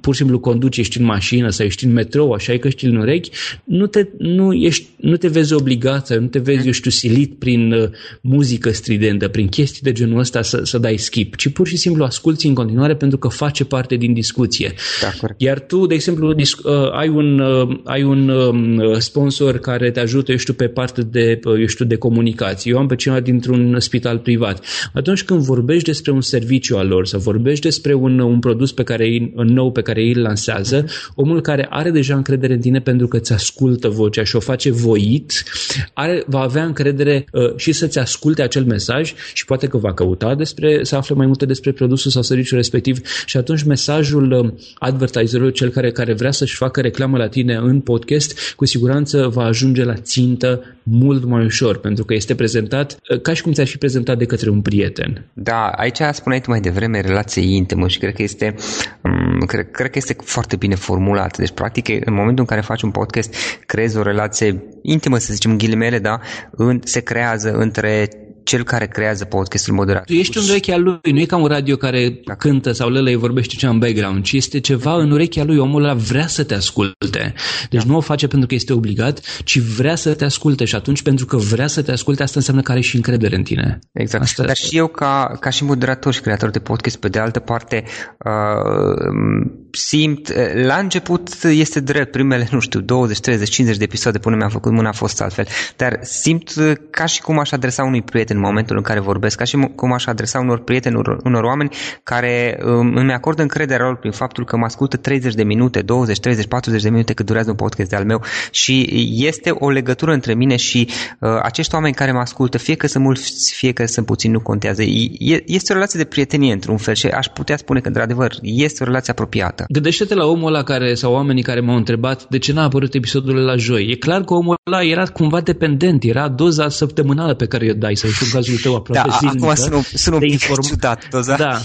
pur 0.00 0.14
și 0.14 0.20
simplu 0.20 0.38
conduci, 0.38 0.76
ești 0.76 0.98
în 0.98 1.04
mașină 1.04 1.48
sau 1.48 1.66
ești 1.66 1.84
în 1.84 1.92
metro 1.92 2.15
metrou, 2.16 2.32
așa 2.32 2.52
ai 2.52 2.58
căștile 2.58 2.90
în 2.90 2.96
urechi, 2.96 3.30
nu 3.64 3.86
te, 3.86 4.08
nu, 4.18 4.52
ești, 4.52 4.86
nu 4.96 5.16
te 5.16 5.28
vezi 5.28 5.52
obligat 5.52 6.06
sau 6.06 6.20
nu 6.20 6.26
te 6.26 6.38
vezi, 6.38 6.66
eu 6.66 6.72
știu, 6.72 6.90
silit 6.90 7.38
prin 7.38 7.72
uh, 7.72 7.88
muzică 8.20 8.70
stridentă, 8.70 9.28
prin 9.28 9.48
chestii 9.48 9.82
de 9.82 9.92
genul 9.92 10.18
ăsta 10.18 10.42
să, 10.42 10.60
să 10.64 10.78
dai 10.78 10.96
skip, 10.96 11.36
ci 11.36 11.48
pur 11.48 11.66
și 11.66 11.76
simplu 11.76 12.04
asculti 12.04 12.46
în 12.46 12.54
continuare 12.54 12.96
pentru 12.96 13.18
că 13.18 13.28
face 13.28 13.64
parte 13.64 13.96
din 13.96 14.12
discuție. 14.12 14.74
Da, 15.02 15.10
corect. 15.20 15.40
Iar 15.40 15.60
tu, 15.60 15.86
de 15.86 15.94
exemplu, 15.94 16.32
dis- 16.32 16.58
uh, 16.58 16.92
ai 16.92 17.08
un, 17.08 17.38
uh, 17.38 17.80
ai 17.84 18.02
un 18.02 18.28
uh, 18.28 18.98
sponsor 18.98 19.58
care 19.58 19.90
te 19.90 20.00
ajută, 20.00 20.30
eu 20.30 20.38
știu, 20.38 20.52
pe 20.52 20.68
parte 20.68 21.02
de, 21.02 21.40
uh, 21.44 21.60
eu 21.60 21.66
știu, 21.66 21.84
de 21.84 21.96
comunicație. 21.96 22.72
Eu 22.72 22.78
am 22.78 22.86
pe 22.86 22.96
cineva 22.96 23.20
dintr-un 23.20 23.80
spital 23.80 24.18
privat. 24.18 24.64
Atunci 24.92 25.24
când 25.24 25.40
vorbești 25.40 25.84
despre 25.84 26.12
un 26.12 26.20
serviciu 26.20 26.76
al 26.76 26.88
lor 26.88 27.06
sau 27.06 27.20
vorbești 27.20 27.64
despre 27.64 27.94
un, 27.94 28.18
un 28.18 28.38
produs 28.38 28.72
pe 28.72 28.82
care, 28.82 29.32
nou 29.34 29.72
pe 29.72 29.82
care 29.82 30.02
îl 30.14 30.20
lansează, 30.20 30.84
omul 31.14 31.40
care 31.40 31.66
are 31.70 31.90
deja 31.90 32.05
încredere 32.14 32.54
în 32.54 32.60
tine 32.60 32.80
pentru 32.80 33.08
că 33.08 33.16
îți 33.16 33.32
ascultă 33.32 33.88
vocea 33.88 34.24
și 34.24 34.36
o 34.36 34.40
face 34.40 34.70
voit, 34.70 35.44
are, 35.92 36.24
va 36.26 36.40
avea 36.40 36.64
încredere 36.64 37.24
uh, 37.32 37.56
și 37.56 37.72
să-ți 37.72 37.98
asculte 37.98 38.42
acel 38.42 38.64
mesaj 38.64 39.14
și 39.32 39.44
poate 39.44 39.66
că 39.66 39.76
va 39.76 39.94
căuta 39.94 40.34
despre, 40.34 40.84
să 40.84 40.96
afle 40.96 41.14
mai 41.14 41.26
multe 41.26 41.46
despre 41.46 41.72
produsul 41.72 42.10
sau 42.10 42.22
serviciul 42.22 42.56
respectiv 42.56 43.00
și 43.24 43.36
atunci 43.36 43.62
mesajul 43.62 44.32
uh, 44.32 44.52
advertiserului, 44.78 45.52
cel 45.52 45.68
care, 45.68 45.90
care 45.90 46.12
vrea 46.12 46.30
să-și 46.30 46.56
facă 46.56 46.80
reclamă 46.80 47.16
la 47.16 47.28
tine 47.28 47.54
în 47.54 47.80
podcast, 47.80 48.54
cu 48.54 48.64
siguranță 48.64 49.28
va 49.28 49.44
ajunge 49.44 49.84
la 49.84 49.94
țintă 49.94 50.75
mult 50.90 51.24
mai 51.24 51.44
ușor, 51.44 51.78
pentru 51.78 52.04
că 52.04 52.14
este 52.14 52.34
prezentat 52.34 52.98
uh, 53.10 53.20
ca 53.20 53.32
și 53.34 53.42
cum 53.42 53.52
ți-ar 53.52 53.66
fi 53.66 53.76
prezentat 53.76 54.18
de 54.18 54.24
către 54.24 54.50
un 54.50 54.62
prieten. 54.62 55.24
Da, 55.32 55.68
aici 55.68 55.98
spuneai 56.12 56.40
tu 56.40 56.50
mai 56.50 56.60
devreme 56.60 57.00
relație 57.00 57.42
intimă 57.56 57.88
și 57.88 57.98
cred 57.98 58.14
că 58.14 58.22
este, 58.22 58.54
um, 59.02 59.46
cred, 59.46 59.70
cred 59.70 59.90
că 59.90 59.98
este 59.98 60.16
foarte 60.24 60.56
bine 60.56 60.74
formulat. 60.74 61.36
Deci, 61.38 61.50
practic, 61.50 61.88
în 61.88 62.14
momentul 62.14 62.38
în 62.38 62.44
care 62.44 62.60
faci 62.60 62.82
un 62.82 62.90
podcast, 62.90 63.34
creezi 63.66 63.96
o 63.96 64.02
relație 64.02 64.62
intimă, 64.82 65.18
să 65.18 65.32
zicem, 65.32 65.56
ghilimele, 65.56 65.98
da, 65.98 66.20
în, 66.50 66.80
se 66.84 67.00
creează 67.00 67.52
între 67.52 68.08
cel 68.46 68.64
care 68.64 68.86
creează 68.86 69.24
podcastul 69.24 69.74
moderat. 69.74 70.04
Tu 70.04 70.12
ești 70.12 70.38
în 70.38 70.44
urechea 70.48 70.76
lui, 70.76 71.12
nu 71.12 71.20
e 71.20 71.24
ca 71.24 71.36
un 71.36 71.46
radio 71.46 71.76
care 71.76 72.20
da. 72.24 72.34
cântă 72.34 72.72
sau 72.72 72.88
lălăi 72.88 73.14
vorbește 73.14 73.54
ceva 73.54 73.72
în 73.72 73.78
background, 73.78 74.24
ci 74.24 74.32
este 74.32 74.60
ceva 74.60 74.94
în 74.94 75.10
urechea 75.10 75.44
lui, 75.44 75.58
omul 75.58 75.84
ăla 75.84 75.94
vrea 75.94 76.26
să 76.26 76.44
te 76.44 76.54
asculte. 76.54 77.34
Deci 77.70 77.82
da. 77.82 77.90
nu 77.90 77.96
o 77.96 78.00
face 78.00 78.26
pentru 78.26 78.48
că 78.48 78.54
este 78.54 78.72
obligat, 78.72 79.20
ci 79.44 79.58
vrea 79.58 79.94
să 79.94 80.14
te 80.14 80.24
asculte 80.24 80.64
și 80.64 80.74
atunci 80.74 81.02
pentru 81.02 81.26
că 81.26 81.36
vrea 81.36 81.66
să 81.66 81.82
te 81.82 81.92
asculte, 81.92 82.22
asta 82.22 82.38
înseamnă 82.38 82.62
că 82.62 82.72
are 82.72 82.80
și 82.80 82.96
încredere 82.96 83.36
în 83.36 83.42
tine. 83.42 83.78
Exact. 83.92 84.24
Asta... 84.24 84.44
Dar 84.44 84.56
și 84.56 84.76
eu 84.76 84.86
ca, 84.86 85.36
ca 85.40 85.50
și 85.50 85.64
moderator 85.64 86.12
și 86.12 86.20
creator 86.20 86.50
de 86.50 86.58
podcast, 86.58 86.96
pe 86.96 87.08
de 87.08 87.18
altă 87.18 87.40
parte, 87.40 87.84
uh, 88.24 89.50
simt, 89.70 90.32
la 90.54 90.76
început 90.76 91.42
este 91.42 91.80
drept, 91.80 92.10
primele, 92.10 92.48
nu 92.50 92.60
știu, 92.60 92.80
20, 92.80 93.20
30, 93.20 93.48
50 93.48 93.78
de 93.78 93.84
episoade 93.84 94.18
până 94.18 94.36
mi-am 94.36 94.48
făcut 94.50 94.72
mâna 94.72 94.88
a 94.88 94.92
fost 94.92 95.20
altfel, 95.20 95.46
dar 95.76 95.98
simt 96.02 96.52
ca 96.90 97.06
și 97.06 97.22
cum 97.22 97.38
aș 97.38 97.52
adresa 97.52 97.82
unui 97.82 98.02
prieten 98.02 98.36
în 98.36 98.42
momentul 98.42 98.76
în 98.76 98.82
care 98.82 99.00
vorbesc, 99.00 99.36
ca 99.36 99.44
și 99.44 99.56
cum 99.74 99.92
aș 99.92 100.06
adresa 100.06 100.38
unor 100.38 100.58
prieteni, 100.58 100.94
unor, 100.94 101.20
unor 101.24 101.44
oameni 101.44 101.70
care 102.02 102.58
um, 102.64 102.94
îmi 102.94 103.12
acordă 103.12 103.42
încrederea 103.42 103.86
lor 103.86 103.96
prin 103.96 104.12
faptul 104.12 104.44
că 104.44 104.56
mă 104.56 104.64
ascultă 104.64 104.96
30 104.96 105.34
de 105.34 105.42
minute, 105.42 105.82
20, 105.82 106.20
30, 106.20 106.46
40 106.46 106.82
de 106.82 106.90
minute 106.90 107.12
cât 107.12 107.26
durează 107.26 107.50
un 107.50 107.56
podcast 107.56 107.90
de 107.90 107.96
al 107.96 108.04
meu 108.04 108.22
și 108.50 109.06
este 109.26 109.50
o 109.50 109.70
legătură 109.70 110.12
între 110.12 110.34
mine 110.34 110.56
și 110.56 110.88
uh, 111.20 111.30
acești 111.42 111.74
oameni 111.74 111.94
care 111.94 112.12
mă 112.12 112.18
ascultă, 112.18 112.58
fie 112.58 112.74
că 112.74 112.86
sunt 112.86 113.04
mulți, 113.04 113.54
fie 113.54 113.72
că 113.72 113.86
sunt 113.86 114.06
puțini, 114.06 114.32
nu 114.32 114.40
contează. 114.40 114.82
E, 114.82 115.42
este 115.46 115.72
o 115.72 115.74
relație 115.74 116.00
de 116.00 116.06
prietenie 116.06 116.52
într-un 116.52 116.76
fel 116.76 116.94
și 116.94 117.06
aș 117.06 117.26
putea 117.26 117.56
spune 117.56 117.80
că, 117.80 117.88
într-adevăr, 117.88 118.34
este 118.42 118.82
o 118.82 118.86
relație 118.86 119.12
apropiată. 119.12 119.55
Gândește-te 119.68 120.14
la 120.14 120.26
omul 120.26 120.54
ăla 120.54 120.62
care, 120.62 120.94
sau 120.94 121.12
oamenii 121.12 121.42
care 121.42 121.60
m-au 121.60 121.76
întrebat 121.76 122.28
de 122.28 122.38
ce 122.38 122.52
n-a 122.52 122.62
apărut 122.62 122.94
episodul 122.94 123.36
la 123.36 123.56
joi. 123.56 123.86
E 123.90 123.94
clar 123.94 124.24
că 124.24 124.34
omul 124.34 124.56
ăla 124.66 124.82
era 124.82 125.04
cumva 125.04 125.40
dependent, 125.40 126.04
era 126.04 126.28
doza 126.28 126.68
săptămânală 126.68 127.34
pe 127.34 127.46
care 127.46 127.70
o 127.70 127.74
dai, 127.74 127.94
sau 127.94 128.10
în 128.22 128.28
cazul 128.32 128.56
tău 128.56 128.74
aproape 128.74 129.08
da, 129.08 129.16
zilnică. 129.18 129.44
Acum 129.44 129.54
sunt 129.54 129.74
un, 129.74 129.82
sunt 129.82 130.14
un 130.14 130.20
pic 130.20 130.32
inform... 130.32 130.62
ciudat 130.62 131.08
doza. 131.10 131.36
Da, 131.36 131.60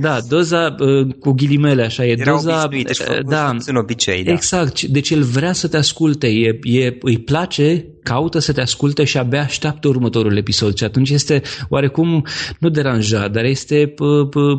da 0.00 0.18
doza 0.28 0.76
uh, 0.78 1.14
cu 1.20 1.32
ghilimele 1.32 1.82
așa, 1.82 2.06
e 2.06 2.10
era 2.18 2.32
doza... 2.32 2.68
Deci, 2.70 2.98
da, 3.26 3.56
sunt 3.58 3.76
obicei, 3.76 4.24
da. 4.24 4.32
Exact, 4.32 4.82
deci 4.82 5.10
el 5.10 5.22
vrea 5.22 5.52
să 5.52 5.68
te 5.68 5.76
asculte, 5.76 6.26
e, 6.26 6.58
e, 6.62 6.96
îi 7.00 7.18
place 7.18 7.86
caută 8.08 8.38
să 8.38 8.52
te 8.52 8.60
asculte 8.60 9.04
și 9.04 9.18
abia 9.18 9.40
așteaptă 9.40 9.88
următorul 9.88 10.36
episod 10.36 10.76
și 10.76 10.84
atunci 10.84 11.10
este 11.10 11.42
oarecum, 11.68 12.24
nu 12.58 12.68
deranjat, 12.68 13.32
dar 13.32 13.44
este 13.44 13.94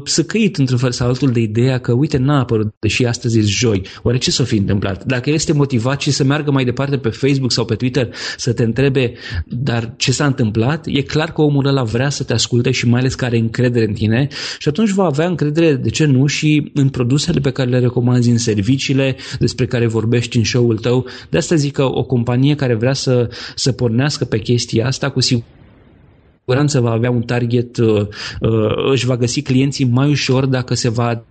săcăit 0.03 0.57
într-un 0.57 0.77
fel 0.77 0.91
sau 0.91 1.07
altul 1.07 1.31
de 1.31 1.39
ideea 1.39 1.77
că 1.77 1.91
uite 1.93 2.17
n-a 2.17 2.39
apărut, 2.39 2.75
deși 2.79 3.05
astăzi 3.05 3.39
e 3.39 3.41
joi, 3.41 3.81
oare 4.03 4.17
ce 4.17 4.31
s-a 4.31 4.43
fi 4.43 4.57
întâmplat? 4.57 5.05
Dacă 5.05 5.29
el 5.29 5.35
este 5.35 5.53
motivat 5.53 6.01
și 6.01 6.11
să 6.11 6.23
meargă 6.23 6.51
mai 6.51 6.63
departe 6.63 6.97
pe 6.97 7.09
Facebook 7.09 7.51
sau 7.51 7.65
pe 7.65 7.75
Twitter 7.75 8.09
să 8.37 8.53
te 8.53 8.63
întrebe 8.63 9.13
dar 9.45 9.93
ce 9.97 10.11
s-a 10.11 10.25
întâmplat, 10.25 10.85
e 10.87 11.01
clar 11.01 11.31
că 11.31 11.41
omul 11.41 11.65
ăla 11.65 11.83
vrea 11.83 12.09
să 12.09 12.23
te 12.23 12.33
asculte 12.33 12.71
și 12.71 12.87
mai 12.87 12.99
ales 12.99 13.15
că 13.15 13.25
are 13.25 13.37
încredere 13.37 13.85
în 13.85 13.93
tine 13.93 14.27
și 14.57 14.67
atunci 14.67 14.89
va 14.89 15.05
avea 15.05 15.27
încredere, 15.27 15.73
de 15.73 15.89
ce 15.89 16.05
nu, 16.05 16.25
și 16.25 16.71
în 16.73 16.89
produsele 16.89 17.39
pe 17.39 17.51
care 17.51 17.69
le 17.69 17.79
recomanzi, 17.79 18.29
în 18.29 18.37
serviciile 18.37 19.15
despre 19.39 19.65
care 19.65 19.87
vorbești 19.87 20.37
în 20.37 20.43
show-ul 20.43 20.77
tău. 20.77 21.05
De 21.29 21.37
asta 21.37 21.55
zic 21.55 21.73
că 21.73 21.83
o 21.83 22.03
companie 22.03 22.55
care 22.55 22.75
vrea 22.75 22.93
să 22.93 23.29
să 23.55 23.71
pornească 23.71 24.25
pe 24.25 24.39
chestia 24.39 24.87
asta, 24.87 25.09
cu 25.09 25.19
siguranță 25.19 26.79
va 26.79 26.91
avea 26.91 27.11
un 27.11 27.21
target, 27.21 27.77
uh, 27.77 28.07
uh, 28.39 28.91
își 28.91 29.05
va 29.05 29.17
găsi 29.17 29.41
clienții 29.41 29.85
mai 29.85 30.09
ușor 30.09 30.45
dacă 30.45 30.73
se 30.73 30.89
va 30.89 31.23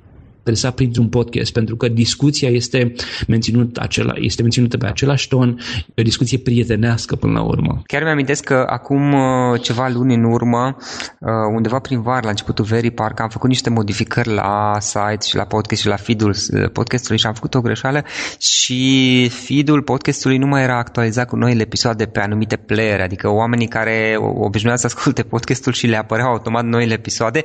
adresa 0.48 0.70
printr-un 0.70 1.08
podcast, 1.08 1.52
pentru 1.52 1.76
că 1.76 1.88
discuția 1.88 2.48
este, 2.48 2.92
menținut 3.26 3.76
acela, 3.76 4.12
este 4.16 4.42
menținută 4.42 4.76
pe 4.76 4.87
același 4.87 5.28
ton, 5.28 5.58
e 5.87 6.00
o 6.00 6.02
discuție 6.02 6.38
prietenească 6.38 7.16
până 7.16 7.32
la 7.32 7.42
urmă. 7.42 7.82
Chiar 7.87 8.02
mi-amintesc 8.02 8.44
că 8.44 8.64
acum 8.68 9.12
uh, 9.12 9.61
ceva 9.61 9.88
luni 9.88 10.14
în 10.14 10.24
urmă, 10.24 10.76
uh, 11.20 11.30
undeva 11.54 11.78
prin 11.78 12.02
var, 12.02 12.24
la 12.24 12.30
începutul 12.30 12.64
verii, 12.64 12.90
parcă 12.90 13.22
am 13.22 13.28
făcut 13.28 13.48
niște 13.48 13.70
modificări 13.70 14.32
la 14.34 14.76
site 14.80 15.26
și 15.28 15.37
la 15.37 15.44
podcast 15.44 15.80
și 15.80 15.87
la 15.87 15.96
feed-ul 15.96 16.30
uh, 16.30 16.70
podcastului 16.72 17.18
și 17.18 17.26
am 17.26 17.34
făcut 17.34 17.54
o 17.54 17.61
greșeală 17.61 18.04
și 18.38 19.28
feed-ul 19.28 19.82
podcastului 19.82 20.38
nu 20.38 20.46
mai 20.46 20.62
era 20.62 20.78
actualizat 20.78 21.28
cu 21.28 21.37
noile 21.37 21.62
episoade 21.62 22.04
pe 22.04 22.20
anumite 22.20 22.56
player, 22.56 23.00
adică 23.00 23.28
oamenii 23.28 23.68
care 23.68 24.16
obișnuiau 24.20 24.78
să 24.78 24.87
asculte 24.87 25.22
podcastul 25.22 25.72
și 25.72 25.87
le 25.87 25.96
apăreau 25.96 26.28
automat 26.28 26.64
noile 26.64 26.92
episoade 26.92 27.44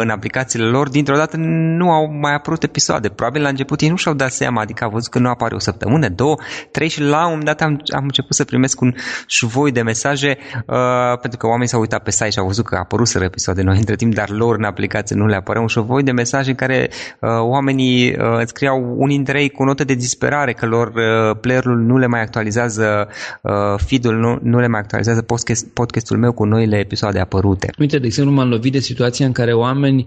în 0.00 0.08
aplicațiile 0.08 0.64
lor, 0.64 0.88
dintr-o 0.88 1.16
dată 1.16 1.36
nu 1.36 1.90
au 1.90 2.10
mai 2.20 2.34
apărut 2.34 2.62
episoade. 2.62 3.08
Probabil 3.08 3.42
la 3.42 3.48
început 3.48 3.80
ei 3.80 3.88
nu 3.88 3.96
și-au 3.96 4.14
dat 4.14 4.32
seama, 4.32 4.60
adică 4.60 4.84
au 4.84 4.90
văzut 4.90 5.10
că 5.10 5.18
nu 5.18 5.28
apare 5.28 5.54
o 5.54 5.58
săptămână, 5.58 6.08
două, 6.08 6.36
trei 6.70 6.88
și 6.88 7.00
la 7.00 7.22
un 7.22 7.28
moment 7.28 7.44
dat 7.44 7.60
am, 7.60 7.80
am 7.94 8.02
început 8.02 8.34
să 8.34 8.44
primesc 8.44 8.80
un 8.80 8.94
șuvoi 9.26 9.72
de 9.72 9.82
mesaje 9.82 10.38
uh, 10.66 11.18
pentru 11.20 11.38
că 11.38 11.46
oamenii 11.46 11.68
s-au 11.68 11.80
uitat 11.80 12.02
pe 12.02 12.10
site 12.10 12.30
și 12.30 12.38
au 12.38 12.46
văzut 12.46 12.64
că 12.64 12.76
apăruseră 12.76 13.24
episoade 13.24 13.62
noi 13.62 13.78
între 13.78 13.96
timp, 13.96 14.14
dar 14.14 14.28
lor 14.28 14.56
în 14.56 14.64
aplicație 14.64 15.16
nu 15.16 15.26
le 15.26 15.36
apărea 15.36 15.60
un 15.60 15.66
șuvoi 15.66 16.02
de 16.02 16.12
mesaje 16.12 16.50
în 16.50 16.56
care 16.56 16.90
uh, 17.20 17.30
oamenii 17.40 18.08
uh, 18.08 18.40
scriau 18.44 18.94
unii 18.96 19.16
dintre 19.16 19.40
ei 19.40 19.48
cu 19.48 19.64
notă 19.64 19.84
de 19.84 19.94
disperare 19.94 20.52
că 20.52 20.66
lor 20.66 20.86
uh, 20.86 21.36
playerul 21.40 21.78
nu 21.78 21.98
le 21.98 22.06
mai 22.06 22.20
actualizează 22.20 23.08
uh, 23.42 23.52
feed-ul, 23.76 24.14
nu, 24.14 24.38
nu 24.42 24.58
le 24.58 24.66
mai 24.66 24.80
actualizează 24.80 25.22
podcast, 25.22 25.66
podcastul 25.66 26.18
meu 26.18 26.32
cu 26.32 26.44
noile 26.44 26.78
episoade 26.78 27.18
apărute. 27.18 27.70
Uite, 27.78 27.98
de 27.98 28.06
exemplu, 28.06 28.34
m-am 28.34 28.48
lovit 28.48 28.72
de 28.72 28.78
situația 28.78 29.26
în 29.26 29.32
care 29.32 29.52
oameni 29.52 30.04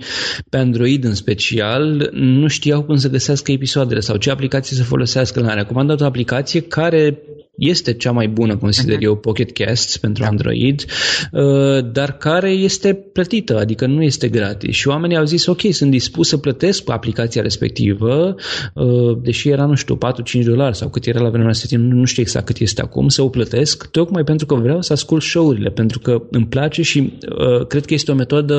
pe 0.49 0.57
Android 0.57 1.03
în 1.03 1.15
special 1.15 2.02
nu 2.11 2.47
știau 2.47 2.83
cum 2.83 2.95
să 2.95 3.09
găsească 3.09 3.51
episoadele 3.51 3.99
sau 3.99 4.17
ce 4.17 4.31
aplicație 4.31 4.77
să 4.77 4.83
folosească. 4.83 5.39
Le-am 5.39 5.57
recomandat 5.57 6.01
o 6.01 6.05
aplicație 6.05 6.61
care 6.61 7.17
este 7.55 7.93
cea 7.93 8.11
mai 8.11 8.27
bună, 8.27 8.57
consider 8.57 8.97
uh-huh. 8.97 9.01
eu, 9.03 9.15
Pocket 9.15 9.51
Casts 9.51 9.97
pentru 9.97 10.23
da. 10.23 10.29
Android, 10.29 10.85
uh, 11.31 11.91
dar 11.91 12.17
care 12.17 12.49
este 12.49 12.93
plătită, 12.93 13.59
adică 13.59 13.85
nu 13.85 14.03
este 14.03 14.29
gratis. 14.29 14.75
Și 14.75 14.87
oamenii 14.87 15.17
au 15.17 15.23
zis, 15.23 15.45
ok, 15.45 15.61
sunt 15.71 15.91
dispus 15.91 16.27
să 16.27 16.37
plătesc 16.37 16.89
aplicația 16.89 17.41
respectivă, 17.41 18.35
uh, 18.73 19.17
deși 19.21 19.49
era, 19.49 19.65
nu 19.65 19.75
știu, 19.75 19.97
4-5 19.97 20.43
dolari 20.43 20.75
sau 20.75 20.89
cât 20.89 21.05
era 21.05 21.19
la 21.19 21.29
vremea 21.29 21.47
respectivă, 21.47 21.81
nu 21.81 22.05
știu 22.05 22.21
exact 22.21 22.45
cât 22.45 22.57
este 22.57 22.81
acum, 22.81 23.07
să 23.07 23.21
o 23.21 23.29
plătesc, 23.29 23.91
tocmai 23.91 24.23
pentru 24.23 24.45
că 24.45 24.55
vreau 24.55 24.81
să 24.81 24.93
ascult 24.93 25.21
show-urile, 25.21 25.69
pentru 25.69 25.99
că 25.99 26.23
îmi 26.31 26.47
place 26.47 26.81
și 26.81 27.13
uh, 27.37 27.67
cred 27.67 27.85
că 27.85 27.93
este 27.93 28.11
o 28.11 28.15
metodă, 28.15 28.55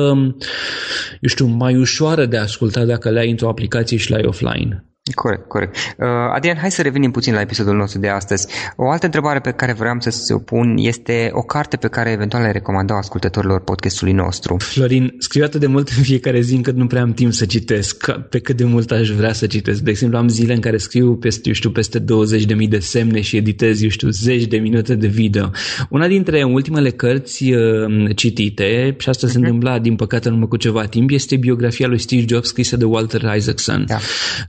eu 1.21 1.29
știu, 1.29 1.45
mai 1.45 1.75
ușoară 1.77 2.25
de 2.25 2.37
a 2.37 2.41
asculta 2.41 2.85
dacă 2.85 3.09
le 3.09 3.19
ai 3.19 3.29
într-o 3.29 3.49
aplicație 3.49 3.97
și 3.97 4.09
le 4.09 4.15
ai 4.15 4.25
offline. 4.25 4.94
Corect, 5.13 5.47
corect. 5.47 5.75
Uh, 5.97 6.07
Adrian, 6.33 6.57
hai 6.57 6.71
să 6.71 6.81
revenim 6.81 7.11
puțin 7.11 7.33
la 7.33 7.41
episodul 7.41 7.75
nostru 7.75 7.99
de 7.99 8.09
astăzi. 8.09 8.47
O 8.75 8.89
altă 8.89 9.05
întrebare 9.05 9.39
pe 9.39 9.51
care 9.51 9.73
vreau 9.73 9.95
să 9.99 10.33
o 10.33 10.37
pun 10.37 10.75
este 10.77 11.29
o 11.33 11.41
carte 11.41 11.77
pe 11.77 11.87
care 11.87 12.11
eventual 12.11 12.43
le 12.43 12.51
recomandau 12.51 12.97
ascultătorilor 12.97 13.61
podcastului 13.61 14.13
nostru. 14.13 14.57
Florin, 14.57 15.13
scriu 15.17 15.43
atât 15.43 15.59
de 15.59 15.67
mult 15.67 15.89
în 15.97 16.03
fiecare 16.03 16.41
zi 16.41 16.55
încât 16.55 16.75
nu 16.75 16.87
prea 16.87 17.01
am 17.01 17.13
timp 17.13 17.33
să 17.33 17.45
citesc, 17.45 18.11
pe 18.11 18.39
cât 18.39 18.57
de 18.57 18.63
mult 18.63 18.91
aș 18.91 19.09
vrea 19.09 19.33
să 19.33 19.47
citesc. 19.47 19.81
De 19.81 19.89
exemplu, 19.89 20.17
am 20.17 20.27
zile 20.27 20.53
în 20.53 20.59
care 20.59 20.77
scriu 20.77 21.15
peste, 21.15 21.47
eu 21.47 21.53
știu, 21.53 21.71
peste 21.71 21.99
20.000 21.99 22.05
de 22.69 22.79
semne 22.79 23.21
și 23.21 23.37
editez, 23.37 23.81
eu 23.81 23.89
știu, 23.89 24.09
zeci 24.09 24.45
de 24.45 24.57
minute 24.57 24.95
de 24.95 25.07
video. 25.07 25.51
Una 25.89 26.07
dintre 26.07 26.43
ultimele 26.43 26.89
cărți 26.89 27.51
uh, 27.51 28.15
citite, 28.15 28.95
și 28.97 29.09
asta 29.09 29.27
uh-huh. 29.27 29.31
se 29.31 29.37
mhm. 29.37 29.45
întâmpla, 29.45 29.79
din 29.79 29.95
păcate, 29.95 30.27
în 30.27 30.33
urmă 30.33 30.47
cu 30.47 30.57
ceva 30.57 30.85
timp, 30.85 31.09
este 31.09 31.35
biografia 31.35 31.87
lui 31.87 31.99
Steve 31.99 32.25
Jobs 32.27 32.47
scrisă 32.47 32.77
de 32.77 32.85
Walter 32.85 33.35
Isaacson. 33.35 33.85
Da. 33.87 33.97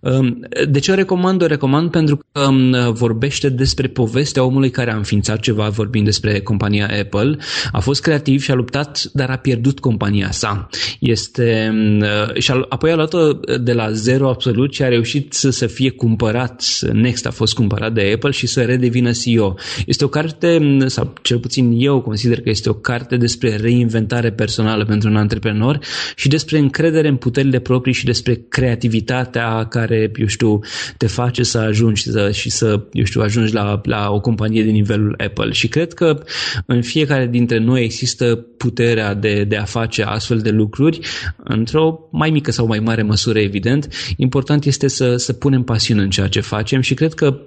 Uh, 0.01 0.45
de 0.69 0.79
ce 0.79 0.91
o 0.91 0.95
recomand? 0.95 1.43
O 1.43 1.47
recomand 1.47 1.91
pentru 1.91 2.21
că 2.33 2.41
um, 2.41 2.93
vorbește 2.93 3.49
despre 3.49 3.89
povestea 3.89 4.45
omului 4.45 4.71
care 4.71 4.93
a 4.93 4.97
înființat 4.97 5.41
ceva, 5.41 5.69
vorbind 5.69 6.05
despre 6.05 6.41
compania 6.41 6.91
Apple. 7.01 7.37
A 7.73 7.81
fost 7.81 8.03
creativ 8.03 8.43
și 8.43 8.51
a 8.51 8.55
luptat, 8.55 9.11
dar 9.13 9.31
a 9.31 9.37
pierdut 9.37 9.81
compania 9.81 10.31
sa. 10.31 10.69
Este, 11.01 11.73
uh, 12.01 12.41
și 12.41 12.51
a, 12.51 12.67
apoi 12.69 12.91
a 12.91 12.95
luat-o 12.95 13.33
de 13.61 13.73
la 13.73 13.91
zero 13.93 14.29
absolut 14.29 14.75
și 14.75 14.83
a 14.83 14.89
reușit 14.89 15.33
să, 15.33 15.51
să 15.51 15.67
fie 15.67 15.91
cumpărat. 15.91 16.65
Next 16.93 17.27
a 17.27 17.31
fost 17.31 17.55
cumpărat 17.55 17.93
de 17.93 18.11
Apple 18.15 18.31
și 18.31 18.47
să 18.47 18.63
redevină 18.63 19.11
CEO. 19.11 19.55
Este 19.87 20.05
o 20.05 20.09
carte, 20.09 20.77
sau 20.87 21.13
cel 21.23 21.39
puțin 21.39 21.75
eu 21.79 22.01
consider 22.01 22.41
că 22.41 22.49
este 22.49 22.69
o 22.69 22.75
carte 22.75 23.17
despre 23.17 23.57
reinventare 23.57 24.33
personală 24.33 24.85
pentru 24.85 25.09
un 25.09 25.17
antreprenor 25.17 25.79
și 26.17 26.29
despre 26.29 26.59
încredere 26.59 27.09
în 27.09 27.17
puterile 27.17 27.59
proprii 27.59 27.95
și 27.95 28.05
despre 28.05 28.35
creativitatea 28.49 29.65
care, 29.65 30.11
eu 30.17 30.27
știu, 30.37 30.61
te 30.97 31.07
face 31.07 31.43
să 31.43 31.59
ajungi 31.59 32.03
să, 32.03 32.30
și 32.30 32.51
să, 32.51 32.80
eu 32.93 33.05
știu, 33.05 33.20
ajungi 33.20 33.53
la, 33.53 33.80
la 33.84 34.11
o 34.11 34.20
companie 34.20 34.64
de 34.64 34.70
nivelul 34.70 35.14
Apple. 35.18 35.53
Și 35.53 35.68
cred 35.68 35.93
că 35.93 36.22
în 36.66 36.82
fiecare 36.82 37.26
dintre 37.26 37.59
noi 37.59 37.82
există 37.82 38.34
puterea 38.57 39.14
de, 39.14 39.45
de 39.45 39.57
a 39.57 39.64
face 39.64 40.03
astfel 40.03 40.39
de 40.39 40.51
lucruri 40.51 40.99
într-o 41.37 41.99
mai 42.11 42.30
mică 42.30 42.51
sau 42.51 42.66
mai 42.66 42.78
mare 42.78 43.03
măsură, 43.03 43.39
evident. 43.39 43.89
Important 44.16 44.64
este 44.64 44.89
să, 44.89 45.16
să 45.16 45.32
punem 45.32 45.62
pasiune 45.62 46.03
în 46.03 46.11
ceea 46.11 46.28
ce 46.28 46.41
facem 46.41 46.80
și 46.80 46.95
cred 46.95 47.14
că 47.14 47.41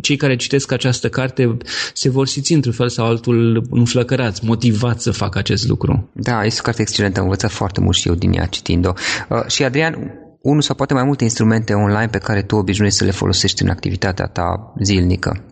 cei 0.00 0.16
care 0.16 0.36
citesc 0.36 0.72
această 0.72 1.08
carte 1.08 1.56
se 1.94 2.10
vor 2.10 2.26
simți 2.26 2.52
într-un 2.52 2.72
fel 2.72 2.88
sau 2.88 3.06
altul 3.06 3.66
înflăcărați, 3.70 4.44
motivați 4.44 5.02
să 5.02 5.10
facă 5.10 5.38
acest 5.38 5.68
lucru. 5.68 6.10
Da, 6.12 6.44
este 6.44 6.58
o 6.60 6.64
carte 6.64 6.82
excelentă, 6.82 7.18
am 7.18 7.24
învățat 7.24 7.50
foarte 7.50 7.80
mult 7.80 7.96
și 7.96 8.08
eu 8.08 8.14
din 8.14 8.32
ea 8.32 8.46
citind-o. 8.46 8.92
Uh, 9.28 9.46
și 9.46 9.64
Adrian, 9.64 10.21
unul 10.42 10.62
sau 10.62 10.74
poate 10.74 10.94
mai 10.94 11.04
multe 11.04 11.24
instrumente 11.24 11.74
online 11.74 12.08
pe 12.08 12.18
care 12.18 12.42
tu 12.42 12.56
obișnuiești 12.56 12.98
să 12.98 13.04
le 13.04 13.10
folosești 13.10 13.62
în 13.62 13.68
activitatea 13.68 14.26
ta 14.26 14.72
zilnică. 14.82 15.44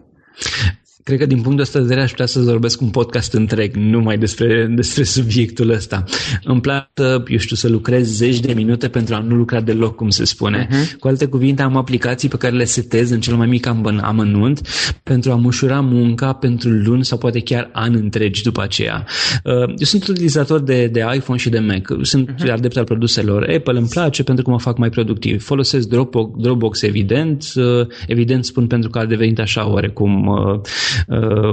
Cred 1.04 1.18
că 1.18 1.26
din 1.26 1.40
punctul 1.40 1.62
ăsta 1.62 1.78
de 1.78 1.84
vedere 1.84 2.02
aș 2.02 2.10
putea 2.10 2.26
să 2.26 2.40
vorbesc 2.40 2.80
un 2.80 2.88
podcast 2.88 3.32
întreg 3.32 3.74
numai 3.74 4.18
despre, 4.18 4.66
despre 4.76 5.02
subiectul 5.02 5.70
ăsta. 5.70 6.04
Îmi 6.44 6.60
place, 6.60 6.88
eu 7.26 7.38
știu, 7.38 7.56
să 7.56 7.68
lucrez 7.68 8.08
zeci 8.08 8.40
de 8.40 8.52
minute 8.52 8.88
pentru 8.88 9.14
a 9.14 9.18
nu 9.18 9.34
lucra 9.34 9.60
deloc, 9.60 9.96
cum 9.96 10.08
se 10.08 10.24
spune. 10.24 10.66
Uh-huh. 10.66 10.98
Cu 10.98 11.08
alte 11.08 11.26
cuvinte, 11.26 11.62
am 11.62 11.76
aplicații 11.76 12.28
pe 12.28 12.36
care 12.36 12.56
le 12.56 12.64
setez 12.64 13.10
în 13.10 13.20
cel 13.20 13.34
mai 13.34 13.46
mic 13.46 13.66
amănunt 14.00 14.68
pentru 15.02 15.32
a-mi 15.32 15.46
ușura 15.46 15.80
munca 15.80 16.32
pentru 16.32 16.68
luni 16.68 17.04
sau 17.04 17.18
poate 17.18 17.40
chiar 17.40 17.70
ani 17.72 17.94
întregi 17.94 18.42
după 18.42 18.62
aceea. 18.62 19.06
Uh, 19.44 19.68
eu 19.68 19.74
sunt 19.84 20.08
utilizator 20.08 20.60
de, 20.60 20.86
de 20.86 21.04
iPhone 21.14 21.38
și 21.38 21.48
de 21.48 21.58
Mac. 21.58 21.96
Sunt 22.02 22.30
uh-huh. 22.30 22.52
adept 22.52 22.76
al 22.76 22.84
produselor 22.84 23.42
Apple, 23.56 23.78
îmi 23.78 23.88
place 23.88 24.22
pentru 24.22 24.44
că 24.44 24.50
mă 24.50 24.58
fac 24.58 24.78
mai 24.78 24.88
productiv. 24.88 25.42
Folosesc 25.42 25.88
Dropbox, 25.88 26.42
Dropbox 26.42 26.82
evident. 26.82 27.44
Uh, 27.54 27.86
evident 28.06 28.44
spun 28.44 28.66
pentru 28.66 28.90
că 28.90 28.98
a 28.98 29.06
devenit 29.06 29.38
așa 29.38 29.70
oarecum 29.70 30.26
uh, 30.26 30.50
Uh, 30.50 30.60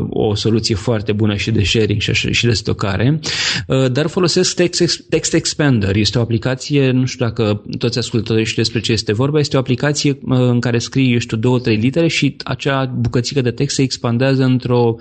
o 0.10 0.36
soluție 0.36 0.76
foarte 0.76 1.12
bună 1.12 1.36
și 1.36 1.52
de 1.52 1.64
sharing 1.64 2.02
și 2.02 2.46
de 2.46 2.52
stocare, 2.52 3.20
uh, 3.68 3.92
dar 3.92 4.08
folosesc 4.08 4.56
Text, 4.56 5.10
Text 5.10 5.34
Expander. 5.34 5.96
Este 5.96 6.18
o 6.18 6.22
aplicație, 6.22 6.92
nu 6.92 7.06
știu 7.06 7.26
dacă 7.26 7.62
toți 7.78 7.98
ascultătorii 7.98 8.46
știu 8.46 8.62
despre 8.62 8.80
ce 8.80 8.92
este 8.92 9.14
vorba, 9.14 9.40
este 9.40 9.56
o 9.56 9.60
aplicație 9.60 10.12
uh, 10.12 10.38
în 10.38 10.60
care 10.60 10.78
scrii, 10.78 11.14
eu 11.14 11.20
știu, 11.20 11.38
două, 11.38 11.60
trei 11.60 11.76
litere 11.76 12.08
și 12.08 12.36
acea 12.44 12.86
bucățică 12.86 13.42
de 13.42 13.52
text 13.52 13.76
se 13.76 13.82
expandează 13.82 14.44
într-o, 14.44 14.96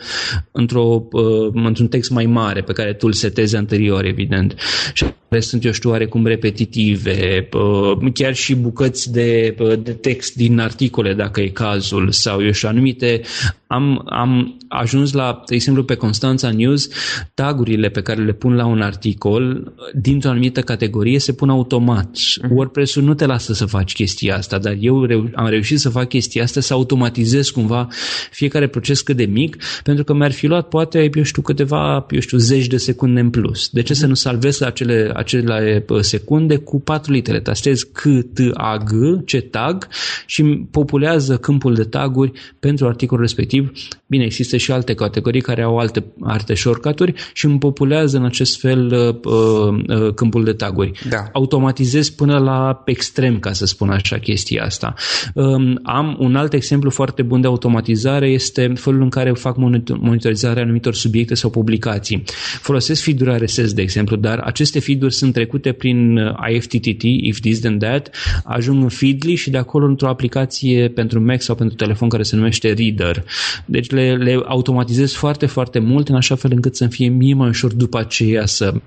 într-o, 0.52 1.02
într-un 1.52 1.88
text 1.88 2.10
mai 2.10 2.26
mare 2.26 2.62
pe 2.62 2.72
care 2.72 2.92
tu 2.92 3.06
îl 3.06 3.12
setezi 3.12 3.56
anterior, 3.56 4.04
evident. 4.04 4.54
Și 4.92 5.04
sunt, 5.40 5.64
eu 5.64 5.72
știu, 5.72 5.90
oarecum 5.90 6.26
repetitive, 6.26 7.48
chiar 8.14 8.34
și 8.34 8.54
bucăți 8.54 9.12
de, 9.12 9.56
de 9.82 9.92
text 9.92 10.34
din 10.34 10.58
articole, 10.58 11.14
dacă 11.14 11.40
e 11.40 11.48
cazul, 11.48 12.10
sau, 12.10 12.44
eu 12.44 12.52
știu, 12.52 12.68
anumite... 12.68 13.20
Am, 13.68 14.02
am 14.08 14.25
ajuns 14.68 15.12
la, 15.12 15.42
de 15.48 15.54
exemplu, 15.54 15.84
pe 15.84 15.94
Constanța 15.94 16.50
News, 16.50 16.88
tagurile 17.34 17.88
pe 17.88 18.02
care 18.02 18.24
le 18.24 18.32
pun 18.32 18.54
la 18.54 18.66
un 18.66 18.80
articol, 18.80 19.72
dintr-o 19.94 20.30
anumită 20.30 20.60
categorie, 20.60 21.18
se 21.18 21.32
pun 21.32 21.48
automat. 21.48 22.10
Uh-huh. 22.16 22.50
WordPress-ul 22.50 23.02
nu 23.02 23.14
te 23.14 23.26
lasă 23.26 23.52
să 23.52 23.66
faci 23.66 23.92
chestia 23.92 24.36
asta, 24.36 24.58
dar 24.58 24.76
eu 24.80 25.04
reu- 25.04 25.30
am 25.34 25.48
reușit 25.48 25.78
să 25.78 25.88
fac 25.88 26.08
chestia 26.08 26.42
asta, 26.42 26.60
să 26.60 26.72
automatizez 26.72 27.48
cumva 27.48 27.88
fiecare 28.30 28.66
proces 28.66 29.00
cât 29.00 29.16
de 29.16 29.24
mic, 29.24 29.56
pentru 29.82 30.04
că 30.04 30.14
mi-ar 30.14 30.32
fi 30.32 30.46
luat, 30.46 30.68
poate, 30.68 31.10
eu 31.14 31.22
știu, 31.22 31.42
câteva, 31.42 32.06
eu 32.10 32.20
știu, 32.20 32.38
zeci 32.38 32.66
de 32.66 32.76
secunde 32.76 33.20
în 33.20 33.30
plus. 33.30 33.68
De 33.68 33.82
ce 33.82 33.92
uh-huh. 33.92 33.96
să 33.96 34.06
nu 34.06 34.14
salvez 34.14 34.60
acele 34.60 35.10
acele 35.14 35.84
secunde 36.00 36.56
cu 36.56 36.80
patru 36.80 37.12
litere. 37.12 37.40
Tastez 37.40 37.82
C, 37.82 38.00
T, 38.34 38.38
A, 38.54 38.76
G, 38.76 39.24
ce 39.24 39.40
tag 39.40 39.88
și 40.26 40.42
populează 40.70 41.36
câmpul 41.36 41.74
de 41.74 41.84
taguri 41.84 42.32
pentru 42.58 42.86
articolul 42.86 43.22
respectiv. 43.22 43.72
Bine, 44.06 44.15
există 44.22 44.56
și 44.56 44.72
alte 44.72 44.94
categorii 44.94 45.40
care 45.40 45.62
au 45.62 45.78
alte, 45.78 46.04
alte 46.20 46.54
shortcut 46.54 46.84
și 47.32 47.44
îmi 47.44 47.58
populează 47.58 48.16
în 48.16 48.24
acest 48.24 48.60
fel 48.60 48.86
uh, 48.86 49.32
uh, 49.98 50.14
câmpul 50.14 50.44
de 50.44 50.52
taguri. 50.52 50.92
Da. 51.08 51.28
Automatizez 51.32 52.08
până 52.08 52.38
la 52.38 52.82
extrem, 52.84 53.38
ca 53.38 53.52
să 53.52 53.66
spun 53.66 53.90
așa, 53.90 54.18
chestia 54.18 54.64
asta. 54.64 54.94
Um, 55.34 55.80
am 55.82 56.16
un 56.18 56.36
alt 56.36 56.52
exemplu 56.52 56.90
foarte 56.90 57.22
bun 57.22 57.40
de 57.40 57.46
automatizare, 57.46 58.28
este 58.28 58.72
felul 58.74 59.02
în 59.02 59.08
care 59.08 59.30
fac 59.32 59.56
monitorizarea 59.86 60.62
anumitor 60.62 60.94
subiecte 60.94 61.34
sau 61.34 61.50
publicații. 61.50 62.22
Folosesc 62.60 63.02
feed-uri 63.02 63.44
RSS, 63.44 63.72
de 63.72 63.82
exemplu, 63.82 64.16
dar 64.16 64.38
aceste 64.38 64.80
feed 64.80 65.10
sunt 65.10 65.32
trecute 65.32 65.72
prin 65.72 66.16
uh, 66.16 66.34
IFTTT, 66.54 67.02
if 67.02 67.40
this 67.40 67.60
then 67.60 67.78
that, 67.78 68.10
ajung 68.44 68.82
în 68.82 68.88
Feedly 68.88 69.34
și 69.34 69.50
de 69.50 69.58
acolo 69.58 69.86
într-o 69.86 70.08
aplicație 70.08 70.88
pentru 70.88 71.20
Mac 71.20 71.42
sau 71.42 71.54
pentru 71.54 71.76
telefon 71.76 72.08
care 72.08 72.22
se 72.22 72.36
numește 72.36 72.72
Reader. 72.72 73.24
Deci 73.64 73.90
le, 73.90 74.05
le 74.14 74.40
automatizez 74.44 75.12
foarte, 75.12 75.46
foarte 75.46 75.78
mult 75.78 76.08
în 76.08 76.14
așa 76.14 76.34
fel 76.34 76.50
încât 76.54 76.76
să-mi 76.76 76.90
fie 76.90 77.08
mie 77.08 77.34
mai 77.34 77.48
ușor 77.48 77.72
după 77.72 77.98
aceea 77.98 78.46
să 78.46 78.64
eu, 78.64 78.72
nu, 78.72 78.82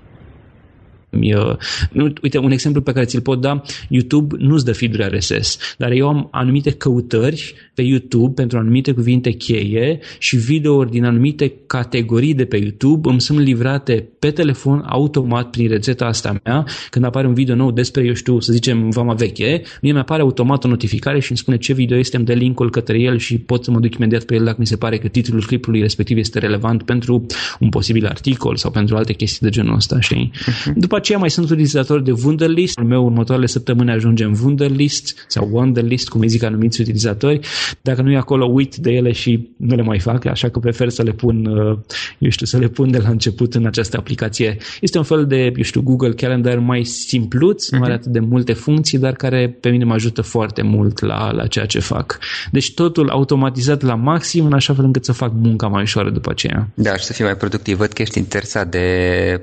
uite, 2.22 2.38
un 2.38 2.50
exemplu 2.50 2.80
pe 2.80 2.92
care 2.92 3.04
ți-l 3.04 3.20
pot 3.20 3.40
da, 3.40 3.62
YouTube 3.88 4.36
nu-ți 4.38 4.64
dă 4.64 4.72
feed 4.72 4.94
RSS, 4.94 5.58
dar 5.78 5.90
eu 5.90 6.08
am 6.08 6.28
anumite 6.30 6.70
căutări 6.70 7.54
pe 7.74 7.82
YouTube 7.82 8.32
pentru 8.34 8.58
anumite 8.58 8.92
cuvinte 8.92 9.30
cheie 9.30 9.98
și 10.18 10.36
videouri 10.36 10.90
din 10.90 11.04
anumite 11.04 11.52
categorii 11.66 12.34
de 12.34 12.44
pe 12.44 12.56
YouTube 12.56 13.08
îmi 13.08 13.20
sunt 13.20 13.38
livrate 13.38 14.08
pe 14.18 14.30
telefon 14.30 14.84
automat 14.88 15.50
prin 15.50 15.68
rețeta 15.68 16.04
asta 16.04 16.40
mea. 16.44 16.66
Când 16.90 17.04
apare 17.04 17.26
un 17.26 17.34
video 17.34 17.54
nou 17.54 17.70
despre, 17.70 18.04
eu 18.04 18.14
știu, 18.14 18.40
să 18.40 18.52
zicem, 18.52 18.90
vama 18.90 19.14
veche, 19.14 19.62
mie 19.82 19.92
mi-apare 19.92 20.22
automat 20.22 20.64
o 20.64 20.68
notificare 20.68 21.20
și 21.20 21.30
îmi 21.30 21.38
spune 21.38 21.56
ce 21.56 21.72
video 21.72 21.96
este, 21.96 22.16
îmi 22.16 22.24
dă 22.24 22.32
linkul 22.32 22.70
către 22.70 23.00
el 23.00 23.18
și 23.18 23.38
pot 23.38 23.64
să 23.64 23.70
mă 23.70 23.80
duc 23.80 23.94
imediat 23.94 24.24
pe 24.24 24.34
el 24.34 24.44
dacă 24.44 24.56
mi 24.58 24.66
se 24.66 24.76
pare 24.76 24.98
că 24.98 25.08
titlul 25.08 25.44
clipului 25.46 25.80
respectiv 25.80 26.16
este 26.16 26.38
relevant 26.38 26.82
pentru 26.82 27.26
un 27.60 27.68
posibil 27.68 28.06
articol 28.06 28.56
sau 28.56 28.70
pentru 28.70 28.96
alte 28.96 29.12
chestii 29.12 29.46
de 29.46 29.48
genul 29.48 29.74
ăsta. 29.74 30.00
Și 30.00 30.30
uh-huh. 30.34 30.72
După 30.74 30.99
aceea 31.00 31.18
mai 31.18 31.30
sunt 31.30 31.50
utilizatori 31.50 32.04
de 32.04 32.12
Wunderlist. 32.24 32.78
Al 32.78 32.84
meu 32.84 33.04
următoarele 33.04 33.46
săptămâni 33.46 33.90
ajunge 33.90 34.24
în 34.24 34.34
Wunderlist 34.42 35.24
sau 35.28 35.48
Wunderlist, 35.52 36.08
cum 36.08 36.20
îi 36.20 36.28
zic 36.28 36.42
anumiți 36.42 36.80
utilizatori. 36.80 37.40
Dacă 37.80 38.02
nu 38.02 38.10
e 38.10 38.16
acolo, 38.16 38.46
uit 38.46 38.76
de 38.76 38.90
ele 38.90 39.12
și 39.12 39.50
nu 39.56 39.74
le 39.74 39.82
mai 39.82 39.98
fac, 39.98 40.24
așa 40.24 40.48
că 40.48 40.58
prefer 40.58 40.88
să 40.88 41.02
le 41.02 41.12
pun, 41.12 41.46
uh, 41.46 41.78
eu 42.18 42.30
știu, 42.30 42.46
să 42.46 42.58
le 42.58 42.68
pun 42.68 42.90
de 42.90 42.98
la 42.98 43.08
început 43.08 43.54
în 43.54 43.66
această 43.66 43.96
aplicație. 43.96 44.56
Este 44.80 44.98
un 44.98 45.04
fel 45.04 45.26
de, 45.26 45.52
eu 45.56 45.62
știu, 45.62 45.82
Google 45.82 46.12
Calendar 46.12 46.58
mai 46.58 46.84
simpluț, 46.84 47.66
uh-huh. 47.66 47.78
nu 47.78 47.82
are 47.82 47.92
atât 47.92 48.12
de 48.12 48.20
multe 48.20 48.52
funcții, 48.52 48.98
dar 48.98 49.12
care 49.12 49.56
pe 49.60 49.68
mine 49.68 49.84
mă 49.84 49.92
ajută 49.92 50.22
foarte 50.22 50.62
mult 50.62 51.00
la, 51.00 51.32
la 51.32 51.46
ceea 51.46 51.66
ce 51.66 51.78
fac. 51.78 52.18
Deci 52.50 52.74
totul 52.74 53.10
automatizat 53.10 53.82
la 53.82 53.94
maxim, 53.94 54.44
în 54.44 54.52
așa 54.52 54.74
fel 54.74 54.84
încât 54.84 55.04
să 55.04 55.12
fac 55.12 55.32
munca 55.34 55.66
mai 55.66 55.82
ușoară 55.82 56.10
după 56.10 56.30
aceea. 56.30 56.68
Da, 56.74 56.96
și 56.96 57.04
să 57.04 57.12
fii 57.12 57.24
mai 57.24 57.36
productiv. 57.36 57.76
Văd 57.76 57.92
că 57.92 58.02
ești 58.02 58.18
interesat 58.18 58.68
de 58.68 58.88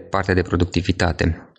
partea 0.10 0.34
de 0.34 0.41
productivitate 0.41 1.46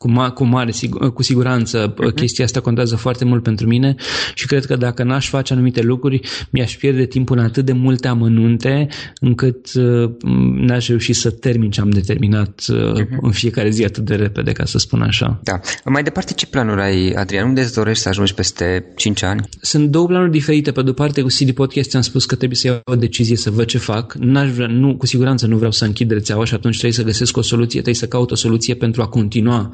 cu, 0.00 0.10
ma- 0.10 0.32
cu 0.34 0.44
mare, 0.44 0.72
cu 1.14 1.22
siguranță 1.22 1.94
uh-huh. 1.94 2.14
chestia 2.14 2.44
asta 2.44 2.60
contează 2.60 2.96
foarte 2.96 3.24
mult 3.24 3.42
pentru 3.42 3.66
mine 3.66 3.94
și 4.34 4.46
cred 4.46 4.64
că 4.64 4.76
dacă 4.76 5.02
n-aș 5.02 5.28
face 5.28 5.52
anumite 5.52 5.82
lucruri, 5.82 6.20
mi-aș 6.50 6.76
pierde 6.76 7.04
timpul 7.04 7.38
în 7.38 7.44
atât 7.44 7.64
de 7.64 7.72
multe 7.72 8.08
amănunte 8.08 8.88
încât 9.20 9.72
uh, 9.74 10.10
n-aș 10.54 10.88
reuși 10.88 11.12
să 11.12 11.30
termin 11.30 11.70
ce 11.70 11.80
am 11.80 11.90
determinat 11.90 12.64
uh, 12.68 12.92
uh-huh. 12.92 13.18
în 13.20 13.30
fiecare 13.30 13.70
zi 13.70 13.84
atât 13.84 14.04
de 14.04 14.14
repede, 14.14 14.52
ca 14.52 14.64
să 14.64 14.78
spun 14.78 15.02
așa. 15.02 15.40
Da. 15.42 15.60
Mai 15.84 16.02
departe, 16.02 16.32
ce 16.32 16.46
planuri 16.46 16.80
ai, 16.80 17.10
Adrian? 17.10 17.48
Unde 17.48 17.60
îți 17.60 17.74
dorești 17.74 18.02
să 18.02 18.08
ajungi 18.08 18.34
peste 18.34 18.92
5 18.96 19.22
ani? 19.22 19.48
Sunt 19.60 19.88
două 19.88 20.06
planuri 20.06 20.30
diferite. 20.30 20.72
Pe 20.72 20.82
de-o 20.82 20.92
parte, 20.92 21.20
cu 21.20 21.28
CD 21.28 21.50
Podcast 21.50 21.94
am 21.94 22.00
spus 22.00 22.24
că 22.24 22.34
trebuie 22.34 22.58
să 22.58 22.66
iau 22.66 22.80
o 22.84 22.94
decizie 22.94 23.36
să 23.36 23.50
văd 23.50 23.66
ce 23.66 23.78
fac. 23.78 24.14
N-aș 24.14 24.50
vrea, 24.50 24.66
nu, 24.66 24.96
cu 24.96 25.06
siguranță 25.06 25.46
nu 25.46 25.56
vreau 25.56 25.70
să 25.70 25.84
închid 25.84 26.10
rețeaua 26.10 26.44
și 26.44 26.54
atunci 26.54 26.74
trebuie 26.74 26.98
să 26.98 27.04
găsesc 27.04 27.36
o 27.36 27.42
soluție, 27.42 27.80
trebuie 27.80 27.94
să 27.94 28.06
caut 28.06 28.30
o 28.30 28.34
soluție 28.34 28.74
pentru 28.74 29.02
a 29.02 29.06
continua 29.06 29.72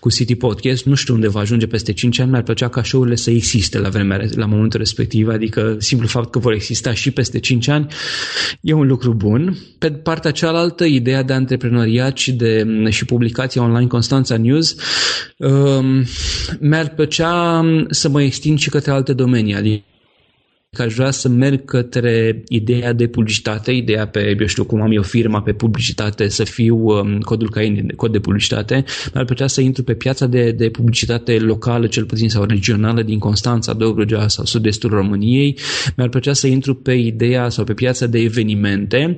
cu 0.00 0.10
City 0.10 0.34
Podcast. 0.34 0.84
Nu 0.84 0.94
știu 0.94 1.14
unde 1.14 1.28
va 1.28 1.40
ajunge 1.40 1.66
peste 1.66 1.92
5 1.92 2.18
ani, 2.18 2.30
mi-ar 2.30 2.42
plăcea 2.42 2.68
ca 2.68 2.82
show-urile 2.82 3.16
să 3.16 3.30
existe 3.30 3.78
la 3.78 3.88
vremea, 3.88 4.20
la 4.34 4.46
momentul 4.46 4.78
respectiv, 4.78 5.28
adică 5.28 5.76
simplu 5.78 6.06
fapt 6.06 6.30
că 6.30 6.38
vor 6.38 6.52
exista 6.52 6.94
și 6.94 7.10
peste 7.10 7.38
5 7.38 7.68
ani 7.68 7.86
e 8.60 8.72
un 8.72 8.86
lucru 8.86 9.14
bun. 9.14 9.56
Pe 9.78 9.90
partea 9.90 10.30
cealaltă, 10.30 10.84
ideea 10.84 11.22
de 11.22 11.32
antreprenoriat 11.32 12.16
și 12.16 12.32
de 12.32 12.66
și 12.88 13.04
publicația 13.04 13.62
online 13.62 13.86
Constanța 13.86 14.36
News, 14.36 14.76
um, 15.36 16.04
mi-ar 16.60 16.88
plăcea 16.88 17.64
să 17.90 18.08
mă 18.08 18.22
extind 18.22 18.58
și 18.58 18.70
către 18.70 18.90
alte 18.90 19.12
domenii, 19.12 19.54
adică 19.54 19.84
că 20.74 20.82
aș 20.82 20.94
vrea 20.94 21.10
să 21.10 21.28
merg 21.28 21.64
către 21.64 22.42
ideea 22.48 22.92
de 22.92 23.06
publicitate, 23.06 23.72
ideea 23.72 24.06
pe, 24.06 24.36
eu 24.40 24.46
știu 24.46 24.64
cum 24.64 24.80
am 24.80 24.92
eu 24.92 25.02
firma 25.02 25.42
pe 25.42 25.52
publicitate, 25.52 26.28
să 26.28 26.44
fiu 26.44 26.76
um, 26.76 27.20
codul 27.20 27.50
CAIN, 27.50 27.92
cod 27.96 28.12
de 28.12 28.18
publicitate, 28.18 28.84
mi-ar 29.12 29.24
plăcea 29.24 29.46
să 29.46 29.60
intru 29.60 29.82
pe 29.82 29.94
piața 29.94 30.26
de, 30.26 30.50
de 30.50 30.68
publicitate 30.68 31.38
locală, 31.38 31.86
cel 31.86 32.04
puțin, 32.04 32.28
sau 32.28 32.44
regională 32.44 33.02
din 33.02 33.18
Constanța, 33.18 33.72
Dobrogea 33.72 34.28
sau 34.28 34.44
sud-estul 34.44 34.90
României. 34.90 35.58
Mi-ar 35.96 36.08
plăcea 36.08 36.32
să 36.32 36.46
intru 36.46 36.74
pe 36.74 36.92
ideea 36.92 37.48
sau 37.48 37.64
pe 37.64 37.74
piața 37.74 38.06
de 38.06 38.18
evenimente 38.18 39.16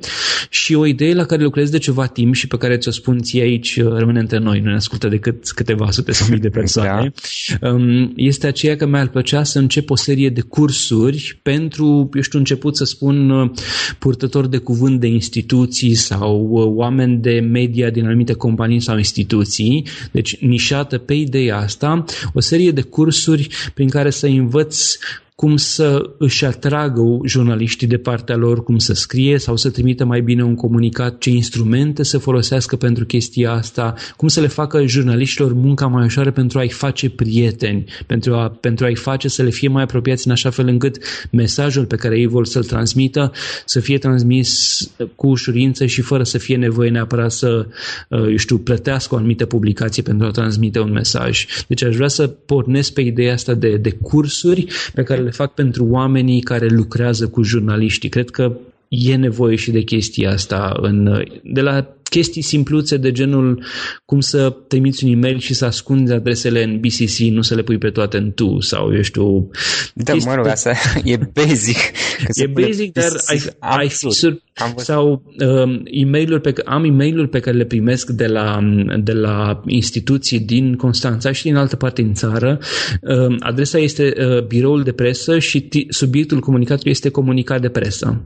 și 0.48 0.74
o 0.74 0.86
idee 0.86 1.14
la 1.14 1.24
care 1.24 1.42
lucrez 1.42 1.70
de 1.70 1.78
ceva 1.78 2.07
timp 2.07 2.34
și 2.34 2.46
pe 2.46 2.57
care 2.57 2.76
ți-o 2.76 2.90
spun 2.90 3.18
ție 3.18 3.42
aici, 3.42 3.76
uh, 3.76 3.92
rămâne 3.92 4.18
între 4.18 4.38
noi, 4.38 4.61
nu 4.61 4.70
ne 4.70 4.76
ascultă 4.76 5.09
decât 5.09 5.50
câteva 5.50 5.90
sute 5.90 6.12
sau 6.12 6.26
mii 6.30 6.38
de 6.38 6.48
persoane, 6.61 7.12
da. 7.61 7.70
Um, 7.70 8.12
este 8.16 8.46
aceea 8.46 8.76
că 8.76 8.86
mi-ar 8.86 9.09
plăcea 9.09 9.42
să 9.42 9.59
încep 9.59 9.90
o 9.90 9.96
serie 9.96 10.28
de 10.28 10.40
cursuri 10.40 11.40
pentru, 11.53 12.09
eu 12.14 12.20
știu, 12.20 12.38
început 12.38 12.76
să 12.76 12.84
spun 12.84 13.30
uh, 13.30 13.51
purtători 13.99 14.51
de 14.51 14.57
cuvânt 14.59 15.01
de 15.01 15.07
instituții 15.07 15.94
sau 15.94 16.49
uh, 16.51 16.64
oameni 16.66 17.16
de 17.16 17.40
media 17.40 17.90
din 17.90 18.07
anumite 18.07 18.32
companii 18.32 18.80
sau 18.80 18.97
instituții, 18.97 19.86
deci 20.12 20.40
nișată 20.40 20.99
pe 20.99 21.14
ideea 21.14 21.57
asta, 21.57 22.05
o 22.34 22.40
serie 22.40 22.70
de 22.70 22.80
cursuri 22.80 23.49
prin 23.74 23.88
care 23.88 24.11
să 24.11 24.26
învăț 24.26 24.97
cum 25.37 25.57
să 25.57 26.11
își 26.18 26.45
atragă 26.45 27.03
jurnaliștii 27.24 27.87
de 27.87 27.97
partea 27.97 28.37
lor, 28.37 28.62
cum 28.62 28.78
să 28.78 28.95
scrie 28.95 29.39
sau 29.39 29.57
să 29.57 29.70
trimită 29.70 30.05
mai 30.05 30.20
bine 30.20 30.45
un 30.45 30.55
comunicat, 30.55 31.18
ce 31.18 31.30
instrumente 31.30 32.03
să 32.03 32.18
folosească 32.18 32.76
pentru 32.76 33.05
chestia 33.05 33.53
asta, 33.53 33.95
cum 34.16 34.28
să 34.28 34.41
le 34.41 34.47
facă 34.47 34.87
jurnaliștilor 34.87 35.53
munca 35.53 35.87
mai 35.87 36.05
ușoară 36.05 36.30
pentru 36.30 36.59
a-i 36.59 36.68
face 36.68 37.11
prieteni, 37.11 37.84
pentru, 38.07 38.34
a, 38.34 38.49
pentru 38.61 38.84
a-i 38.84 38.95
face 38.95 39.28
să 39.28 39.43
le 39.43 39.51
fie 39.51 39.68
mai 39.68 39.82
apropiați 39.82 40.26
în 40.26 40.32
așa 40.32 40.51
fel 40.51 40.68
încât 40.68 40.99
mesajul 41.30 41.84
pe 41.84 41.97
care 41.97 42.18
ei 42.18 42.26
vor 42.26 42.47
să-l 42.47 42.64
transmită 42.64 43.32
să 43.64 43.80
fie 43.80 43.99
transmis 43.99 44.80
cu 45.14 45.26
ușurință 45.26 45.87
și 45.87 46.01
fără 46.01 46.22
să 46.22 46.39
fie 46.39 46.57
nevoie 46.57 46.91
neapărat 46.91 47.32
să, 47.32 47.66
uh, 48.09 48.26
eu 48.30 48.37
știu, 48.37 48.59
plătească 48.59 49.14
o 49.14 49.18
anumită 49.18 49.47
publicație 49.47 50.03
pentru 50.03 50.26
a 50.26 50.30
transmite 50.30 50.78
un 50.78 50.91
mesaj. 50.91 51.47
Deci 51.68 51.84
aș 51.84 51.97
vrea 51.97 52.09
să 52.09 52.26
pornesc 52.26 52.93
pe 52.93 53.01
ideea 53.01 53.32
asta 53.32 53.55
de, 53.55 53.76
de 53.76 53.91
cursuri 53.91 54.66
pe 54.95 55.03
care 55.03 55.24
le 55.27 55.33
fac 55.33 55.55
pentru 55.55 55.85
oamenii 55.85 56.41
care 56.41 56.66
lucrează 56.66 57.29
cu 57.29 57.43
jurnaliștii. 57.43 58.09
Cred 58.09 58.31
că 58.31 58.57
e 58.89 59.16
nevoie 59.16 59.57
și 59.57 59.70
de 59.70 59.80
chestia 59.80 60.30
asta 60.30 60.76
în, 60.80 61.24
de 61.43 61.61
la 61.61 61.97
chestii 62.11 62.43
simpluțe 62.43 62.97
de 62.97 63.12
genul 63.12 63.64
cum 64.05 64.20
să 64.20 64.57
trimiți 64.68 65.05
un 65.05 65.12
e-mail 65.12 65.39
și 65.39 65.55
să 65.55 65.64
ascunzi 65.64 66.12
adresele 66.12 66.62
în 66.62 66.80
BCC, 66.80 67.18
nu 67.18 67.43
să 67.43 67.55
le 67.55 67.62
pui 67.62 67.78
pe 67.78 67.91
toate 67.91 68.16
în 68.16 68.32
tu 68.32 68.61
sau 68.61 68.95
eu 68.95 69.03
știu... 69.03 69.51
Da, 69.95 70.14
mă 70.14 70.34
rog, 70.34 70.47
asta 70.47 70.72
e 71.05 71.18
basic. 71.32 71.76
e 72.34 72.47
basic, 72.47 72.93
dar 72.93 73.11
ai, 73.26 73.41
ai 73.59 73.89
fi 73.89 74.11
sur... 74.11 74.43
sau 74.76 75.22
um, 75.39 75.82
e 75.84 76.05
mail 76.05 76.41
pe, 76.41 76.53
am 76.64 76.84
e 76.84 76.91
mail 76.91 77.26
pe 77.26 77.41
care 77.41 77.57
le 77.57 77.64
primesc 77.64 78.11
de 78.11 78.26
la, 78.26 78.59
de 78.99 79.12
la 79.12 79.62
instituții 79.66 80.41
din 80.41 80.74
Constanța 80.74 81.32
și 81.32 81.43
din 81.43 81.57
altă 81.57 81.76
parte 81.76 82.03
în 82.03 82.14
țară. 82.14 82.59
Um, 83.01 83.37
adresa 83.41 83.78
este 83.78 84.12
uh, 84.18 84.43
biroul 84.43 84.82
de 84.82 84.93
presă 84.93 85.39
și 85.39 85.68
subiectul 85.89 86.41
comunicatului 86.41 86.93
este 86.93 87.09
comunicat 87.09 87.61
de 87.61 87.68
presă. 87.68 88.20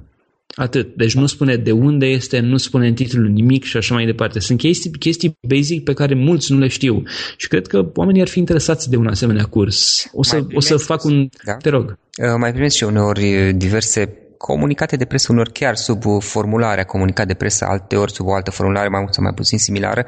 Atât. 0.54 0.94
Deci 0.96 1.14
nu 1.14 1.26
spune 1.26 1.56
de 1.56 1.72
unde 1.72 2.06
este, 2.06 2.40
nu 2.40 2.56
spune 2.56 2.86
în 2.86 2.94
titlul 2.94 3.28
nimic 3.28 3.64
și 3.64 3.76
așa 3.76 3.94
mai 3.94 4.04
departe. 4.04 4.40
Sunt 4.40 4.58
chestii, 4.58 4.90
chestii 4.90 5.38
basic 5.48 5.84
pe 5.84 5.92
care 5.92 6.14
mulți 6.14 6.52
nu 6.52 6.58
le 6.58 6.68
știu. 6.68 7.02
Și 7.36 7.48
cred 7.48 7.66
că 7.66 7.90
oamenii 7.94 8.20
ar 8.20 8.28
fi 8.28 8.38
interesați 8.38 8.90
de 8.90 8.96
un 8.96 9.06
asemenea 9.06 9.44
curs. 9.44 10.08
O 10.12 10.22
să, 10.22 10.46
o 10.54 10.60
să 10.60 10.76
fac 10.76 11.04
un... 11.04 11.28
Da? 11.44 11.56
Te 11.56 11.68
rog. 11.68 11.98
Uh, 12.22 12.34
mai 12.38 12.52
primesc 12.52 12.76
și 12.76 12.84
uneori 12.84 13.52
diverse 13.56 14.19
comunicate 14.46 14.96
de 14.96 15.04
presă 15.04 15.32
unor 15.32 15.48
chiar 15.48 15.74
sub 15.74 16.02
formularea 16.18 16.84
comunicat 16.84 17.26
de 17.26 17.34
presă, 17.34 17.64
alteori 17.64 18.12
sub 18.12 18.26
o 18.26 18.34
altă 18.34 18.50
formulare 18.50 18.88
mai 18.88 19.00
mult 19.00 19.14
sau 19.14 19.22
mai 19.22 19.32
puțin 19.32 19.58
similară, 19.58 20.06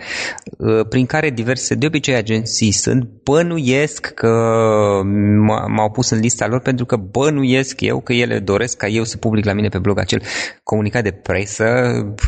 uh, 0.59 0.87
prin 0.89 1.07
care 1.07 1.30
diverse, 1.30 1.74
de 1.74 1.87
obicei 1.87 2.14
agenții 2.14 2.72
sunt, 2.72 3.09
bănuiesc 3.24 4.07
că 4.07 4.30
m-au 5.68 5.91
pus 5.91 6.11
în 6.11 6.18
lista 6.18 6.47
lor 6.47 6.61
pentru 6.61 6.85
că 6.85 6.97
bănuiesc 6.97 7.80
eu 7.80 8.01
că 8.01 8.12
ele 8.12 8.39
doresc 8.39 8.76
ca 8.76 8.87
eu 8.87 9.05
să 9.05 9.16
public 9.16 9.45
la 9.45 9.53
mine 9.53 9.68
pe 9.68 9.78
blog 9.78 9.99
acel 9.99 10.22
comunicat 10.62 11.03
de 11.03 11.11
presă, 11.11 11.64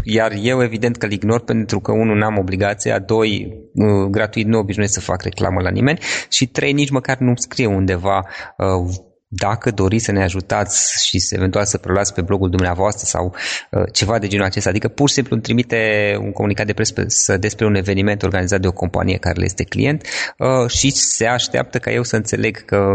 iar 0.03 0.33
eu 0.43 0.63
evident 0.63 0.97
că 0.97 1.07
îl 1.07 1.13
ignor 1.13 1.41
pentru 1.41 1.81
că 1.81 1.93
unul 1.93 2.17
n-am 2.17 2.39
obligația, 2.39 2.99
doi 2.99 3.53
uh, 3.75 4.09
gratuit 4.11 4.47
nu 4.47 4.59
obișnuiesc 4.59 4.95
să 4.95 5.01
fac 5.01 5.23
reclamă 5.23 5.61
la 5.61 5.71
nimeni 5.71 5.99
și 6.29 6.47
trei 6.47 6.73
nici 6.73 6.91
măcar 6.91 7.19
nu 7.19 7.33
scrie 7.37 7.67
undeva 7.67 8.27
uh, 8.57 8.95
dacă 9.37 9.71
doriți 9.71 10.05
să 10.05 10.13
ne 10.13 10.23
ajutați 10.23 11.07
și 11.07 11.25
eventual 11.31 11.65
să 11.65 11.79
preluați 11.79 12.15
pe 12.15 12.23
blogul 12.23 12.51
dumneavoastră 12.51 13.07
sau 13.07 13.35
uh, 13.71 13.83
ceva 13.93 14.19
de 14.19 14.27
genul 14.27 14.45
acesta, 14.47 14.69
adică 14.69 14.89
pur 14.89 15.09
și 15.09 15.15
simplu 15.15 15.35
îmi 15.35 15.43
trimite 15.43 15.79
un 16.21 16.33
comunicat 16.33 16.67
de 16.67 16.73
presă 16.73 17.37
despre 17.37 17.67
un 17.67 17.75
eveniment 17.75 18.23
organizat 18.23 18.61
de 18.61 18.67
o 18.67 18.73
companie 18.73 19.17
care 19.17 19.39
le 19.39 19.45
este 19.45 19.65
client 19.65 20.07
uh, 20.39 20.71
și 20.71 20.91
se 20.91 21.27
așteaptă 21.27 21.79
ca 21.79 21.93
eu 21.93 22.03
să 22.03 22.17
înțeleg 22.17 22.65
că 22.65 22.95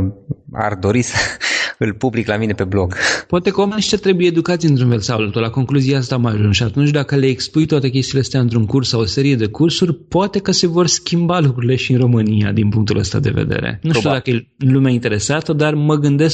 ar 0.54 0.76
dori 0.76 1.02
să 1.02 1.16
îl 1.78 1.94
public 1.94 2.28
la 2.28 2.38
mine 2.38 2.54
pe 2.54 2.64
blog. 2.64 2.96
Poate 3.28 3.50
că 3.50 3.60
oamenii 3.60 3.82
ăștia 3.82 3.98
trebuie 3.98 4.28
educați 4.28 4.66
într-un 4.66 4.90
fel 4.90 5.00
sau 5.00 5.18
altul. 5.18 5.42
La 5.42 5.50
concluzia 5.50 5.98
asta 5.98 6.16
am 6.16 6.26
ajuns 6.26 6.56
și 6.56 6.64
atunci 6.64 6.90
dacă 6.90 7.16
le 7.16 7.26
expui 7.26 7.66
toate 7.66 7.90
chestiile 7.90 8.20
astea 8.20 8.40
într-un 8.40 8.66
curs 8.66 8.90
sau 8.90 9.00
o 9.00 9.06
serie 9.06 9.36
de 9.36 9.46
cursuri, 9.46 9.94
poate 9.94 10.40
că 10.40 10.52
se 10.52 10.68
vor 10.68 10.88
schimba 10.88 11.40
lucrurile 11.40 11.76
și 11.76 11.92
în 11.92 12.00
România 12.00 12.52
din 12.52 12.70
punctul 12.70 12.98
ăsta 12.98 13.20
de 13.20 13.30
vedere. 13.30 13.80
Nu 13.82 13.94
știu 13.94 14.10
dacă 14.10 14.30
e 14.30 14.48
lumea 14.58 14.92
interesată, 14.92 15.54
dar 15.54 15.74
mă 15.74 15.96
gândesc 15.96 16.29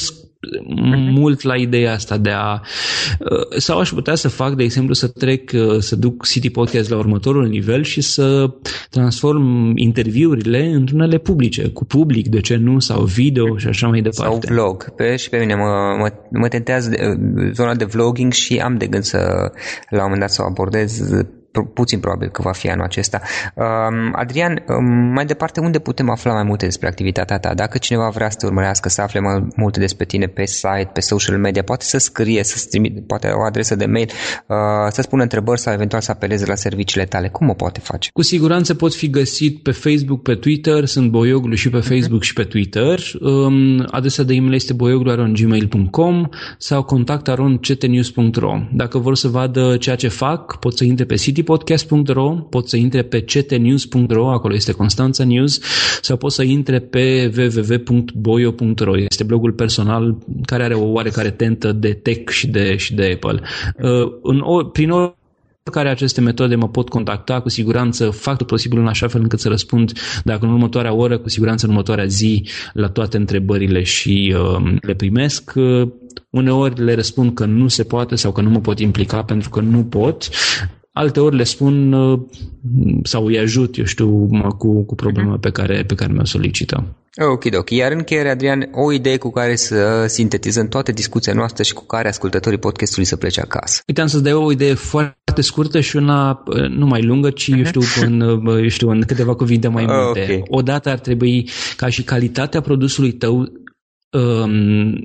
Mhm. 0.66 1.10
mult 1.12 1.42
la 1.42 1.54
ideea 1.54 1.92
asta 1.92 2.16
de 2.16 2.30
a... 2.30 2.60
Uh, 3.18 3.58
sau 3.58 3.78
aș 3.78 3.90
putea 3.90 4.14
să 4.14 4.28
fac, 4.28 4.54
de 4.54 4.62
exemplu, 4.62 4.94
să 4.94 5.08
trec, 5.08 5.50
uh, 5.54 5.78
să 5.78 5.96
duc 5.96 6.26
City 6.26 6.50
Podcast 6.50 6.90
la 6.90 6.96
următorul 6.96 7.46
nivel 7.46 7.82
și 7.82 8.00
să 8.00 8.50
transform 8.90 9.72
interviurile 9.76 10.66
într-unele 10.66 11.18
publice, 11.18 11.68
cu 11.68 11.84
public, 11.84 12.28
de 12.28 12.40
ce 12.40 12.56
nu, 12.56 12.78
sau 12.78 13.02
video 13.02 13.56
și 13.56 13.66
așa 13.66 13.88
mai 13.88 14.00
departe. 14.00 14.46
Sau 14.46 14.54
vlog. 14.54 14.94
Pe, 14.94 15.16
și 15.16 15.28
pe 15.28 15.38
mine 15.38 15.54
mă, 15.54 15.96
mă, 15.98 16.12
mă 16.30 16.48
tentează 16.48 16.90
de, 16.90 16.98
uh, 17.02 17.50
zona 17.52 17.74
de 17.74 17.84
vlogging 17.84 18.32
și 18.32 18.56
am 18.56 18.76
de 18.76 18.86
gând 18.86 19.02
să 19.02 19.18
la 19.90 19.96
un 19.96 20.02
moment 20.02 20.20
dat 20.20 20.30
să 20.30 20.42
o 20.42 20.46
abordez 20.46 21.00
puțin 21.64 22.00
probabil 22.00 22.28
că 22.28 22.42
va 22.42 22.52
fi 22.52 22.70
anul 22.70 22.84
acesta. 22.84 23.20
Um, 23.54 24.12
Adrian, 24.12 24.64
um, 24.68 24.84
mai 24.84 25.24
departe, 25.26 25.60
unde 25.60 25.78
putem 25.78 26.10
afla 26.10 26.32
mai 26.32 26.42
multe 26.42 26.64
despre 26.64 26.88
activitatea 26.88 27.38
ta? 27.38 27.54
Dacă 27.54 27.78
cineva 27.78 28.08
vrea 28.08 28.30
să 28.30 28.36
te 28.36 28.46
urmărească, 28.46 28.88
să 28.88 29.02
afle 29.02 29.20
mai 29.20 29.46
multe 29.56 29.80
despre 29.80 30.04
tine 30.04 30.26
pe 30.26 30.44
site, 30.44 30.90
pe 30.92 31.00
social 31.00 31.38
media, 31.38 31.62
poate 31.62 31.84
să 31.84 31.98
scrie, 31.98 32.44
să 32.44 32.66
trimite, 32.70 33.00
poate 33.06 33.28
o 33.28 33.42
adresă 33.42 33.74
de 33.74 33.86
mail, 33.86 34.10
uh, 34.46 34.56
să 34.88 35.02
spună 35.02 35.22
întrebări 35.22 35.60
sau 35.60 35.72
eventual 35.72 36.00
să 36.00 36.10
apeleze 36.10 36.46
la 36.46 36.54
serviciile 36.54 37.04
tale. 37.04 37.28
Cum 37.28 37.48
o 37.48 37.52
poate 37.52 37.80
face? 37.80 38.10
Cu 38.12 38.22
siguranță 38.22 38.74
pot 38.74 38.94
fi 38.94 39.10
găsit 39.10 39.62
pe 39.62 39.70
Facebook, 39.70 40.22
pe 40.22 40.34
Twitter, 40.34 40.84
sunt 40.84 41.10
Boioglu 41.10 41.54
și 41.54 41.70
pe 41.70 41.78
Facebook 41.80 42.20
uh-huh. 42.20 42.26
și 42.26 42.32
pe 42.32 42.42
Twitter. 42.44 43.00
Um, 43.20 43.86
adresa 43.90 44.22
de 44.22 44.34
e-mail 44.34 44.54
este 44.54 44.72
boioglu.gmail.com 44.72 46.28
sau 46.58 46.82
contact.ctnews.ro 46.82 48.58
Dacă 48.72 48.98
vor 48.98 49.16
să 49.16 49.28
vadă 49.28 49.76
ceea 49.76 49.96
ce 49.96 50.08
fac, 50.08 50.58
pot 50.58 50.76
să 50.76 50.84
intre 50.84 51.04
pe 51.04 51.14
City 51.14 51.42
citypodcast.ro, 51.46 52.30
pot 52.30 52.68
să 52.68 52.76
intre 52.76 53.02
pe 53.02 53.20
ctnews.ro, 53.20 54.30
acolo 54.30 54.54
este 54.54 54.72
Constanța 54.72 55.24
News, 55.24 55.60
sau 56.00 56.16
pot 56.16 56.32
să 56.32 56.42
intre 56.42 56.78
pe 56.78 57.32
www.boyo.ro. 57.36 58.98
Este 58.98 59.24
blogul 59.24 59.52
personal 59.52 60.18
care 60.44 60.62
are 60.62 60.74
o 60.74 60.84
oarecare 60.84 61.30
tentă 61.30 61.72
de 61.72 61.92
tech 61.92 62.32
și 62.32 62.46
de, 62.46 62.76
și 62.76 62.94
de 62.94 63.10
Apple. 63.14 63.40
Uh, 63.82 64.12
în, 64.22 64.42
prin 64.72 64.90
care 65.70 65.88
aceste 65.88 66.20
metode 66.20 66.54
mă 66.54 66.68
pot 66.68 66.88
contacta, 66.88 67.40
cu 67.40 67.48
siguranță 67.48 68.10
fac 68.10 68.36
tot 68.36 68.46
posibil 68.46 68.78
în 68.78 68.86
așa 68.86 69.08
fel 69.08 69.20
încât 69.20 69.40
să 69.40 69.48
răspund, 69.48 69.92
dacă 70.24 70.44
în 70.44 70.52
următoarea 70.52 70.92
oră, 70.92 71.18
cu 71.18 71.28
siguranță 71.28 71.64
în 71.64 71.70
următoarea 71.70 72.04
zi, 72.04 72.48
la 72.72 72.88
toate 72.88 73.16
întrebările 73.16 73.82
și 73.82 74.34
uh, 74.36 74.74
le 74.80 74.94
primesc. 74.94 75.52
Uh, 75.54 75.88
uneori 76.30 76.84
le 76.84 76.94
răspund 76.94 77.34
că 77.34 77.44
nu 77.44 77.68
se 77.68 77.84
poate 77.84 78.14
sau 78.14 78.32
că 78.32 78.40
nu 78.40 78.50
mă 78.50 78.60
pot 78.60 78.78
implica 78.78 79.22
pentru 79.22 79.50
că 79.50 79.60
nu 79.60 79.84
pot. 79.84 80.28
Alte 80.98 81.20
ori 81.20 81.36
le 81.36 81.44
spun 81.44 81.92
uh, 81.92 82.20
sau 83.02 83.26
îi 83.26 83.38
ajut, 83.38 83.78
eu 83.78 83.84
știu, 83.84 84.28
cu, 84.58 84.82
cu 84.82 84.94
problema 84.94 85.38
pe 85.38 85.50
care, 85.50 85.84
pe 85.86 85.94
care 85.94 86.12
mi-o 86.12 86.24
solicită. 86.24 86.84
Ok, 87.32 87.44
ok. 87.58 87.70
Iar 87.70 87.90
în 87.90 87.96
încheiere, 87.98 88.30
Adrian, 88.30 88.68
o 88.72 88.92
idee 88.92 89.16
cu 89.16 89.30
care 89.30 89.56
să 89.56 90.04
sintetizăm 90.06 90.68
toată 90.68 90.92
discuția 90.92 91.32
noastră 91.32 91.62
și 91.62 91.72
cu 91.72 91.84
care 91.84 92.08
ascultătorii 92.08 92.58
podcastului 92.58 93.04
să 93.04 93.16
plece 93.16 93.40
acasă. 93.40 93.82
Uite, 93.86 94.00
am 94.00 94.06
să-ți 94.06 94.22
dau 94.22 94.44
o 94.44 94.52
idee 94.52 94.74
foarte 94.74 95.16
foarte 95.24 95.42
scurtă 95.42 95.80
și 95.80 95.96
una 95.96 96.42
nu 96.68 96.86
mai 96.86 97.02
lungă, 97.02 97.30
ci, 97.30 97.46
eu 97.46 97.64
știu, 97.64 97.80
în, 98.00 98.20
eu 98.46 98.68
știu, 98.68 98.90
în 98.90 99.00
câteva 99.06 99.34
cuvinte 99.34 99.68
mai 99.68 99.84
multe. 99.90 100.20
Okay. 100.20 100.42
Odată 100.48 100.88
ar 100.88 100.98
trebui 100.98 101.48
ca 101.76 101.88
și 101.88 102.02
calitatea 102.02 102.60
produsului 102.60 103.12
tău 103.12 103.34
Um, 103.38 103.65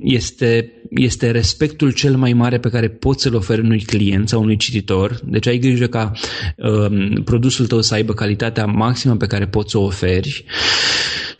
este, 0.02 0.72
este 0.90 1.30
respectul 1.30 1.92
cel 1.92 2.16
mai 2.16 2.32
mare 2.32 2.58
pe 2.58 2.68
care 2.68 2.88
poți 2.88 3.22
să-l 3.22 3.34
oferi 3.34 3.60
unui 3.60 3.80
client 3.80 4.28
sau 4.28 4.42
unui 4.42 4.56
cititor. 4.56 5.18
Deci 5.24 5.46
ai 5.46 5.58
grijă 5.58 5.86
ca 5.86 6.12
um, 6.56 7.22
produsul 7.24 7.66
tău 7.66 7.80
să 7.80 7.94
aibă 7.94 8.12
calitatea 8.12 8.66
maximă 8.66 9.16
pe 9.16 9.26
care 9.26 9.46
poți 9.46 9.70
să 9.70 9.78
o 9.78 9.82
oferi. 9.82 10.44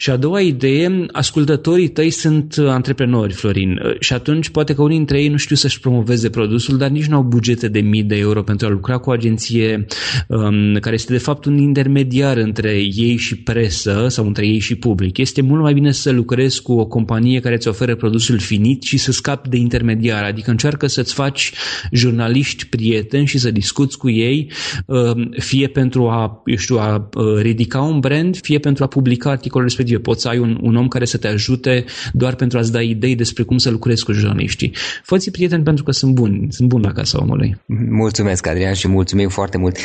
Și 0.03 0.11
a 0.11 0.17
doua 0.17 0.41
idee, 0.41 1.07
ascultătorii 1.13 1.89
tăi 1.89 2.11
sunt 2.11 2.55
antreprenori, 2.59 3.33
Florin, 3.33 3.79
și 3.99 4.13
atunci 4.13 4.49
poate 4.49 4.75
că 4.75 4.83
unii 4.83 4.97
dintre 4.97 5.21
ei 5.21 5.29
nu 5.29 5.37
știu 5.37 5.57
să-și 5.57 5.81
promoveze 5.81 6.31
produsul, 6.31 6.77
dar 6.77 6.89
nici 6.89 7.07
nu 7.07 7.17
au 7.17 7.23
bugete 7.23 7.69
de 7.69 7.81
mii 7.81 8.03
de 8.03 8.17
euro 8.17 8.43
pentru 8.43 8.67
a 8.67 8.71
lucra 8.71 8.99
cu 8.99 9.11
o 9.11 9.13
agenție 9.13 9.87
um, 10.29 10.75
care 10.81 10.95
este 10.95 11.13
de 11.13 11.19
fapt 11.19 11.45
un 11.45 11.59
intermediar 11.59 12.37
între 12.37 12.71
ei 12.77 13.17
și 13.17 13.37
presă 13.37 14.07
sau 14.09 14.27
între 14.27 14.47
ei 14.47 14.59
și 14.59 14.75
public. 14.75 15.19
Este 15.19 15.43
mult 15.43 15.63
mai 15.63 15.73
bine 15.73 15.93
să 15.93 16.11
lucrezi 16.11 16.63
cu 16.63 16.73
o 16.73 16.87
companie 16.87 17.41
care 17.41 17.52
îți 17.55 17.69
oferă 17.69 17.97
produsul 17.97 18.39
finit 18.39 18.83
și 18.83 18.99
să 18.99 19.13
scapi 19.13 19.49
de 19.49 19.57
intermediar, 19.57 20.25
adică 20.25 20.51
încearcă 20.51 20.87
să-ți 20.87 21.15
faci 21.15 21.53
jurnaliști 21.93 22.67
prieteni 22.67 23.27
și 23.27 23.39
să 23.39 23.51
discuți 23.51 23.99
cu 23.99 24.11
ei, 24.11 24.51
um, 24.87 25.31
fie 25.39 25.67
pentru 25.67 26.09
a, 26.09 26.43
eu 26.47 26.57
știu, 26.57 26.79
a 26.79 27.09
uh, 27.15 27.41
ridica 27.41 27.81
un 27.81 28.01
brand, 28.01 28.39
fie 28.41 28.59
pentru 28.59 28.85
a 28.85 28.87
publica 28.87 29.31
articolul 29.31 29.67
respectiv 29.67 29.83
respective. 29.83 29.99
Poți 29.99 30.23
să 30.23 30.29
ai 30.29 30.39
un, 30.39 30.59
un 30.61 30.77
om 30.77 30.89
care 30.89 31.05
să 31.05 31.17
te 31.17 31.29
ajute 31.29 31.85
doar 32.13 32.35
pentru 32.35 32.59
a-ți 32.59 32.73
da 32.73 32.81
idei 32.81 33.15
despre 33.15 33.43
cum 33.43 33.59
să 33.59 33.71
lucrezi 33.71 34.05
cu 34.05 34.13
jurnaliștii. 34.13 34.75
Fă-ți 35.05 35.31
prieteni 35.31 35.63
pentru 35.63 35.85
că 35.85 35.91
sunt 35.91 36.15
buni, 36.15 36.47
sunt 36.51 36.69
buni 36.69 36.85
la 36.85 36.93
casa 36.93 37.19
omului. 37.21 37.57
Mulțumesc, 37.91 38.47
Adrian, 38.47 38.75
și 38.75 38.89
mulțumim 38.89 39.29
foarte 39.29 39.59
mult. 39.59 39.77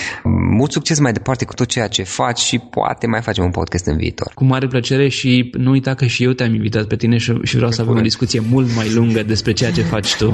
Mult 0.52 0.72
succes 0.72 1.00
mai 1.00 1.14
departe 1.14 1.46
cu 1.46 1.54
tot 1.54 1.68
ceea 1.68 1.88
ce 1.88 2.04
faci 2.04 2.40
și 2.40 2.58
poate 2.58 3.08
mai 3.08 3.22
facem 3.22 3.44
un 3.44 3.52
podcast 3.52 3.86
în 3.86 3.98
viitor. 3.98 4.32
Cu 4.34 4.44
mare 4.44 4.68
plăcere 4.68 5.08
și 5.08 5.50
nu 5.58 5.72
uita 5.72 5.94
că 5.94 6.06
și 6.06 6.24
eu 6.24 6.32
te-am 6.32 6.54
invitat 6.54 6.86
pe 6.86 6.96
tine 6.96 7.18
și, 7.18 7.34
și 7.44 7.57
vreau 7.58 7.72
să 7.72 7.82
avem 7.82 7.96
o 7.96 8.02
discuție 8.02 8.40
mult 8.50 8.76
mai 8.76 8.94
lungă 8.94 9.24
despre 9.24 9.52
ceea 9.52 9.72
ce 9.72 9.82
faci 9.82 10.16
tu. 10.16 10.28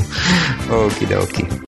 ok, 0.70 1.08
da, 1.10 1.18
ok. 1.22 1.62